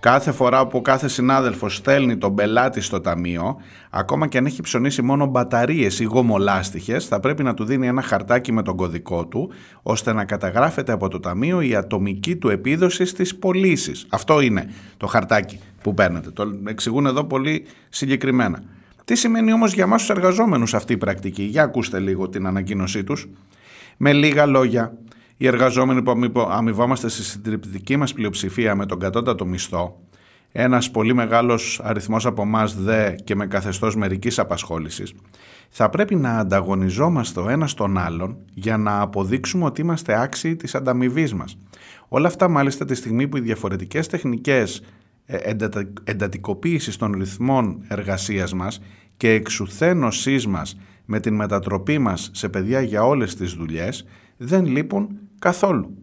[0.00, 3.60] Κάθε φορά που κάθε συνάδελφος στέλνει τον πελάτη στο ταμείο,
[3.90, 8.02] ακόμα και αν έχει ψωνίσει μόνο μπαταρίες ή γομολάστιχες, θα πρέπει να του δίνει ένα
[8.02, 9.50] χαρτάκι με τον κωδικό του,
[9.82, 14.06] ώστε να καταγράφεται από το ταμείο η ατομική του επίδοση στις πωλήσεις.
[14.08, 16.30] Αυτό είναι το χαρτάκι που παίρνετε.
[16.30, 18.62] Το εξηγούν εδώ πολύ συγκεκριμένα.
[19.04, 23.04] Τι σημαίνει όμως για μας τους εργαζόμενους αυτή η πρακτική; Για ακούστε λίγο την ανακοίνωσή
[23.04, 23.28] τους.
[23.96, 24.98] Με λίγα λόγια,
[25.36, 30.00] οι εργαζόμενοι που αμοιβόμαστε στη συντριπτική μας πλειοψηφία με τον κατώτατο μισθό,
[30.52, 35.12] ένας πολύ μεγάλος αριθμός από εμάς δε και με καθεστώς μερικής απασχόλησης,
[35.68, 40.74] θα πρέπει να ανταγωνιζόμαστε ο ένας τον άλλον για να αποδείξουμε ότι είμαστε άξιοι της
[40.74, 41.58] ανταμοιβής μας.
[42.08, 44.82] Όλα αυτά μάλιστα τη στιγμή που οι διαφορετικές τεχνικές
[45.26, 45.92] εντατα...
[46.04, 48.80] εντατικοποίησης των ρυθμών εργασίας μας
[49.16, 54.06] και εξουθένωσής μας με την μετατροπή μας σε παιδιά για όλες τις δουλειές
[54.36, 55.96] δεν λείπουν καθόλου.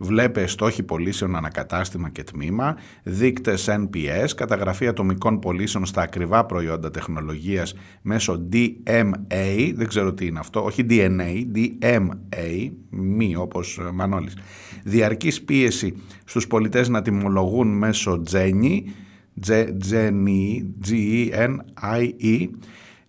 [0.00, 7.74] Βλέπε στόχοι πωλήσεων ανακατάστημα και τμήμα, δείκτες NPS, καταγραφή ατομικών πωλήσεων στα ακριβά προϊόντα τεχνολογίας
[8.02, 14.36] μέσω DMA, δεν ξέρω τι είναι αυτό, όχι DNA, DMA, μη όπως Μανώλης.
[14.84, 15.94] Διαρκής πίεση
[16.24, 18.82] στους πολιτές να τιμολογούν μέσω Genie,
[20.88, 22.48] G-E-N-I-E,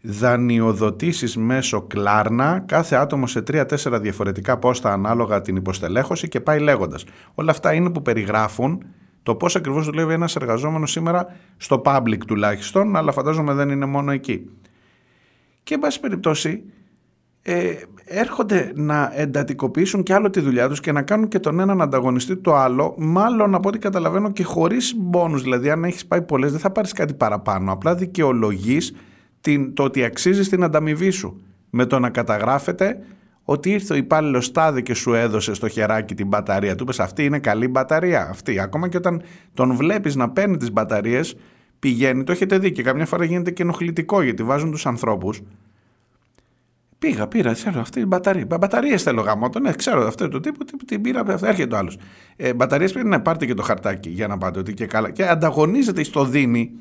[0.02, 7.06] δανειοδοτήσεις μέσω κλάρνα, κάθε άτομο σε 3-4 διαφορετικά πόστα ανάλογα την υποστελέχωση και πάει λέγοντας.
[7.34, 8.84] Όλα αυτά είναι που περιγράφουν
[9.24, 14.12] το πώς ακριβώς δουλεύει ένας εργαζόμενος σήμερα στο public τουλάχιστον, αλλά φαντάζομαι δεν είναι μόνο
[14.12, 14.50] εκεί.
[15.64, 16.64] Και εν πάση περιπτώσει
[17.42, 17.74] ε,
[18.06, 22.38] έρχονται να εντατικοποιήσουν και άλλο τη δουλειά τους και να κάνουν και τον έναν ανταγωνιστή
[22.38, 26.60] το άλλο, μάλλον από ό,τι καταλαβαίνω και χωρίς μπόνους, δηλαδή αν έχεις πάει πολλές δεν
[26.60, 28.94] θα πάρεις κάτι παραπάνω, απλά δικαιολογείς
[29.42, 31.42] την, το ότι αξίζει την ανταμοιβή σου.
[31.70, 33.00] Με το να καταγράφεται
[33.44, 36.76] ότι ήρθε ο υπάλληλος τάδε και σου έδωσε στο χεράκι την μπαταρία.
[36.76, 38.28] Του είπε αυτή είναι καλή μπαταρία.
[38.30, 38.60] Αυτή.
[38.60, 39.22] Ακόμα και όταν
[39.54, 41.36] τον βλέπεις να παίρνει τις μπαταρίες,
[41.80, 45.42] πηγαίνει, το έχετε δει και καμιά φορά γίνεται και ενοχλητικό γιατί βάζουν τους ανθρώπους.
[47.00, 48.46] Πήγα, πήρα, ξέρω αυτή η μπαταρία.
[48.46, 49.50] Μπαταρίες θέλω γάμο.
[49.62, 51.98] Ναι, ξέρω αυτό το τύπο, την πήρα, έρχεται ο άλλος.
[52.36, 55.10] Ε, Μπαταρίες πρέπει να πάρετε και το χαρτάκι για να πάτε ότι και καλά.
[55.10, 56.72] Και ανταγωνίζεται στο δίνει.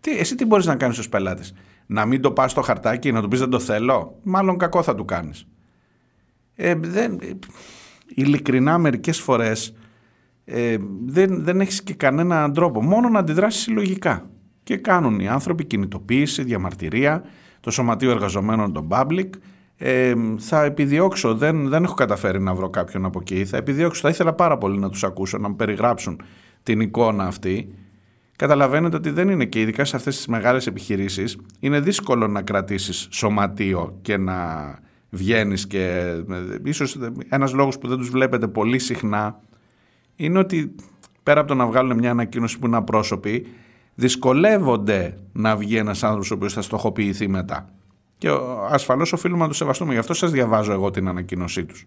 [0.00, 1.54] Τι, εσύ τι μπορείς να κάνεις στους πελάτες;
[1.86, 4.94] Να μην το πας στο χαρτάκι, να του πεις δεν το θέλω, μάλλον κακό θα
[4.94, 5.46] του κάνεις.
[6.54, 7.18] Ε, δεν,
[8.14, 9.74] ειλικρινά μερικές φορές
[10.44, 14.28] ε, δεν, δεν έχεις και κανένα τρόπο, μόνο να αντιδράσεις συλλογικά.
[14.62, 17.24] Και κάνουν οι άνθρωποι κινητοποίηση, διαμαρτυρία,
[17.60, 19.28] το Σωματείο Εργαζομένων των Public,
[19.76, 24.08] ε, θα επιδιώξω, δεν, δεν έχω καταφέρει να βρω κάποιον από εκεί, θα επιδιώξω, θα
[24.08, 26.20] ήθελα πάρα πολύ να τους ακούσω, να μου περιγράψουν
[26.62, 27.74] την εικόνα αυτή
[28.36, 33.08] καταλαβαίνετε ότι δεν είναι και ειδικά σε αυτές τις μεγάλες επιχειρήσεις είναι δύσκολο να κρατήσεις
[33.10, 34.38] σωματείο και να
[35.10, 35.84] βγαίνεις και
[36.30, 36.98] ε, ίσως
[37.28, 39.40] ένας λόγος που δεν τους βλέπετε πολύ συχνά
[40.16, 40.74] είναι ότι
[41.22, 43.46] πέρα από το να βγάλουν μια ανακοίνωση που είναι απρόσωποι
[43.94, 47.68] δυσκολεύονται να βγει ένας άνθρωπος ο οποίος θα στοχοποιηθεί μετά.
[48.18, 48.28] Και
[48.70, 49.92] ασφαλώς οφείλουμε να τους σεβαστούμε.
[49.92, 51.86] Γι' αυτό σας διαβάζω εγώ την ανακοίνωσή τους.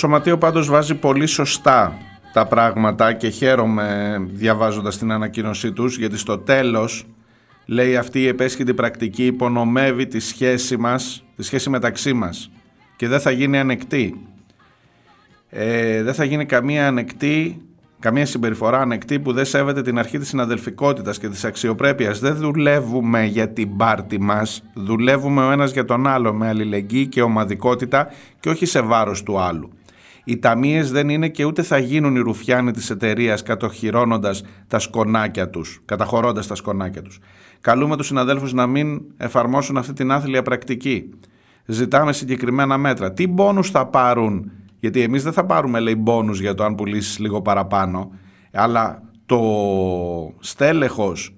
[0.00, 1.98] Σωματείο πάντως βάζει πολύ σωστά
[2.32, 7.06] τα πράγματα και χαίρομαι διαβάζοντας την ανακοίνωσή τους γιατί στο τέλος
[7.66, 12.50] λέει αυτή η επέσχυτη πρακτική υπονομεύει τη σχέση μας, τη σχέση μεταξύ μας
[12.96, 14.26] και δεν θα γίνει ανεκτή.
[15.48, 17.62] Ε, δεν θα γίνει καμία ανεκτή,
[17.98, 22.18] καμία συμπεριφορά ανεκτή που δεν σέβεται την αρχή της συναδελφικότητας και της αξιοπρέπειας.
[22.18, 27.22] Δεν δουλεύουμε για την πάρτη μας, δουλεύουμε ο ένας για τον άλλο με αλληλεγγύη και
[27.22, 28.08] ομαδικότητα
[28.40, 29.70] και όχι σε βάρος του άλλου.
[30.24, 35.50] Οι ταμείες δεν είναι και ούτε θα γίνουν οι ρουφιάνοι της εταιρείας κατοχυρώνοντας τα σκονάκια
[35.50, 37.18] τους, καταχωρώντας τα σκονάκια τους.
[37.60, 41.10] Καλούμε τους συναδέλφους να μην εφαρμόσουν αυτή την άθλια πρακτική.
[41.66, 43.12] Ζητάμε συγκεκριμένα μέτρα.
[43.12, 47.18] Τι μπόνους θα πάρουν, γιατί εμείς δεν θα πάρουμε λέει μπόνους για το αν πουλήσεις
[47.18, 48.10] λίγο παραπάνω,
[48.52, 49.40] αλλά το
[50.38, 51.34] στέλεχος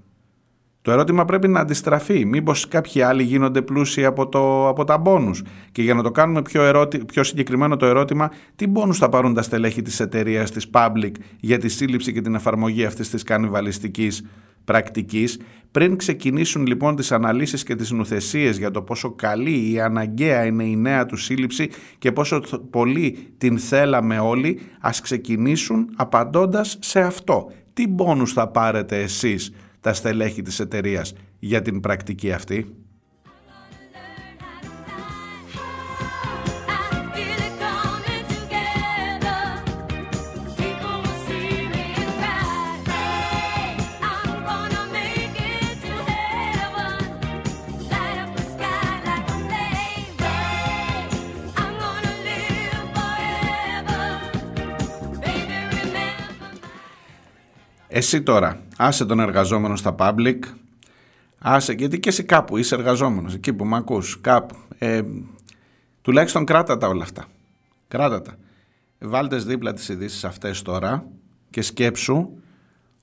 [0.82, 2.24] το ερώτημα πρέπει να αντιστραφεί.
[2.24, 5.42] Μήπως κάποιοι άλλοι γίνονται πλούσιοι από, το, από τα μπόνους;
[5.72, 9.34] Και για να το κάνουμε πιο, ερώτη, πιο συγκεκριμένο το ερώτημα, τι μπόνους θα πάρουν
[9.34, 14.24] τα στελέχη της εταιρείας, της Public, για τη σύλληψη και την εφαρμογή αυτής της κανιβαλιστικής
[14.64, 15.38] πρακτικής;
[15.70, 20.64] Πριν ξεκινήσουν λοιπόν τις αναλύσεις και τις νουθεσίες για το πόσο καλή ή αναγκαία είναι
[20.64, 27.50] η νέα του σύλληψη και πόσο πολύ την θέλαμε όλοι, ας ξεκινήσουν απαντώντας σε αυτό.
[27.72, 29.52] Τι μπόνους θα πάρετε εσείς;
[29.82, 32.82] Τα στελέχη της εταιρείας για την πρακτική αυτή
[58.20, 60.38] τώρα άσε τον εργαζόμενο στα public,
[61.38, 64.56] άσε, γιατί και εσύ κάπου είσαι εργαζόμενος, εκεί που με ακούς, κάπου.
[64.78, 65.02] Ε,
[66.02, 67.24] τουλάχιστον κράτα τα όλα αυτά.
[67.88, 68.36] Κράτα τα.
[68.98, 71.04] Βάλτες δίπλα τις ειδήσεις αυτές τώρα
[71.50, 72.28] και σκέψου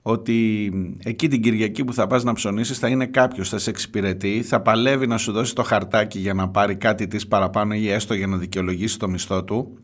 [0.01, 0.71] ότι
[1.03, 4.61] εκεί την Κυριακή που θα πας να ψωνίσεις θα είναι κάποιος, θα σε εξυπηρετεί, θα
[4.61, 8.27] παλεύει να σου δώσει το χαρτάκι για να πάρει κάτι της παραπάνω ή έστω για
[8.27, 9.77] να δικαιολογήσει το μισθό του.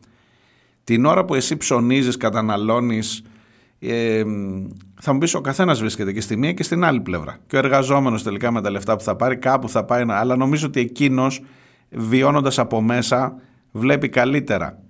[0.84, 3.22] Την ώρα που εσύ ψωνίζεις, καταναλώνεις,
[3.78, 4.22] ε,
[5.00, 7.38] θα μου πεις ο καθένας βρίσκεται και στη μία και στην άλλη πλευρά.
[7.46, 10.36] Και ο εργαζόμενος τελικά με τα λεφτά που θα πάρει κάπου θα πάει, να- αλλά
[10.36, 11.40] νομίζω ότι εκείνος
[11.90, 13.34] βιώνοντας από μέσα
[13.72, 14.82] βλέπει καλύτερα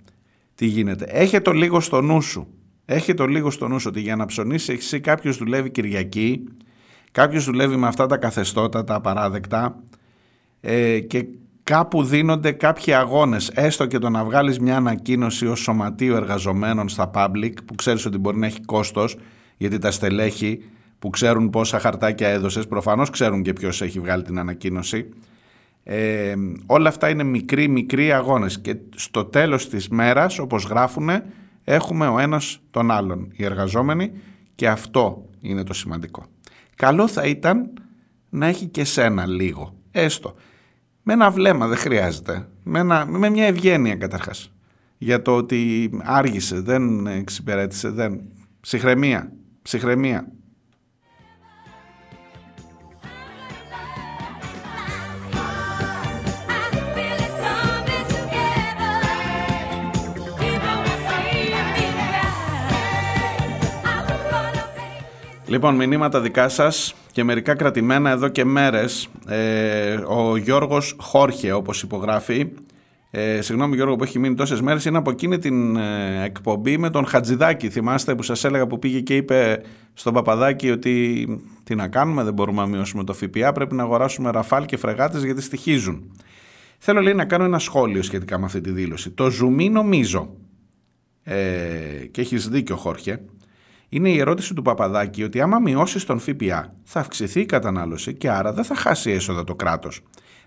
[0.55, 1.05] τι γίνεται.
[1.09, 2.47] Έχε το λίγο στο νου σου.
[2.85, 6.43] Έχει το λίγο στο νου σου ότι για να ψωνίσεις εσύ κάποιος δουλεύει Κυριακή,
[7.11, 9.83] κάποιος δουλεύει με αυτά τα καθεστώτα, τα απαράδεκτα
[10.61, 11.25] ε, και
[11.67, 17.11] κάπου δίνονται κάποιοι αγώνες, έστω και το να βγάλεις μια ανακοίνωση ως σωματείο εργαζομένων στα
[17.13, 19.17] public που ξέρεις ότι μπορεί να έχει κόστος
[19.57, 20.63] γιατί τα στελέχη
[20.99, 25.09] που ξέρουν πόσα χαρτάκια έδωσες προφανώς ξέρουν και ποιος έχει βγάλει την ανακοίνωση.
[25.83, 26.33] Ε,
[26.65, 28.59] όλα αυτά είναι μικροί μικροί αγώνες.
[28.59, 31.25] Και στο τέλος της μέρας όπως γράφουνε
[31.63, 34.11] έχουμε ο ένας τον άλλον οι εργαζόμενοι
[34.55, 36.25] και αυτό είναι το σημαντικό.
[36.75, 37.69] Καλό θα ήταν
[38.29, 40.35] να έχει και σένα λίγο έστω
[41.07, 42.47] με ένα βλέμμα δεν χρειάζεται.
[42.63, 44.51] Με, ένα, με μια ευγένεια καταρχάς.
[44.97, 48.21] Για το ότι άργησε δεν εξυπηρέτησε δεν...
[48.59, 49.31] ψυχραιμία
[49.61, 50.31] ψυχραιμία
[65.49, 69.07] Λοιπόν, μηνύματα δικά σας και μερικά κρατημένα εδώ και μέρες.
[69.27, 72.49] Ε, ο Γιώργος Χόρχε, όπως υπογράφει,
[73.11, 76.89] ε, συγγνώμη Γιώργο που έχει μείνει τόσες μέρες, είναι από εκείνη την ε, εκπομπή με
[76.89, 77.69] τον Χατζηδάκη.
[77.69, 79.61] Θυμάστε που σας έλεγα που πήγε και είπε
[79.93, 81.25] στον Παπαδάκη ότι
[81.63, 85.23] τι να κάνουμε, δεν μπορούμε να μειώσουμε το ΦΠΑ, πρέπει να αγοράσουμε ραφάλ και φρεγάτες
[85.23, 86.11] γιατί στοιχίζουν.
[86.77, 89.09] Θέλω λέει να κάνω ένα σχόλιο σχετικά με αυτή τη δήλωση.
[89.09, 90.35] Το ζουμί νομίζω,
[91.23, 91.35] ε,
[92.11, 93.19] και έχεις δίκιο Χόρχε,
[93.89, 98.29] είναι η ερώτηση του Παπαδάκη ότι άμα μειώσεις τον ΦΠΑ θα αυξηθεί η κατανάλωση και
[98.29, 100.01] άρα δεν θα χάσει έσοδα το κράτος.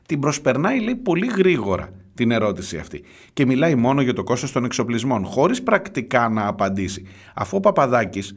[0.06, 4.64] Την προσπερνάει λέει πολύ γρήγορα την ερώτηση αυτή και μιλάει μόνο για το κόστος των
[4.64, 7.06] εξοπλισμών χωρίς πρακτικά να απαντήσει.
[7.34, 8.34] Αφού ο Παπαδάκης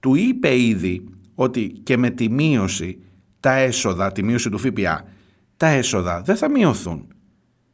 [0.00, 1.04] του είπε ήδη
[1.34, 2.98] ότι και με τη μείωση
[3.40, 5.04] τα έσοδα, τη μείωση του ΦΠΑ,
[5.56, 7.08] τα έσοδα δεν θα μειωθούν.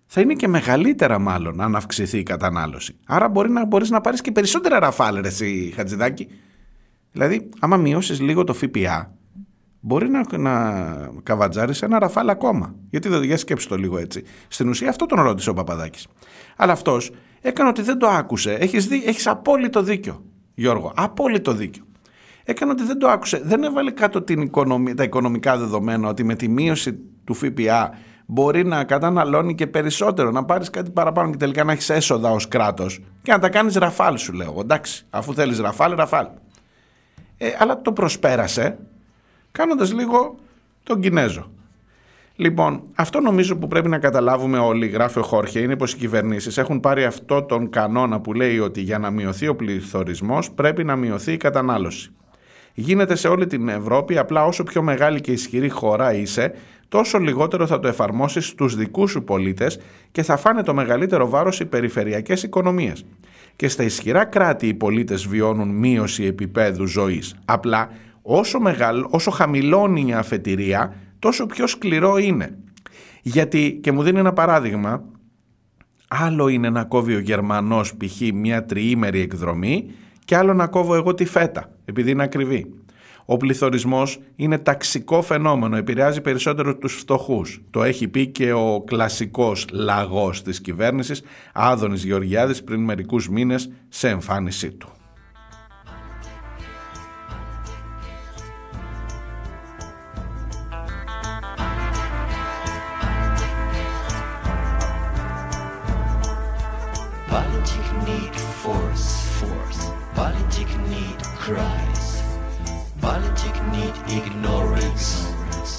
[0.06, 2.96] Θα είναι και μεγαλύτερα μάλλον αν αυξηθεί η κατανάλωση.
[3.06, 6.28] Άρα μπορεί να μπορείς να πάρεις και περισσότερα ραφάλ ρε εσύ Χατζηδάκη.
[7.12, 9.14] Δηλαδή, άμα μειώσεις λίγο το ΦΠΑ,
[9.80, 12.74] μπορεί να, να καβατζάρεις ένα ραφάλ ακόμα.
[12.90, 14.22] Γιατί δεν για σκέψει το λίγο έτσι.
[14.48, 16.06] Στην ουσία αυτό τον ρώτησε ο Παπαδάκης.
[16.56, 17.10] Αλλά αυτός
[17.40, 18.52] έκανε ότι δεν το άκουσε.
[18.52, 20.24] Έχεις έχεις απόλυτο δίκιο,
[20.54, 20.92] Γιώργο.
[20.96, 21.84] Απόλυτο δίκιο.
[22.44, 23.40] Έκανε ότι δεν το άκουσε.
[23.44, 27.90] Δεν έβαλε κάτω την οικονομία, τα οικονομικά δεδομένα ότι με τη μείωση του ΦΠΑ
[28.26, 32.48] μπορεί να καταναλώνει και περισσότερο, να πάρεις κάτι παραπάνω και τελικά να έχεις έσοδα ως
[32.48, 34.56] κράτος και να τα κάνεις ραφάλ, σου λέω.
[34.60, 36.26] Εντάξει, αφού θέλεις ραφάλ, ραφάλ.
[37.42, 38.78] Ε, αλλά το προσπέρασε
[39.52, 40.38] κάνοντας λίγο
[40.82, 41.50] τον Κινέζο.
[42.36, 46.58] Λοιπόν, αυτό νομίζω που πρέπει να καταλάβουμε όλοι, γράφει ο Χόρχε, είναι πως οι κυβερνήσεις
[46.58, 50.96] έχουν πάρει αυτό τον κανόνα που λέει ότι για να μειωθεί ο πληθωρισμός πρέπει να
[50.96, 52.10] μειωθεί η κατανάλωση.
[52.74, 56.54] Γίνεται σε όλη την Ευρώπη, απλά όσο πιο μεγάλη και ισχυρή χώρα είσαι,
[56.88, 59.80] τόσο λιγότερο θα το εφαρμόσεις στους δικούς σου πολίτες
[60.12, 63.04] και θα φάνε το μεγαλύτερο βάρος οι περιφερειακές οικονομίες.
[63.60, 67.34] Και στα ισχυρά κράτη οι πολίτες βιώνουν μείωση επίπεδου ζωής.
[67.44, 67.88] Απλά
[68.22, 72.58] όσο, μεγάλο, όσο χαμηλώνει η αφετηρία, τόσο πιο σκληρό είναι.
[73.22, 75.04] Γιατί, και μου δίνει ένα παράδειγμα,
[76.08, 78.20] άλλο είναι να κόβει ο Γερμανός π.χ.
[78.34, 79.90] μια τριήμερη εκδρομή
[80.24, 82.74] και άλλο να κόβω εγώ τη φέτα, επειδή είναι ακριβή.
[83.32, 87.62] Ο πληθωρισμός είναι ταξικό φαινόμενο, επηρεάζει περισσότερο τους φτωχούς.
[87.70, 94.08] Το έχει πει και ο κλασικός λαγός της κυβέρνησης, Άδωνης Γεωργιάδης, πριν μερικούς μήνες σε
[94.08, 94.88] εμφάνισή του.
[107.32, 109.06] Politic need force,
[109.38, 109.82] force.
[110.18, 112.09] Politic need cries.
[113.08, 115.06] Politic need ignorance.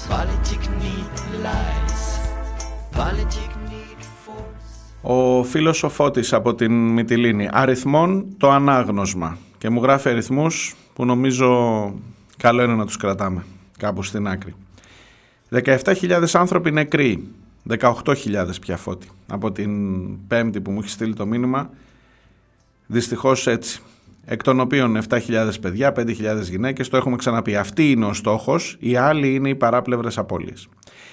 [0.08, 1.12] Politic need
[1.44, 2.00] lies.
[2.96, 5.02] Politic need force.
[5.02, 7.48] Ο φίλος ο Φώτης από την Μυτιλίνη.
[7.52, 9.38] Αριθμών το ανάγνωσμα.
[9.58, 11.48] Και μου γράφει αριθμούς που νομίζω
[12.36, 13.44] καλό είναι να τους κρατάμε
[13.78, 14.54] κάπου στην άκρη.
[15.50, 17.28] 17.000 άνθρωποι νεκροί.
[17.68, 18.14] 18.000
[18.60, 19.08] πια φώτη.
[19.26, 21.70] Από την πέμπτη που μου έχει στείλει το μήνυμα.
[22.86, 23.82] Δυστυχώς έτσι.
[24.24, 25.20] Εκ των οποίων 7.000
[25.60, 27.56] παιδιά, 5.000 γυναίκες, το έχουμε ξαναπεί.
[27.56, 30.68] Αυτή είναι ο στόχος, οι άλλοι είναι οι παράπλευρες απώλειες.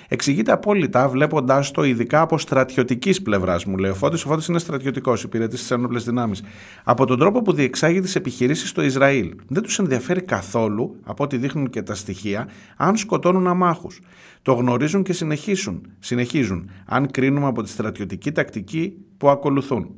[0.08, 4.26] Εξηγείται απόλυτα βλέποντάς το ειδικά από στρατιωτικής πλευράς, μου λέει ο Φώτης.
[4.26, 6.44] Ο Φώτης είναι στρατιωτικός, υπηρετής στι ένοπλες δυνάμεις.
[6.84, 9.36] Από τον τρόπο που διεξάγει τις επιχειρήσεις στο Ισραήλ.
[9.48, 14.02] Δεν τους ενδιαφέρει καθόλου, από ό,τι δείχνουν και τα στοιχεία, αν σκοτώνουν αμάχους.
[14.42, 19.90] Το γνωρίζουν και συνεχίζουν, συνεχίζουν, αν κρίνουμε από τη στρατιωτική τακτική που ακολουθούν.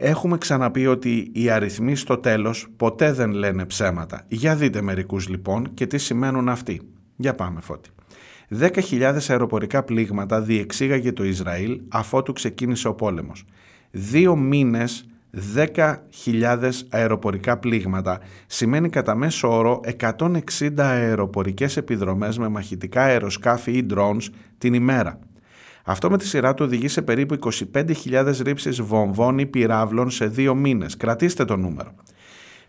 [0.00, 4.24] Έχουμε ξαναπεί ότι οι αριθμοί στο τέλος ποτέ δεν λένε ψέματα.
[4.28, 6.80] Για δείτε μερικούς λοιπόν και τι σημαίνουν αυτοί.
[7.16, 7.90] Για πάμε φώτη.
[8.60, 13.44] 10.000 αεροπορικά πλήγματα διεξήγαγε το Ισραήλ αφότου ξεκίνησε ο πόλεμος.
[13.90, 15.08] Δύο μήνες
[15.54, 24.24] 10.000 αεροπορικά πλήγματα σημαίνει κατά μέσο όρο 160 αεροπορικές επιδρομές με μαχητικά αεροσκάφη ή drones
[24.58, 25.18] την ημέρα.
[25.90, 27.38] Αυτό με τη σειρά του οδηγεί σε περίπου
[27.74, 30.96] 25.000 ρήψεις βομβών ή πυράβλων σε δύο μήνες.
[30.96, 31.94] Κρατήστε το νούμερο.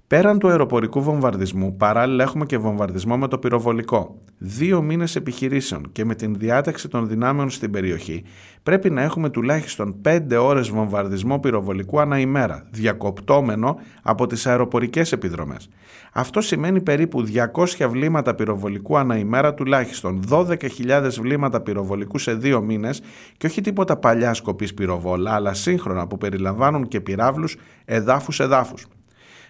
[0.10, 4.22] Πέραν του αεροπορικού βομβαρδισμού, παράλληλα έχουμε και βομβαρδισμό με το πυροβολικό.
[4.38, 8.23] Δύο μήνες επιχειρήσεων και με την διάταξη των δυνάμεων στην περιοχή,
[8.64, 15.69] πρέπει να έχουμε τουλάχιστον 5 ώρες βομβαρδισμό πυροβολικού ανά ημέρα, διακοπτόμενο από τις αεροπορικές επιδρομές.
[16.14, 17.23] Αυτό σημαίνει περίπου
[17.56, 23.02] 200 βλήματα πυροβολικού ανά ημέρα τουλάχιστον, 12.000 βλήματα πυροβολικού σε δύο μήνες
[23.38, 28.76] και όχι τίποτα παλιά σκοπής πυροβόλα, αλλά σύγχρονα που περιλαμβάνουν και πυράβλους εδάφου-εδάφου.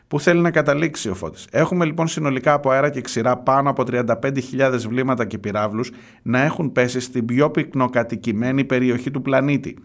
[0.10, 1.48] Πού θέλει να καταλήξει ο Φώτης.
[1.52, 5.91] Έχουμε λοιπόν συνολικά από αέρα και ξηρά πάνω από 35.000 βλήματα και πυράβλους
[6.22, 9.77] να έχουν πέσει στην πιο πυκνοκατοικημένη περιοχή του πλανήτη.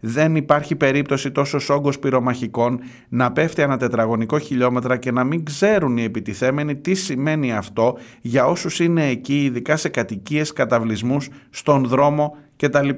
[0.00, 5.96] Δεν υπάρχει περίπτωση τόσο όγκος πυρομαχικών να πέφτει ένα τετραγωνικό χιλιόμετρα και να μην ξέρουν
[5.96, 12.36] οι επιτιθέμενοι τι σημαίνει αυτό για όσους είναι εκεί, ειδικά σε κατοικίες, καταβλισμούς, στον δρόμο
[12.56, 12.88] κτλ.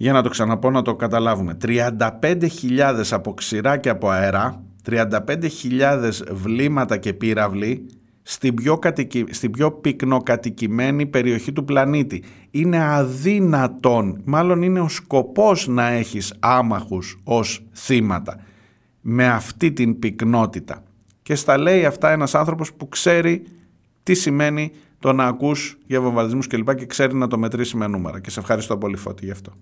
[0.00, 1.56] Για να το ξαναπώ να το καταλάβουμε.
[1.62, 7.86] 35.000 από ξηρά και από αέρα, 35.000 βλήματα και πύραυλοι
[8.22, 9.24] στην πιο, κατοικη...
[9.30, 12.24] στην πιο πυκνοκατοικημένη περιοχή του πλανήτη.
[12.50, 18.40] Είναι αδύνατον, μάλλον είναι ο σκοπός να έχεις άμαχους ως θύματα
[19.00, 20.82] με αυτή την πυκνότητα.
[21.22, 23.42] Και στα λέει αυτά ένας άνθρωπος που ξέρει
[24.02, 26.68] τι σημαίνει το να ακούς για βομβαρδισμούς κλπ.
[26.68, 28.20] Και, και ξέρει να το μετρήσει με νούμερα.
[28.20, 29.52] Και σε ευχαριστώ πολύ Φώτη γι' αυτό.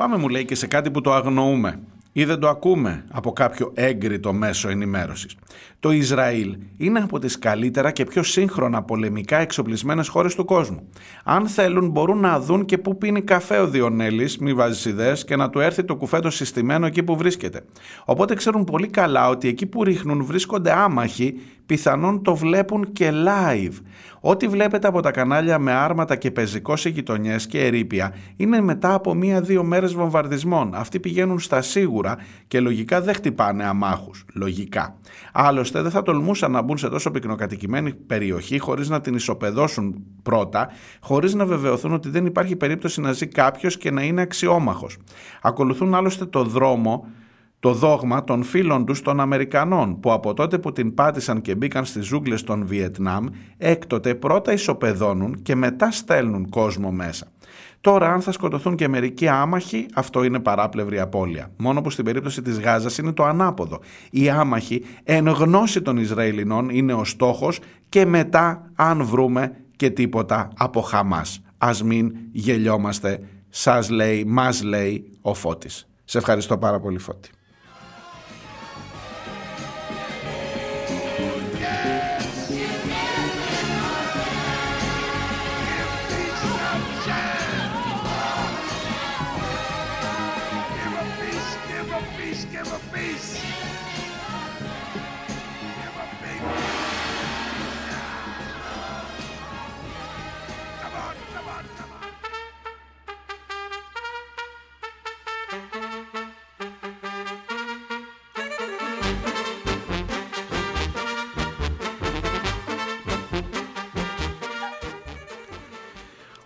[0.00, 1.80] Πάμε μου λέει και σε κάτι που το αγνοούμε
[2.12, 5.36] ή δεν το ακούμε από κάποιο έγκριτο μέσο ενημέρωσης.
[5.80, 10.88] Το Ισραήλ είναι από τις καλύτερα και πιο σύγχρονα πολεμικά εξοπλισμένες χώρες του κόσμου.
[11.24, 15.36] Αν θέλουν μπορούν να δουν και πού πίνει καφέ ο Διονέλης, μη βάζεις ιδέες, και
[15.36, 17.64] να του έρθει το κουφέτο συστημένο εκεί που βρίσκεται.
[18.04, 21.40] Οπότε ξέρουν πολύ καλά ότι εκεί που ρίχνουν βρίσκονται άμαχοι
[21.70, 23.72] πιθανόν το βλέπουν και live.
[24.20, 28.94] Ό,τι βλέπετε από τα κανάλια με άρματα και πεζικό σε γειτονιές και ερήπια είναι μετά
[28.94, 30.74] από μία-δύο μέρες βομβαρδισμών.
[30.74, 32.16] Αυτοί πηγαίνουν στα σίγουρα
[32.48, 34.24] και λογικά δεν χτυπάνε αμάχους.
[34.34, 34.96] Λογικά.
[35.32, 40.68] Άλλωστε δεν θα τολμούσαν να μπουν σε τόσο πυκνοκατοικημένη περιοχή χωρίς να την ισοπεδώσουν πρώτα,
[41.00, 44.96] χωρίς να βεβαιωθούν ότι δεν υπάρχει περίπτωση να ζει κάποιος και να είναι αξιόμαχος.
[45.42, 47.06] Ακολουθούν άλλωστε το δρόμο
[47.60, 51.84] το δόγμα των φίλων τους των Αμερικανών που από τότε που την πάτησαν και μπήκαν
[51.84, 53.26] στις ζούγκλες των Βιετνάμ
[53.58, 57.26] έκτοτε πρώτα ισοπεδώνουν και μετά στέλνουν κόσμο μέσα.
[57.80, 61.50] Τώρα αν θα σκοτωθούν και μερικοί άμαχοι αυτό είναι παράπλευρη απώλεια.
[61.56, 63.80] Μόνο που στην περίπτωση της Γάζας είναι το ανάποδο.
[64.10, 67.58] Οι άμαχοι εν γνώση των Ισραηλινών είναι ο στόχος
[67.88, 71.42] και μετά αν βρούμε και τίποτα από Χαμάς.
[71.58, 75.88] Ας μην γελιόμαστε, σας λέει, μας λέει ο Φώτης.
[76.04, 77.30] Σε ευχαριστώ πάρα πολύ Φώτη.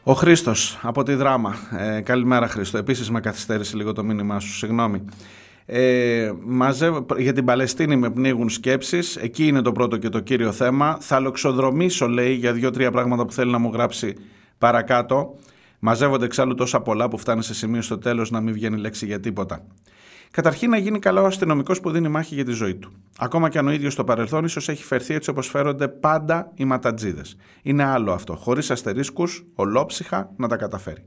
[0.07, 1.57] Ο Χρήστος από τη Δράμα.
[1.79, 2.79] Ε, καλημέρα, Χρήστο.
[2.79, 4.53] Επίσης με καθυστέρησε λίγο το μήνυμά σου.
[4.53, 5.05] Συγγνώμη.
[5.67, 9.17] Ε, μαζεύω, για την Παλαιστίνη με πνίγουν σκέψεις.
[9.17, 10.97] Εκεί είναι το πρώτο και το κύριο θέμα.
[11.01, 14.15] Θα λοξοδρομήσω, λέει, για δύο-τρία πράγματα που θέλει να μου γράψει
[14.59, 15.39] παρακάτω.
[15.79, 19.21] Μαζεύονται εξάλλου τόσα πολλά που φτάνει σε σημείο στο τέλος να μην βγαίνει λέξη για
[19.21, 19.65] τίποτα.
[20.35, 22.93] Καταρχήν να γίνει καλά ο αστυνομικός που δίνει μάχη για τη ζωή του.
[23.19, 26.65] Ακόμα και αν ο ίδιος στο παρελθόν ίσως έχει φερθεί έτσι όπως φέρονται πάντα οι
[26.65, 27.37] ματατζίδες.
[27.63, 31.05] Είναι άλλο αυτό, χωρίς αστερίσκους, ολόψυχα να τα καταφέρει.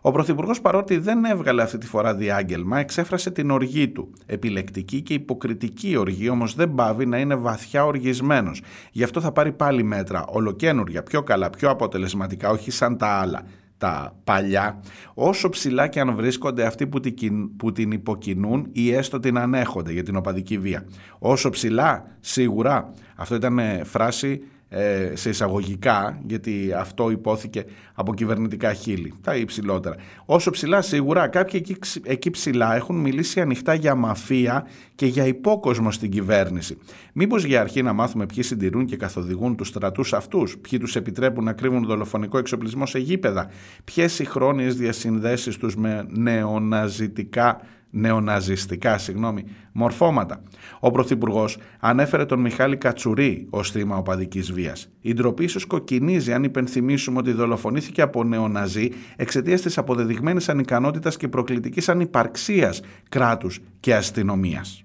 [0.00, 4.12] Ο Πρωθυπουργός, παρότι δεν έβγαλε αυτή τη φορά διάγγελμα, εξέφρασε την οργή του.
[4.26, 8.62] Επιλεκτική και υποκριτική οργή, όμως δεν πάβει να είναι βαθιά οργισμένος.
[8.92, 13.42] Γι' αυτό θα πάρει πάλι μέτρα, ολοκένουργια, πιο καλά, πιο αποτελεσματικά, όχι σαν τα άλλα
[13.80, 14.80] τα παλιά,
[15.14, 19.92] όσο ψηλά και αν βρίσκονται αυτοί που την, που την υποκινούν ή έστω την ανέχονται
[19.92, 20.84] για την οπαδική βία.
[21.18, 24.42] Όσο ψηλά, σίγουρα, αυτό ήταν φράση
[24.72, 27.64] ε, σε εισαγωγικά, γιατί αυτό υπόθηκε
[27.94, 29.96] από κυβερνητικά χείλη, τα υψηλότερα.
[30.24, 35.90] Όσο ψηλά σίγουρα, κάποιοι εκεί, εκεί ψηλά έχουν μιλήσει ανοιχτά για μαφία και για υπόκοσμο
[35.90, 36.78] στην κυβέρνηση.
[37.12, 41.44] Μήπως για αρχή να μάθουμε ποιοι συντηρούν και καθοδηγούν τους στρατούς αυτούς, ποιοι τους επιτρέπουν
[41.44, 43.50] να κρύβουν δολοφονικό εξοπλισμό σε γήπεδα,
[43.84, 47.60] ποιες οι χρόνιες διασυνδέσεις τους με νεοναζιτικά
[47.90, 50.42] νεοναζιστικά συγγνώμη, μορφώματα.
[50.80, 54.88] Ο Πρωθυπουργός ανέφερε τον Μιχάλη Κατσουρί ως θύμα οπαδικής βίας.
[55.00, 61.28] Η ντροπή ίσως κοκκινίζει αν υπενθυμίσουμε ότι δολοφονήθηκε από νεοναζί εξαιτίας της αποδεδειγμένης ανικανότητας και
[61.28, 64.84] προκλητικής ανυπαρξίας κράτους και αστυνομίας.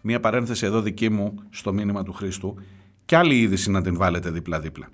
[0.00, 2.54] Μία παρένθεση εδώ δική μου στο μήνυμα του Χρήστου
[3.04, 4.88] και άλλη είδηση να την βάλετε δίπλα-δίπλα.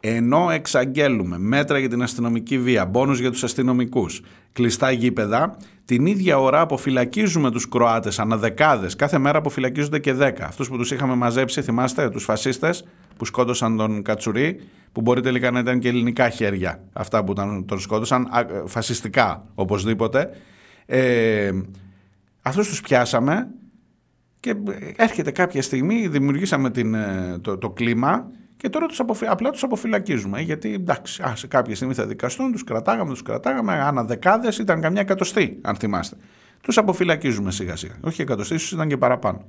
[0.00, 4.20] Ενώ εξαγγέλουμε μέτρα για την αστυνομική βία, μπόνους για τους αστυνομικούς,
[4.52, 10.46] κλειστά γήπεδα, την ίδια ώρα αποφυλακίζουμε τους Κροάτες αναδεκάδες, κάθε μέρα αποφυλακίζονται και δέκα.
[10.46, 12.84] Αυτούς που τους είχαμε μαζέψει, θυμάστε, τους φασίστες
[13.16, 14.60] που σκότωσαν τον Κατσουρί,
[14.92, 17.32] που μπορεί τελικά να ήταν και ελληνικά χέρια αυτά που
[17.66, 18.28] τον σκότωσαν,
[18.66, 20.30] φασιστικά οπωσδήποτε.
[20.86, 21.50] Ε,
[22.42, 23.48] αυτούς τους πιάσαμε
[24.40, 24.54] και
[24.96, 29.26] έρχεται κάποια στιγμή, δημιουργήσαμε την, ε, το, το κλίμα και τώρα τους αποφυ...
[29.26, 30.40] απλά τους αποφυλακίζουμε.
[30.40, 33.72] Γιατί εντάξει, α, σε κάποια στιγμή θα δικαστούν, τους κρατάγαμε, τους κρατάγαμε.
[33.72, 36.16] Ανά δεκάδες ήταν καμιά εκατοστή, αν θυμάστε.
[36.60, 37.94] Τους αποφυλακίζουμε σιγά σιγά.
[38.00, 39.44] Όχι εκατοστή, ίσως ήταν και παραπάνω.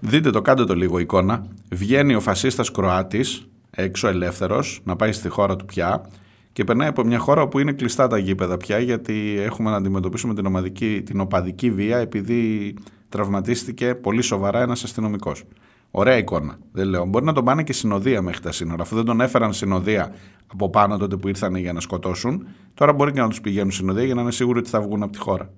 [0.00, 1.46] Δείτε το, κάντε το λίγο εικόνα.
[1.70, 6.10] Βγαίνει ο φασίστας Κροάτης, έξω ελεύθερος, να πάει στη χώρα του πια
[6.52, 10.34] και περνάει από μια χώρα που είναι κλειστά τα γήπεδα πια γιατί έχουμε να αντιμετωπίσουμε
[10.34, 12.74] την, ομαδική, την οπαδική βία επειδή
[13.08, 15.44] τραυματίστηκε πολύ σοβαρά ένας αστυνομικός.
[15.90, 16.58] Ωραία εικόνα.
[16.72, 17.04] Δεν λέω.
[17.04, 18.82] Μπορεί να τον πάνε και συνοδεία μέχρι τα σύνορα.
[18.82, 20.14] Αφού δεν τον έφεραν συνοδεία
[20.46, 24.04] από πάνω τότε που ήρθαν για να σκοτώσουν, τώρα μπορεί και να τους πηγαίνουν συνοδεία
[24.04, 25.50] για να είναι σίγουροι ότι θα βγουν από τη χώρα.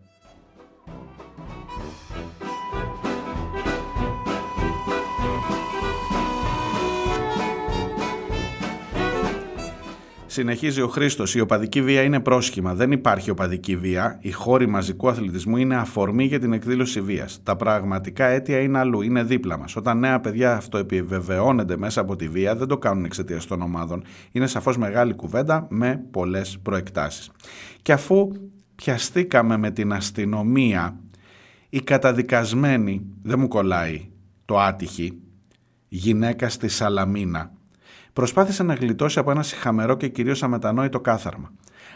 [10.33, 11.35] Συνεχίζει ο Χρήστος.
[11.35, 12.75] Η οπαδική βία είναι πρόσχημα.
[12.75, 14.19] Δεν υπάρχει οπαδική βία.
[14.21, 17.41] Οι χώροι μαζικού αθλητισμού είναι αφορμή για την εκδήλωση βίας.
[17.43, 19.77] Τα πραγματικά αίτια είναι αλλού, είναι δίπλα μας.
[19.77, 24.05] Όταν νέα παιδιά αυτό επιβεβαιώνεται μέσα από τη βία, δεν το κάνουν εξαιτίας των ομάδων.
[24.33, 27.31] Είναι σαφώς μεγάλη κουβέντα με πολλές προεκτάσεις.
[27.83, 28.33] Και αφού
[28.75, 31.01] πιαστήκαμε με την αστυνομία,
[31.69, 34.09] η καταδικασμένη, δεν μου κολλάει
[34.45, 35.19] το άτυχη,
[35.89, 37.53] γυναίκα στη Σαλαμίνα,
[38.13, 41.53] προσπάθησε να γλιτώσει από ένα συχαμερό και κυρίως αμετανόητο κάθαρμα.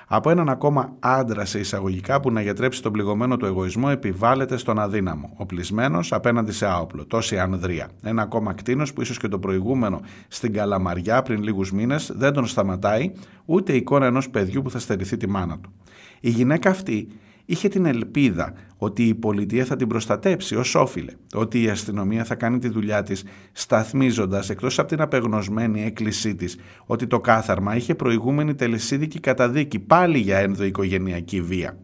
[0.06, 4.78] Από έναν ακόμα άντρα σε εισαγωγικά που να γιατρέψει τον πληγωμένο του εγωισμό επιβάλλεται στον
[4.78, 7.88] αδύναμο, οπλισμένος απέναντι σε άοπλο, τόση ανδρεία.
[8.02, 12.46] Ένα ακόμα κτίνος που ίσως και το προηγούμενο στην Καλαμαριά πριν λίγους μήνες δεν τον
[12.46, 13.12] σταματάει
[13.44, 15.72] ούτε η εικόνα ενός παιδιού που θα στερηθεί τη μάνα του.
[16.20, 17.08] Η γυναίκα αυτή
[17.44, 22.34] είχε την ελπίδα ότι η πολιτεία θα την προστατέψει ως όφιλε, ότι η αστυνομία θα
[22.34, 26.56] κάνει τη δουλειά της σταθμίζοντας εκτός από την απεγνωσμένη έκκλησή της
[26.86, 31.78] ότι το κάθαρμα είχε προηγούμενη τελεσίδικη καταδίκη πάλι για ενδοοικογενειακή βία.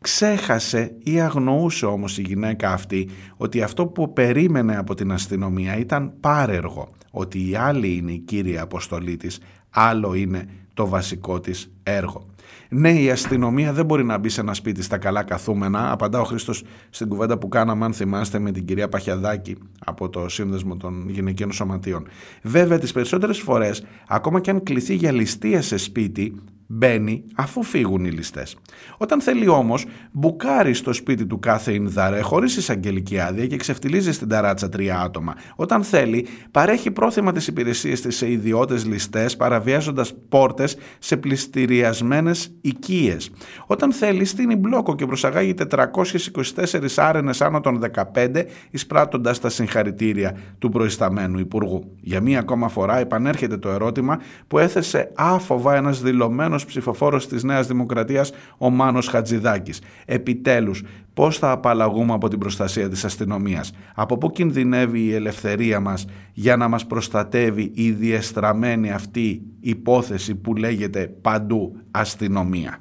[0.00, 6.12] Ξέχασε ή αγνοούσε όμως η γυναίκα αυτή ότι αυτό που περίμενε από την αστυνομία ήταν
[6.20, 9.38] πάρεργο, ότι η άλλη είναι η κύρια αποστολή της,
[9.70, 12.29] άλλο είναι το βασικό της έργο.
[12.72, 15.92] Ναι, η αστυνομία δεν μπορεί να μπει σε ένα σπίτι στα καλά καθούμενα.
[15.92, 20.28] Απαντά ο Χρήστος στην κουβέντα που κάναμε, αν θυμάστε, με την κυρία Παχιαδάκη από το
[20.28, 22.06] Σύνδεσμο των Γυναικείων Σωματείων.
[22.42, 26.34] Βέβαια, τις περισσότερες φορές, ακόμα και αν κληθεί για ληστεία σε σπίτι,
[26.72, 28.56] μπαίνει αφού φύγουν οι ληστές.
[28.96, 34.28] Όταν θέλει όμως, μπουκάρει στο σπίτι του κάθε Ινδαρέ χωρίς εισαγγελική άδεια και ξεφτιλίζει στην
[34.28, 35.34] ταράτσα τρία άτομα.
[35.56, 43.30] Όταν θέλει, παρέχει πρόθυμα τις υπηρεσίες της σε ιδιώτες ληστές, παραβιάζοντας πόρτες σε πληστηριασμένες οικίες.
[43.66, 50.68] Όταν θέλει, στείνει μπλόκο και προσαγάγει 424 άρενες άνω των 15, εισπράττοντας τα συγχαρητήρια του
[50.68, 51.96] προϊσταμένου Υπουργού.
[52.00, 57.66] Για μία ακόμα φορά επανέρχεται το ερώτημα που έθεσε άφοβα ένας δηλωμένος ψηφοφόρος της Νέας
[57.66, 59.80] Δημοκρατίας, ο Μάνος Χατζηδάκης.
[60.04, 60.84] Επιτέλους,
[61.14, 66.56] πώς θα απαλλαγούμε από την προστασία της αστυνομίας; Από πού κινδυνεύει η ελευθερία μας για
[66.56, 72.78] να μας προστατεύει η διεστραμμένη αυτή υπόθεση που λέγεται παντού αστυνομία;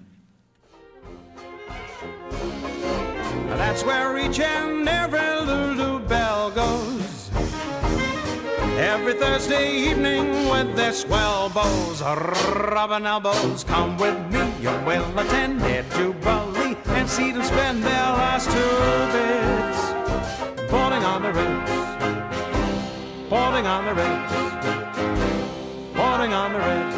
[3.62, 5.69] That's where each and every
[8.95, 11.99] Every Thursday evening with their swell bows,
[12.73, 13.61] rubbing elbows.
[13.73, 18.77] Come with me, you will attend it jubilee and see them spend their last two
[19.15, 19.81] bits.
[20.73, 21.71] Falling on the ridge,
[23.33, 24.33] falling on the ridge,
[25.99, 26.95] falling on the ridge.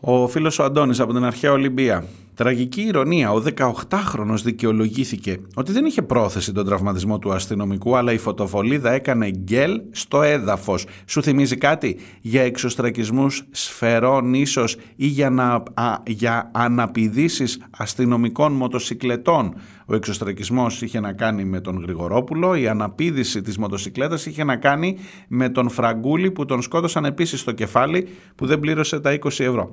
[0.00, 2.04] Ο φίλος ο Αντώνης από την αρχαία Ολυμπία.
[2.35, 8.17] Τραγική ηρωνία, ο 18χρονος δικαιολογήθηκε ότι δεν είχε πρόθεση τον τραυματισμό του αστυνομικού, αλλά η
[8.17, 10.85] φωτοβολίδα έκανε γκέλ στο έδαφος.
[11.05, 19.55] Σου θυμίζει κάτι; Για εξωστρακισμούς σφαιρών ίσως ή για, να, α, για αναπηδήσεις αστυνομικών μοτοσυκλετών.
[19.85, 24.97] Ο εξωστρακισμός είχε να κάνει με τον Γρηγορόπουλο, η αναπήδηση της μοτοσυκλέτας είχε να κάνει
[25.27, 29.69] με τον Φραγκούλη που τον σκότωσαν επίσης στο κεφάλι που δεν πλήρωσε τα 20 ευρώ.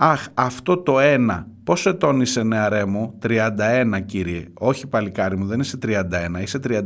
[0.00, 5.60] Αχ, αυτό το ένα, πόσο ετών είσαι νεαρέ μου, 31 κύριε, όχι παλικάρι μου, δεν
[5.60, 5.92] είσαι 31,
[6.40, 6.80] είσαι 31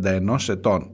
[0.49, 0.91] ετών.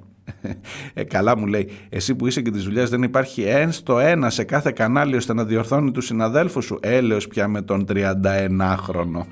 [0.95, 4.31] Ε, καλά μου λέει, εσύ που είσαι και τις δουλειές δεν υπάρχει εν στο ένα
[4.31, 6.79] σε κάθε κανάλι ώστε να διορθώνει τους συναδέλφους σου.
[6.83, 9.27] Έλεος πια με τον 31χρονο.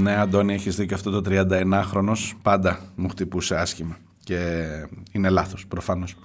[0.00, 4.64] Ναι, Αντώνη, έχεις δίκιο αυτό το 31χρονος πάντα μου χτυπούσε άσχημα και
[5.12, 6.16] είναι λάθος προφανώς.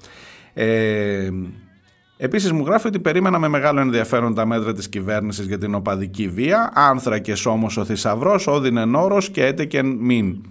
[0.53, 1.29] Ε,
[2.17, 6.27] Επίσης μου γράφει ότι περίμενα με μεγάλο ενδιαφέρον τα μέτρα της κυβέρνησης για την οπαδική
[6.27, 10.41] βία, άνθρακες όμως ο θησαυρός, όδινε νόρος και έτεκεν μην.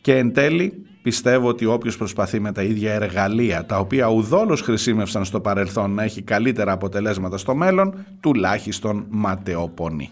[0.00, 5.24] Και εν τέλει πιστεύω ότι όποιος προσπαθεί με τα ίδια εργαλεία, τα οποία ουδόλως χρησιμεύσαν
[5.24, 10.10] στο παρελθόν να έχει καλύτερα αποτελέσματα στο μέλλον, τουλάχιστον ματαιοπονεί.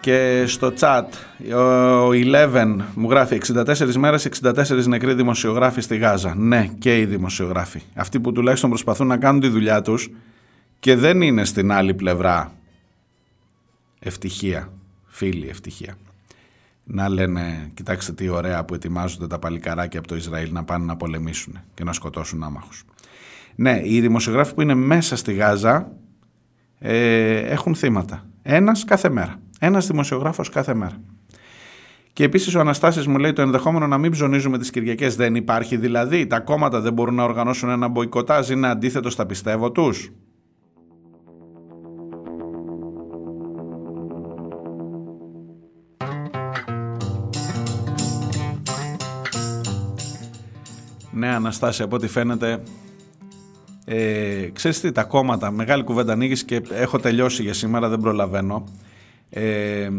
[0.00, 1.04] Και στο chat
[1.54, 6.34] ο Eleven μου γράφει 64 μέρες, 64 νεκροί δημοσιογράφοι στη Γάζα.
[6.36, 7.82] Ναι, και οι δημοσιογράφοι.
[7.94, 10.10] Αυτοί που τουλάχιστον προσπαθούν να κάνουν τη δουλειά τους
[10.78, 12.52] και δεν είναι στην άλλη πλευρά.
[13.98, 14.72] Ευτυχία,
[15.06, 15.96] φίλοι, ευτυχία.
[16.84, 20.96] Να λένε, κοιτάξτε τι ωραία που ετοιμάζονται τα παλικαράκια από το Ισραήλ να πάνε να
[20.96, 22.84] πολεμήσουν και να σκοτώσουν άμαχους.
[23.54, 25.92] Ναι, οι δημοσιογράφοι που είναι μέσα στη Γάζα
[26.78, 28.26] ε, έχουν θύματα.
[28.42, 29.40] Ένας κάθε μέρα.
[29.58, 31.00] Ένας δημοσιογράφος κάθε μέρα.
[32.12, 35.76] Και επίσης ο Αναστάσης μου λέει το ενδεχόμενο να μην ψωνίζουμε τις Κυριακές δεν υπάρχει.
[35.76, 40.12] Δηλαδή, τα κόμματα δεν μπορούν να οργανώσουν ένα μποϊκοτάζ, είναι αντίθετο στα πιστεύω τους.
[51.10, 52.62] Ναι, Αναστάση, από ό,τι φαίνεται
[53.90, 58.64] ε, ξέρεις τι, τα κόμματα, μεγάλη κουβέντα ανοίγεις και έχω τελειώσει για σήμερα, δεν προλαβαίνω.
[59.30, 59.90] Ε,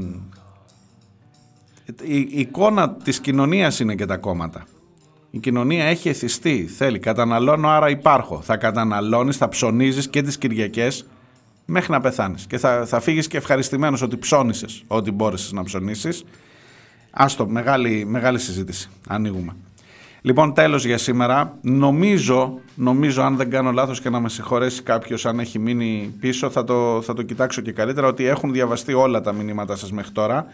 [2.03, 4.65] η, η εικόνα της κοινωνίας είναι και τα κόμματα.
[5.31, 8.41] Η κοινωνία έχει εθιστεί, θέλει, καταναλώνω άρα υπάρχω.
[8.41, 11.05] Θα καταναλώνεις, θα ψωνίζεις και τις Κυριακές
[11.65, 12.45] μέχρι να πεθάνεις.
[12.45, 16.23] Και θα, θα φύγεις και ευχαριστημένος ότι ψώνισες ό,τι μπόρεσες να ψωνίσεις.
[17.11, 18.89] Άστο, μεγάλη, μεγάλη συζήτηση.
[19.07, 19.55] Ανοίγουμε.
[20.21, 21.57] Λοιπόν, τέλος για σήμερα.
[21.61, 26.49] Νομίζω, νομίζω αν δεν κάνω λάθος και να με συγχωρέσει κάποιος αν έχει μείνει πίσω,
[26.49, 30.11] θα το, θα το κοιτάξω και καλύτερα, ότι έχουν διαβαστεί όλα τα μηνύματα σας μέχρι
[30.11, 30.45] τώρα.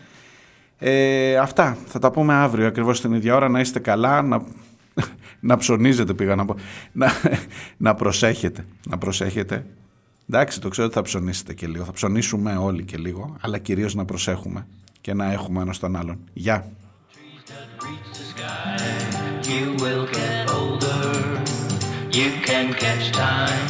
[0.78, 1.78] Ε, αυτά.
[1.88, 3.50] Θα τα πούμε αύριο ακριβώς την ίδια ώρα.
[3.50, 4.42] Να είστε καλά, να,
[5.40, 6.56] να ψωνίζετε πήγα να πω.
[6.92, 7.12] Να,
[7.78, 8.66] να προσέχετε.
[8.90, 9.66] Να προσέχετε.
[10.30, 11.84] Εντάξει, το ξέρω ότι θα ψωνίσετε και λίγο.
[11.84, 14.68] Θα ψωνίσουμε όλοι και λίγο, αλλά κυρίως να προσέχουμε
[15.02, 16.20] και να έχουμε ένας τον άλλον.
[16.34, 16.66] Γεια.
[19.48, 21.44] You will get older.
[22.12, 23.68] You can catch time.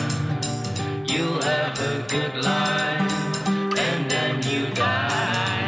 [1.06, 3.48] You'll have a good life.
[3.78, 5.65] And then you die.